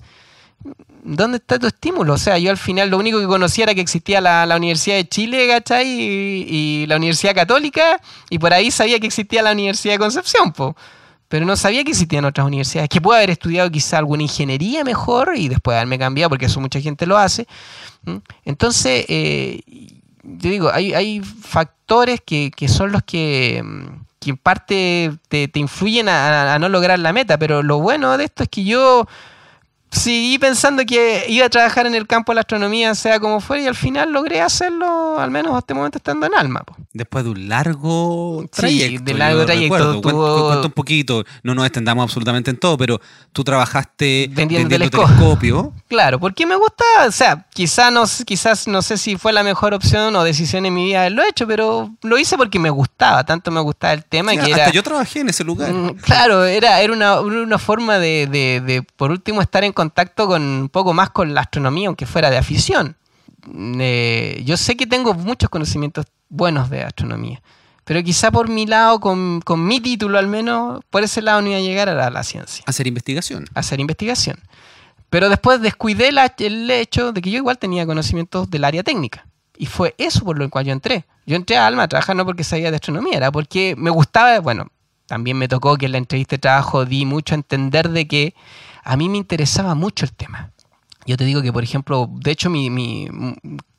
¿dónde 1.04 1.40
está 1.40 1.60
tu 1.60 1.68
estímulo? 1.68 2.14
O 2.14 2.18
sea, 2.18 2.38
yo 2.38 2.52
al 2.52 2.58
final 2.58 2.90
lo 2.90 2.98
único 2.98 3.20
que 3.20 3.28
conocía 3.28 3.66
era 3.66 3.76
que 3.76 3.82
existía 3.82 4.22
la, 4.22 4.46
la 4.46 4.56
Universidad 4.56 4.96
de 4.96 5.10
Chile, 5.10 5.46
¿cachai? 5.46 5.86
Y, 5.86 6.46
y 6.48 6.86
la 6.86 6.96
Universidad 6.96 7.36
Católica, 7.36 8.00
y 8.30 8.40
por 8.40 8.54
ahí 8.54 8.72
sabía 8.72 8.98
que 9.02 9.08
existía 9.08 9.42
la 9.42 9.52
Universidad 9.52 9.96
de 9.96 10.00
Concepción, 10.00 10.54
po. 10.54 10.78
Pero 11.32 11.46
no 11.46 11.56
sabía 11.56 11.86
que 11.86 11.92
existían 11.92 12.26
otras 12.26 12.46
universidades, 12.46 12.90
que 12.90 13.00
puedo 13.00 13.16
haber 13.16 13.30
estudiado 13.30 13.72
quizá 13.72 13.98
alguna 13.98 14.22
ingeniería 14.22 14.84
mejor 14.84 15.32
y 15.38 15.48
después 15.48 15.76
haberme 15.76 15.98
cambiado, 15.98 16.28
porque 16.28 16.48
eso 16.48 16.60
mucha 16.60 16.82
gente 16.82 17.06
lo 17.06 17.18
hace. 17.18 17.48
Entonces, 18.44 19.06
eh, 19.08 19.62
te 20.42 20.50
digo, 20.50 20.70
hay, 20.74 20.94
hay 20.94 21.22
factores 21.22 22.20
que, 22.20 22.52
que 22.54 22.68
son 22.68 22.92
los 22.92 23.04
que, 23.04 23.62
mm, 23.64 24.04
que 24.20 24.32
en 24.32 24.38
parte 24.38 25.12
te, 25.30 25.48
te 25.48 25.60
influyen 25.62 26.10
a 26.10 26.60
no 26.60 26.68
lograr 26.68 27.00
la 27.00 27.14
meta, 27.14 27.38
pero 27.38 27.64
lo 27.64 27.80
bueno 27.80 28.18
de 28.18 28.26
esto 28.26 28.44
es 28.44 28.50
que 28.50 28.66
yo 28.66 29.08
seguí 29.92 30.40
pensando 30.40 30.84
que 30.86 31.26
iba 31.28 31.46
a 31.46 31.50
trabajar 31.50 31.86
en 31.86 31.96
el 31.96 32.08
campo 32.08 32.32
de 32.32 32.36
la 32.36 32.42
astronomía, 32.42 32.96
sea 32.96 33.20
como 33.20 33.42
fuera, 33.42 33.64
y 33.64 33.68
al 33.68 33.76
final 33.76 34.12
logré 34.12 34.42
hacerlo, 34.42 35.20
al 35.20 35.30
menos 35.32 35.50
hasta 35.52 35.60
este 35.60 35.74
momento 35.74 35.98
estando 35.98 36.26
en 36.26 36.34
Alma. 36.36 36.62
po. 36.64 36.76
Después 36.94 37.24
de 37.24 37.30
un 37.30 37.48
largo 37.50 38.42
Sí, 38.44 38.48
trayecto. 38.50 39.04
de 39.04 39.14
largo 39.14 39.46
trayecto, 39.46 40.02
tuvo- 40.02 40.48
cuenta 40.48 40.68
un 40.68 40.72
poquito, 40.74 41.24
no 41.44 41.54
nos 41.56 41.66
extendamos 41.66 42.04
absolutamente 42.04 42.50
en 42.52 42.58
todo, 42.58 42.78
pero 42.78 43.00
tú 43.34 43.44
trabajaste 43.44 44.28
Vendiendo 44.32 44.70
vendiendo, 44.70 44.98
telesco- 44.98 45.06
telescopio. 45.08 45.74
Claro, 45.88 46.20
porque 46.20 46.46
me 46.46 46.56
gustaba, 46.56 47.08
o 47.08 47.12
sea, 47.12 47.46
quizás 47.54 47.92
no, 47.92 48.04
quizás 48.26 48.68
no 48.68 48.82
sé 48.82 48.98
si 48.98 49.18
fue 49.18 49.34
la 49.34 49.44
mejor 49.44 49.74
opción 49.74 50.16
o 50.16 50.24
decisión 50.24 50.66
en 50.66 50.74
mi 50.74 50.86
vida 50.86 51.02
haberlo 51.02 51.24
hecho, 51.30 51.46
pero 51.48 51.92
lo 52.02 52.18
hice 52.18 52.38
porque 52.38 52.60
me 52.60 52.70
gustaba, 52.70 53.24
tanto 53.26 53.52
me 53.52 53.60
gustaba 53.62 53.94
el 53.94 54.06
tema 54.06 54.32
Sí, 54.32 54.38
que 54.38 54.44
hasta 54.46 54.64
era... 54.64 54.72
yo 54.72 54.84
trabajé 54.84 55.20
en 55.20 55.30
ese 55.30 55.44
lugar. 55.44 55.72
Mm, 55.74 55.96
Claro, 56.02 56.46
era, 56.46 56.80
era 56.82 56.94
una, 56.94 57.20
una 57.22 57.58
forma 57.60 57.98
de, 58.00 58.28
de- 58.28 58.62
de, 58.62 58.84
por 58.84 59.12
último, 59.12 59.42
estar 59.42 59.64
en 59.64 59.72
contacto 59.74 59.81
con 59.90 60.42
un 60.42 60.70
poco 60.70 60.94
más 60.94 61.10
con 61.10 61.34
la 61.34 61.42
astronomía, 61.42 61.88
aunque 61.88 62.06
fuera 62.06 62.30
de 62.30 62.38
afición. 62.38 62.96
Eh, 63.80 64.42
yo 64.46 64.58
sé 64.58 64.76
que 64.76 64.86
tengo 64.88 65.14
muchos 65.14 65.50
conocimientos 65.50 66.06
buenos 66.30 66.70
de 66.70 66.84
astronomía, 66.84 67.42
pero 67.84 68.04
quizá 68.04 68.32
por 68.32 68.50
mi 68.50 68.66
lado, 68.66 69.00
con, 69.00 69.42
con 69.42 69.66
mi 69.66 69.80
título 69.82 70.18
al 70.20 70.28
menos, 70.28 70.82
por 70.90 71.04
ese 71.04 71.22
lado 71.22 71.42
no 71.42 71.48
iba 71.50 71.58
a 71.58 71.62
llegar 71.62 71.90
a 71.90 71.94
la, 71.96 72.10
la 72.10 72.24
ciencia, 72.24 72.64
Hacer 72.68 72.88
investigación. 72.88 73.46
hacer 73.56 73.80
investigación. 73.80 74.40
Pero 75.10 75.28
después 75.30 75.60
descuidé 75.62 76.12
la- 76.12 76.34
el 76.38 76.70
hecho 76.72 77.12
de 77.12 77.22
que 77.22 77.32
yo 77.32 77.38
igual 77.38 77.58
tenía 77.58 77.86
conocimientos 77.86 78.50
del 78.50 78.64
área 78.64 78.84
técnica. 78.84 79.26
Y 79.58 79.66
fue 79.66 79.94
eso 79.98 80.24
por 80.24 80.38
lo 80.40 80.50
cual 80.50 80.66
yo 80.66 80.72
entré. 80.72 81.06
Yo 81.26 81.36
entré 81.36 81.58
a 81.58 81.68
Alma 81.68 81.84
a 81.84 81.88
trabajar 81.88 82.16
no 82.16 82.26
porque 82.26 82.44
sabía 82.44 82.70
de 82.72 82.78
astronomía, 82.78 83.18
era 83.18 83.32
porque 83.32 83.76
me 83.78 83.90
gustaba, 83.90 84.40
bueno, 84.40 84.68
también 85.08 85.38
me 85.38 85.48
tocó 85.50 85.76
que 85.76 85.88
en 85.88 85.92
la 85.92 85.98
entrevista 85.98 86.36
de 86.36 86.40
trabajo 86.40 86.86
di 86.86 87.06
mucho 87.06 87.34
a 87.34 87.38
entender 87.38 87.90
de 87.90 88.08
que 88.08 88.34
a 88.84 88.98
mí 88.98 89.10
me 89.10 89.18
interesaba 89.18 89.76
mucho 89.76 90.06
el 90.06 90.14
tema. 90.14 90.52
Yo 91.06 91.18
te 91.18 91.26
digo 91.26 91.42
que, 91.42 91.52
por 91.52 91.64
ejemplo, 91.64 92.10
de 92.12 92.32
hecho, 92.32 92.50
mi, 92.50 93.08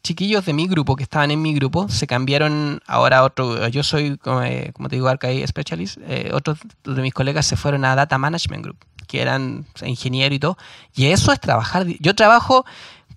chiquillos 0.02 0.44
de 0.44 0.52
mi 0.52 0.66
grupo 0.66 0.96
que 0.96 1.04
estaban 1.04 1.30
en 1.30 1.40
mi 1.40 1.54
grupo 1.54 1.88
se 1.88 2.06
cambiaron 2.06 2.80
ahora 2.86 3.18
a 3.18 3.22
otro. 3.22 3.68
Yo 3.68 3.82
soy, 3.82 4.18
como, 4.18 4.42
eh, 4.42 4.72
te 4.88 4.96
digo, 4.96 5.08
Arcade 5.08 5.46
Specialist. 5.46 5.98
eh, 6.02 6.30
otros 6.32 6.58
de 6.84 7.02
mis 7.02 7.14
colegas 7.14 7.46
se 7.46 7.56
fueron 7.56 7.84
a 7.84 7.94
Data 7.94 8.18
Management 8.18 8.64
Group, 8.64 8.78
que 9.06 9.22
eran 9.22 9.66
o 9.80 9.86
ingenieros 9.86 10.36
y 10.36 10.40
todo. 10.40 10.58
Y 10.94 11.06
eso 11.06 11.32
es 11.32 11.40
trabajar. 11.40 11.86
Yo 12.00 12.14
trabajo 12.14 12.64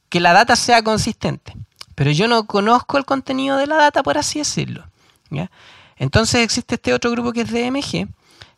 que 0.10 0.20
la 0.20 0.34
data 0.34 0.56
sea 0.56 0.84
consistente, 0.84 1.54
pero 1.96 2.12
yo 2.12 2.28
no 2.28 2.46
conozco 2.46 2.98
el 2.98 3.06
contenido 3.06 3.58
de 3.58 3.68
la 3.68 3.78
data, 3.78 4.04
por 4.04 4.18
así 4.18 4.40
decirlo. 4.40 4.86
Entonces 5.98 6.42
existe 6.42 6.76
este 6.76 6.94
otro 6.94 7.12
grupo 7.12 7.34
que 7.34 7.42
es 7.42 7.52
DMG, 7.52 8.08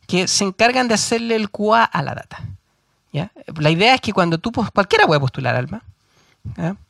que 0.07 0.27
se 0.27 0.43
encargan 0.43 0.87
de 0.87 0.95
hacerle 0.95 1.35
el 1.35 1.49
QA 1.49 1.83
a 1.83 2.01
la 2.01 2.15
data. 2.15 2.56
La 3.59 3.69
idea 3.69 3.95
es 3.95 4.01
que 4.01 4.13
cuando 4.13 4.37
tú, 4.37 4.51
cualquiera 4.51 5.05
puede 5.05 5.19
postular 5.19 5.55
Alma, 5.55 5.83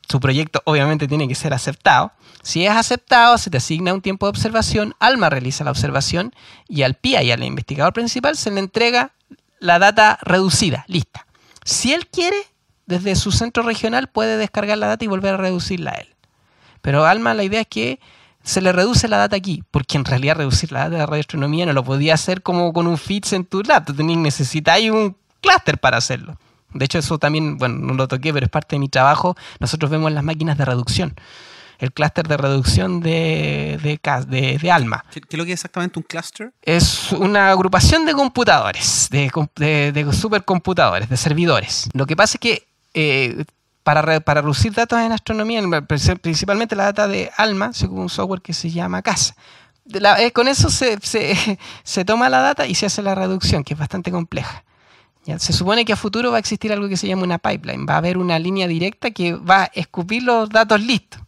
su 0.07 0.19
proyecto 0.19 0.61
obviamente 0.65 1.07
tiene 1.07 1.27
que 1.27 1.35
ser 1.35 1.53
aceptado. 1.53 2.11
Si 2.43 2.65
es 2.65 2.71
aceptado, 2.71 3.37
se 3.37 3.49
te 3.49 3.57
asigna 3.57 3.93
un 3.93 4.01
tiempo 4.01 4.25
de 4.25 4.29
observación, 4.29 4.95
Alma 4.99 5.29
realiza 5.29 5.63
la 5.63 5.71
observación 5.71 6.33
y 6.67 6.83
al 6.83 6.93
PIA 6.93 7.23
y 7.23 7.31
al 7.31 7.43
investigador 7.43 7.93
principal 7.93 8.37
se 8.37 8.51
le 8.51 8.59
entrega 8.59 9.11
la 9.59 9.79
data 9.79 10.19
reducida, 10.21 10.85
lista. 10.87 11.25
Si 11.65 11.93
él 11.93 12.07
quiere, 12.07 12.37
desde 12.85 13.15
su 13.15 13.31
centro 13.31 13.63
regional 13.63 14.07
puede 14.07 14.37
descargar 14.37 14.77
la 14.77 14.87
data 14.87 15.03
y 15.03 15.07
volver 15.07 15.33
a 15.33 15.37
reducirla 15.37 15.91
a 15.91 15.95
él. 15.95 16.07
Pero 16.81 17.05
Alma, 17.05 17.33
la 17.33 17.43
idea 17.43 17.61
es 17.61 17.67
que 17.67 17.99
se 18.43 18.61
le 18.61 18.71
reduce 18.71 19.09
la 19.09 19.17
data 19.17 19.35
aquí, 19.35 19.63
porque 19.71 19.97
en 19.97 20.05
realidad 20.05 20.37
reducir 20.37 20.71
la 20.71 20.85
data 20.85 20.97
de 20.97 21.05
radioastronomía 21.05 21.65
no 21.65 21.73
lo 21.73 21.83
podía 21.83 22.13
hacer 22.13 22.41
como 22.41 22.71
con 22.71 22.87
un 22.87 22.97
fits 22.97 23.33
en 23.33 23.43
tu 23.43 23.61
lab. 23.61 23.93
Necesitáis 23.93 24.89
un 24.89 25.17
clúster 25.41 25.77
para 25.79 25.97
hacerlo. 25.97 26.37
De 26.73 26.85
hecho, 26.85 26.99
eso 26.99 27.17
también, 27.17 27.57
bueno, 27.57 27.75
no 27.79 27.93
lo 27.93 28.07
toqué, 28.07 28.33
pero 28.33 28.45
es 28.45 28.51
parte 28.51 28.75
de 28.75 28.79
mi 28.79 28.89
trabajo. 28.89 29.35
Nosotros 29.59 29.89
vemos 29.89 30.11
las 30.11 30.23
máquinas 30.23 30.57
de 30.57 30.65
reducción. 30.65 31.15
El 31.79 31.91
clúster 31.93 32.27
de 32.27 32.37
reducción 32.37 33.01
de, 33.01 33.79
de, 33.83 33.99
de- 34.27 34.57
de 34.57 34.71
ALMA. 34.71 35.05
¿Qué, 35.11 35.21
qué 35.21 35.27
es 35.31 35.37
lo 35.37 35.45
que 35.45 35.51
es 35.53 35.59
exactamente 35.59 35.99
un 35.99 36.03
cluster? 36.03 36.51
Es 36.63 37.11
una 37.11 37.51
agrupación 37.51 38.05
de 38.05 38.13
computadores, 38.13 39.07
de, 39.11 39.29
com- 39.29 39.47
de- 39.55 39.91
de 39.91 40.11
supercomputadores, 40.13 41.07
de 41.09 41.17
servidores. 41.17 41.89
Lo 41.93 42.05
que 42.07 42.15
pasa 42.15 42.37
es 42.37 42.39
que 42.39 42.67
eh, 42.95 43.45
para, 43.83 44.19
para 44.21 44.41
reducir 44.41 44.73
datos 44.73 44.99
en 44.99 45.11
astronomía, 45.11 45.59
en- 45.59 45.85
principalmente 46.19 46.75
la 46.75 46.85
data 46.85 47.07
de 47.07 47.31
ALMA, 47.37 47.73
se 47.73 47.85
ocupa 47.85 48.01
un 48.01 48.09
software 48.09 48.41
que 48.41 48.53
se 48.53 48.71
llama 48.71 49.01
CASA. 49.03 49.35
La- 49.85 50.21
eh, 50.21 50.31
con 50.31 50.47
eso 50.47 50.69
se, 50.69 50.97
se- 51.01 51.59
se 51.83 52.05
toma 52.05 52.27
la 52.29 52.39
data 52.39 52.65
y 52.65 52.73
se 52.75 52.87
hace 52.87 53.01
la 53.03 53.13
reducción, 53.15 53.63
que 53.63 53.75
es 53.75 53.79
bastante 53.79 54.11
compleja. 54.11 54.63
¿Ya? 55.27 55.37
Se 55.37 55.53
supone 55.53 55.85
que 55.85 55.93
a 55.93 55.95
futuro 55.95 56.31
va 56.31 56.37
a 56.37 56.39
existir 56.39 56.71
algo 56.73 56.89
que 56.89 56.97
se 56.97 57.07
llama 57.07 57.23
una 57.23 57.37
pipeline. 57.37 57.85
Va 57.87 57.93
a 57.93 57.97
haber 57.97 58.17
una 58.17 58.39
línea 58.39 58.67
directa 58.67 59.11
que 59.11 59.33
va 59.33 59.63
a 59.63 59.71
escupir 59.73 60.23
los 60.23 60.49
datos 60.49 60.81
listos 60.81 61.21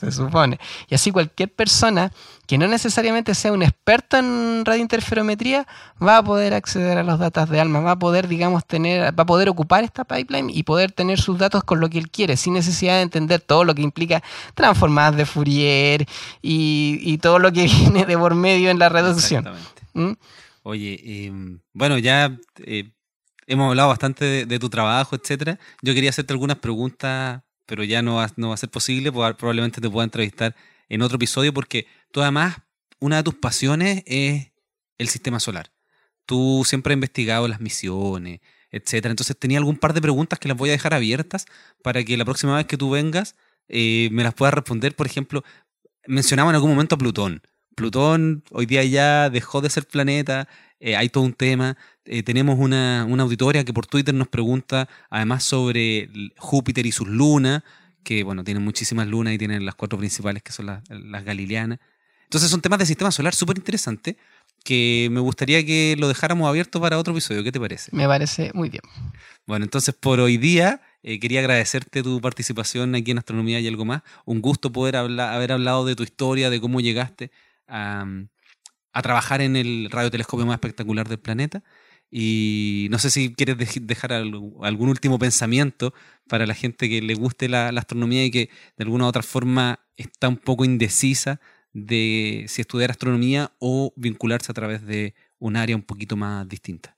se 0.00 0.12
supone. 0.12 0.58
Y 0.88 0.94
así 0.94 1.10
cualquier 1.10 1.52
persona 1.52 2.12
que 2.46 2.58
no 2.58 2.66
necesariamente 2.66 3.34
sea 3.34 3.52
un 3.52 3.62
experto 3.62 4.16
en 4.16 4.64
radiointerferometría 4.64 5.66
va 6.02 6.18
a 6.18 6.22
poder 6.22 6.54
acceder 6.54 6.98
a 6.98 7.02
los 7.02 7.18
datos 7.18 7.48
de 7.48 7.60
ALMA, 7.60 7.80
va 7.80 7.92
a 7.92 7.98
poder, 7.98 8.26
digamos, 8.26 8.66
tener, 8.66 9.16
va 9.16 9.22
a 9.22 9.26
poder 9.26 9.48
ocupar 9.48 9.84
esta 9.84 10.04
pipeline 10.04 10.50
y 10.50 10.62
poder 10.62 10.90
tener 10.92 11.20
sus 11.20 11.38
datos 11.38 11.62
con 11.64 11.80
lo 11.80 11.88
que 11.88 11.98
él 11.98 12.10
quiere, 12.10 12.36
sin 12.36 12.54
necesidad 12.54 12.96
de 12.96 13.02
entender 13.02 13.40
todo 13.40 13.64
lo 13.64 13.74
que 13.74 13.82
implica 13.82 14.22
transformadas 14.54 15.16
de 15.16 15.26
Fourier 15.26 16.06
y, 16.42 16.98
y 17.02 17.18
todo 17.18 17.38
lo 17.38 17.52
que 17.52 17.64
viene 17.66 18.06
de 18.06 18.16
por 18.16 18.34
medio 18.34 18.70
en 18.70 18.78
la 18.78 18.88
reducción. 18.88 19.46
Exactamente. 19.46 19.82
¿Mm? 19.92 20.12
Oye, 20.62 21.00
eh, 21.02 21.32
bueno, 21.72 21.98
ya 21.98 22.36
eh, 22.58 22.90
hemos 23.50 23.68
hablado 23.68 23.88
bastante 23.88 24.46
de, 24.46 24.58
tu 24.58 24.70
trabajo, 24.70 25.16
etcétera. 25.16 25.58
Yo 25.82 25.92
quería 25.94 26.10
hacerte 26.10 26.32
algunas 26.32 26.58
preguntas, 26.58 27.42
pero 27.66 27.84
ya 27.84 28.00
no 28.02 28.16
va, 28.16 28.24
a 28.24 28.56
ser 28.56 28.70
posible. 28.70 29.12
proba- 29.12 29.36
Probablemente 29.36 29.80
te 29.80 29.90
pueda 29.90 30.04
entrevistar 30.04 30.54
en 30.88 31.02
otro 31.02 31.16
episodio 31.16 31.52
porque 31.52 31.86
tú 32.12 32.22
además, 32.22 32.56
una 33.00 33.16
de 33.16 33.22
tus 33.24 33.34
pasiones 33.34 34.02
es 34.06 34.52
el 34.98 35.08
sistema 35.08 35.40
solar. 35.40 35.72
Tú 36.26 36.62
siempre 36.64 36.92
has 36.92 36.96
investigado 36.96 37.48
las 37.48 37.60
misiones, 37.60 38.40
etcétera. 38.70 39.10
Entonces 39.10 39.36
tenía 39.38 39.58
algún 39.58 39.76
par 39.76 39.94
de 39.94 40.00
preguntas 40.00 40.38
que 40.38 40.48
las 40.48 40.56
voy 40.56 40.70
a 40.70 40.72
dejar 40.72 40.94
abiertas 40.94 41.46
para 41.82 42.04
que 42.04 42.16
la 42.16 42.24
próxima 42.24 42.56
vez 42.56 42.66
que 42.66 42.76
tú 42.76 42.90
vengas 42.90 43.34
eh, 43.68 44.08
me 44.12 44.22
las 44.22 44.34
puedas 44.34 44.54
responder. 44.54 44.94
Por 44.94 45.06
ejemplo, 45.06 45.42
mencionaba 46.06 46.50
en 46.50 46.56
algún 46.56 46.70
momento 46.70 46.94
a 46.94 46.98
Plutón. 46.98 47.42
Plutón 47.80 48.44
hoy 48.50 48.66
día 48.66 48.84
ya 48.84 49.30
dejó 49.30 49.62
de 49.62 49.70
ser 49.70 49.86
planeta, 49.86 50.48
eh, 50.80 50.96
hay 50.96 51.08
todo 51.08 51.24
un 51.24 51.32
tema. 51.32 51.78
Eh, 52.04 52.22
tenemos 52.22 52.58
una, 52.58 53.06
una 53.08 53.22
auditoria 53.22 53.64
que 53.64 53.72
por 53.72 53.86
Twitter 53.86 54.14
nos 54.14 54.28
pregunta 54.28 54.86
además 55.08 55.44
sobre 55.44 56.10
Júpiter 56.36 56.84
y 56.84 56.92
sus 56.92 57.08
lunas, 57.08 57.62
que 58.04 58.22
bueno, 58.22 58.44
tienen 58.44 58.62
muchísimas 58.62 59.06
lunas 59.06 59.32
y 59.32 59.38
tienen 59.38 59.64
las 59.64 59.76
cuatro 59.76 59.98
principales 59.98 60.42
que 60.42 60.52
son 60.52 60.66
las, 60.66 60.82
las 60.90 61.24
galileanas. 61.24 61.78
Entonces 62.24 62.50
son 62.50 62.60
temas 62.60 62.80
de 62.80 62.84
sistema 62.84 63.10
solar 63.10 63.34
súper 63.34 63.56
interesantes 63.56 64.16
que 64.62 65.08
me 65.10 65.20
gustaría 65.20 65.64
que 65.64 65.96
lo 65.98 66.06
dejáramos 66.06 66.50
abierto 66.50 66.82
para 66.82 66.98
otro 66.98 67.14
episodio. 67.14 67.42
¿Qué 67.42 67.50
te 67.50 67.60
parece? 67.60 67.96
Me 67.96 68.06
parece 68.06 68.50
muy 68.52 68.68
bien. 68.68 68.82
Bueno, 69.46 69.64
entonces 69.64 69.94
por 69.98 70.20
hoy 70.20 70.36
día 70.36 70.82
eh, 71.02 71.18
quería 71.18 71.40
agradecerte 71.40 72.02
tu 72.02 72.20
participación 72.20 72.94
aquí 72.94 73.10
en 73.10 73.18
Astronomía 73.18 73.58
y 73.58 73.66
algo 73.66 73.86
más. 73.86 74.02
Un 74.26 74.42
gusto 74.42 74.70
poder 74.70 74.96
haber 74.96 75.52
hablado 75.52 75.86
de 75.86 75.96
tu 75.96 76.02
historia, 76.02 76.50
de 76.50 76.60
cómo 76.60 76.82
llegaste 76.82 77.30
a, 77.70 78.04
a 78.92 79.02
trabajar 79.02 79.40
en 79.40 79.56
el 79.56 79.88
radiotelescopio 79.90 80.46
más 80.46 80.54
espectacular 80.54 81.08
del 81.08 81.18
planeta. 81.18 81.62
Y 82.10 82.88
no 82.90 82.98
sé 82.98 83.08
si 83.10 83.32
quieres 83.34 83.56
dej- 83.56 83.86
dejar 83.86 84.12
algún 84.12 84.88
último 84.88 85.18
pensamiento 85.18 85.94
para 86.28 86.44
la 86.44 86.54
gente 86.54 86.88
que 86.88 87.00
le 87.00 87.14
guste 87.14 87.48
la, 87.48 87.68
astronomía 87.68 88.24
y 88.24 88.30
que 88.32 88.50
de 88.76 88.84
alguna 88.84 89.04
u 89.04 89.08
otra 89.08 89.22
forma 89.22 89.78
está 89.96 90.28
un 90.28 90.36
poco 90.36 90.64
indecisa 90.64 91.40
de 91.72 92.46
si 92.48 92.62
estudiar 92.62 92.90
astronomía 92.90 93.52
o 93.60 93.92
vincularse 93.96 94.50
a 94.50 94.54
través 94.54 94.84
de 94.84 95.14
un 95.38 95.56
área 95.56 95.76
un 95.76 95.82
poquito 95.82 96.16
más 96.16 96.48
distinta. 96.48 96.96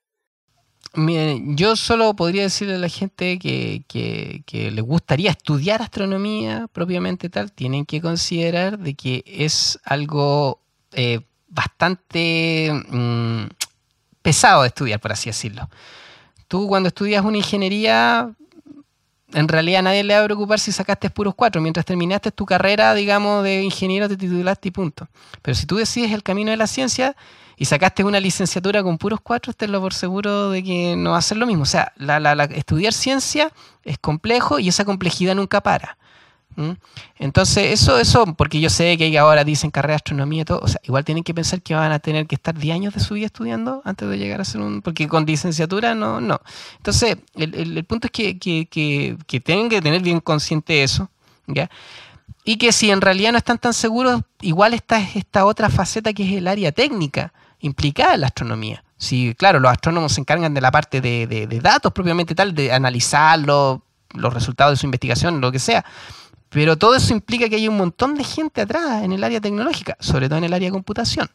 Miren, 0.94 1.56
yo 1.56 1.76
solo 1.76 2.14
podría 2.16 2.42
decirle 2.42 2.74
a 2.74 2.78
la 2.78 2.88
gente 2.88 3.38
que, 3.38 3.84
que, 3.88 4.44
que 4.46 4.70
les 4.70 4.84
gustaría 4.84 5.30
estudiar 5.30 5.80
astronomía 5.80 6.68
propiamente 6.72 7.28
tal, 7.28 7.52
tienen 7.52 7.84
que 7.86 8.00
considerar 8.00 8.78
de 8.78 8.94
que 8.94 9.24
es 9.26 9.78
algo 9.84 10.61
eh, 10.92 11.20
bastante 11.48 12.72
mm, 12.88 13.44
pesado 14.22 14.62
de 14.62 14.68
estudiar, 14.68 15.00
por 15.00 15.12
así 15.12 15.30
decirlo. 15.30 15.68
Tú 16.48 16.66
cuando 16.68 16.88
estudias 16.88 17.24
una 17.24 17.38
ingeniería, 17.38 18.30
en 19.32 19.48
realidad 19.48 19.82
nadie 19.82 20.04
le 20.04 20.14
va 20.14 20.20
a 20.22 20.24
preocupar 20.24 20.60
si 20.60 20.72
sacaste 20.72 21.08
puros 21.10 21.34
cuatro. 21.34 21.60
Mientras 21.62 21.86
terminaste 21.86 22.30
tu 22.32 22.44
carrera, 22.44 22.94
digamos, 22.94 23.42
de 23.44 23.62
ingeniero, 23.62 24.08
te 24.08 24.16
titulaste 24.16 24.68
y 24.68 24.70
punto. 24.70 25.08
Pero 25.40 25.54
si 25.54 25.66
tú 25.66 25.76
decides 25.76 26.12
el 26.12 26.22
camino 26.22 26.50
de 26.50 26.56
la 26.58 26.66
ciencia 26.66 27.16
y 27.56 27.64
sacaste 27.64 28.04
una 28.04 28.20
licenciatura 28.20 28.82
con 28.82 28.98
puros 28.98 29.20
cuatro, 29.22 29.52
tenlo 29.52 29.80
por 29.80 29.94
seguro 29.94 30.50
de 30.50 30.62
que 30.62 30.94
no 30.96 31.12
va 31.12 31.18
a 31.18 31.22
ser 31.22 31.38
lo 31.38 31.46
mismo. 31.46 31.62
O 31.62 31.66
sea, 31.66 31.92
la- 31.96 32.20
la- 32.20 32.44
estudiar 32.44 32.92
ciencia 32.92 33.50
es 33.84 33.98
complejo 33.98 34.58
y 34.58 34.68
esa 34.68 34.84
complejidad 34.84 35.34
nunca 35.34 35.60
para. 35.62 35.96
¿Mm? 36.56 36.72
Entonces, 37.18 37.72
eso, 37.72 37.98
eso, 37.98 38.26
porque 38.34 38.60
yo 38.60 38.68
sé 38.68 38.96
que 38.98 39.18
ahora 39.18 39.44
dicen 39.44 39.70
carrera 39.70 39.92
de 39.92 39.96
astronomía 39.96 40.42
y 40.42 40.44
todo, 40.44 40.60
o 40.62 40.68
sea, 40.68 40.80
igual 40.84 41.04
tienen 41.04 41.24
que 41.24 41.32
pensar 41.32 41.62
que 41.62 41.74
van 41.74 41.92
a 41.92 41.98
tener 41.98 42.26
que 42.26 42.34
estar 42.34 42.58
10 42.58 42.74
años 42.74 42.94
de 42.94 43.00
su 43.00 43.14
vida 43.14 43.26
estudiando 43.26 43.80
antes 43.84 44.08
de 44.08 44.18
llegar 44.18 44.40
a 44.40 44.44
ser 44.44 44.60
un, 44.60 44.82
porque 44.82 45.08
con 45.08 45.24
licenciatura 45.24 45.94
no, 45.94 46.20
no. 46.20 46.40
Entonces, 46.76 47.16
el, 47.34 47.54
el, 47.54 47.84
punto 47.84 48.08
es 48.08 48.10
que, 48.10 48.38
que, 48.38 48.66
que, 48.66 49.16
que, 49.26 49.40
tienen 49.40 49.68
que 49.68 49.80
tener 49.80 50.02
bien 50.02 50.20
consciente 50.20 50.82
eso, 50.82 51.08
¿ya? 51.46 51.70
Y 52.44 52.56
que 52.56 52.72
si 52.72 52.90
en 52.90 53.00
realidad 53.00 53.32
no 53.32 53.38
están 53.38 53.58
tan 53.58 53.72
seguros, 53.72 54.22
igual 54.40 54.74
está 54.74 54.98
esta 54.98 55.46
otra 55.46 55.70
faceta 55.70 56.12
que 56.12 56.24
es 56.24 56.32
el 56.36 56.48
área 56.48 56.72
técnica 56.72 57.32
implicada 57.60 58.14
en 58.14 58.22
la 58.22 58.26
astronomía. 58.26 58.84
Si, 58.96 59.34
claro, 59.34 59.60
los 59.60 59.70
astrónomos 59.70 60.12
se 60.12 60.20
encargan 60.20 60.52
de 60.52 60.60
la 60.60 60.70
parte 60.70 61.00
de, 61.00 61.26
de, 61.26 61.60
datos 61.60 61.92
propiamente 61.92 62.34
tal, 62.34 62.54
de 62.54 62.72
analizarlo, 62.72 63.82
los 64.14 64.34
resultados 64.34 64.74
de 64.74 64.76
su 64.76 64.86
investigación, 64.86 65.40
lo 65.40 65.50
que 65.50 65.58
sea 65.58 65.84
pero 66.52 66.76
todo 66.76 66.94
eso 66.94 67.14
implica 67.14 67.48
que 67.48 67.56
hay 67.56 67.66
un 67.66 67.78
montón 67.78 68.14
de 68.14 68.24
gente 68.24 68.60
atrás 68.60 69.02
en 69.02 69.12
el 69.12 69.24
área 69.24 69.40
tecnológica, 69.40 69.96
sobre 69.98 70.28
todo 70.28 70.38
en 70.38 70.44
el 70.44 70.52
área 70.52 70.68
de 70.68 70.72
computación. 70.72 71.30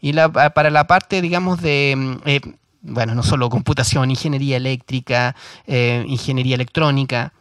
Y 0.00 0.12
para 0.12 0.70
la 0.70 0.86
parte, 0.86 1.22
digamos, 1.22 1.62
de, 1.62 1.94
mm, 1.96 2.16
eh, 2.26 2.40
bueno, 2.82 3.14
no 3.14 3.22
solo 3.22 3.48
computación, 3.48 4.10
ingeniería 4.10 4.58
eléctrica, 4.58 5.34
eh, 5.66 6.04
ingeniería 6.06 6.54
electrónica. 6.54 7.32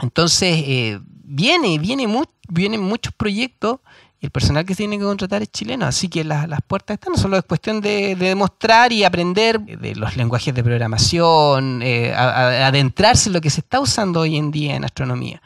Entonces, 0.00 0.62
eh, 0.66 1.00
viene, 1.24 1.78
viene 1.78 2.06
vienen 2.48 2.82
muchos 2.82 3.14
proyectos 3.14 3.78
y 4.20 4.26
el 4.26 4.30
personal 4.30 4.66
que 4.66 4.74
se 4.74 4.78
tiene 4.78 4.98
que 4.98 5.04
contratar 5.04 5.40
es 5.40 5.50
chileno, 5.50 5.86
así 5.86 6.08
que 6.08 6.24
las, 6.24 6.46
puertas 6.66 6.96
están, 6.96 7.16
solo 7.16 7.38
es 7.38 7.44
cuestión 7.44 7.80
de, 7.80 8.16
demostrar 8.16 8.92
y 8.92 9.02
aprender 9.04 9.60
de 9.60 9.94
los 9.94 10.14
lenguajes 10.14 10.54
de 10.54 10.62
programación, 10.62 11.82
adentrarse 11.82 13.30
en 13.30 13.32
lo 13.32 13.40
que 13.40 13.48
se 13.48 13.60
está 13.60 13.80
usando 13.80 14.20
hoy 14.20 14.36
en 14.36 14.50
día 14.50 14.76
en 14.76 14.84
astronomía. 14.84 15.40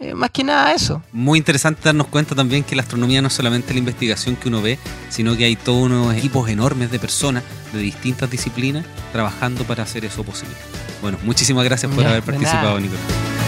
Eh, 0.00 0.14
más 0.14 0.30
que 0.30 0.44
nada 0.44 0.72
eso. 0.72 1.02
Muy 1.12 1.38
interesante 1.38 1.80
darnos 1.84 2.06
cuenta 2.06 2.34
también 2.34 2.62
que 2.62 2.76
la 2.76 2.82
astronomía 2.82 3.20
no 3.20 3.28
es 3.28 3.34
solamente 3.34 3.72
la 3.72 3.80
investigación 3.80 4.36
que 4.36 4.48
uno 4.48 4.62
ve, 4.62 4.78
sino 5.08 5.36
que 5.36 5.44
hay 5.44 5.56
todos 5.56 5.86
unos 5.86 6.14
equipos 6.14 6.48
enormes 6.48 6.90
de 6.90 6.98
personas 6.98 7.42
de 7.72 7.80
distintas 7.80 8.30
disciplinas 8.30 8.84
trabajando 9.12 9.64
para 9.64 9.82
hacer 9.82 10.04
eso 10.04 10.22
posible. 10.22 10.54
Bueno, 11.02 11.18
muchísimas 11.24 11.64
gracias 11.64 11.92
por 11.92 12.06
haber 12.06 12.22
participado, 12.22 12.78
Nicolás. 12.78 13.47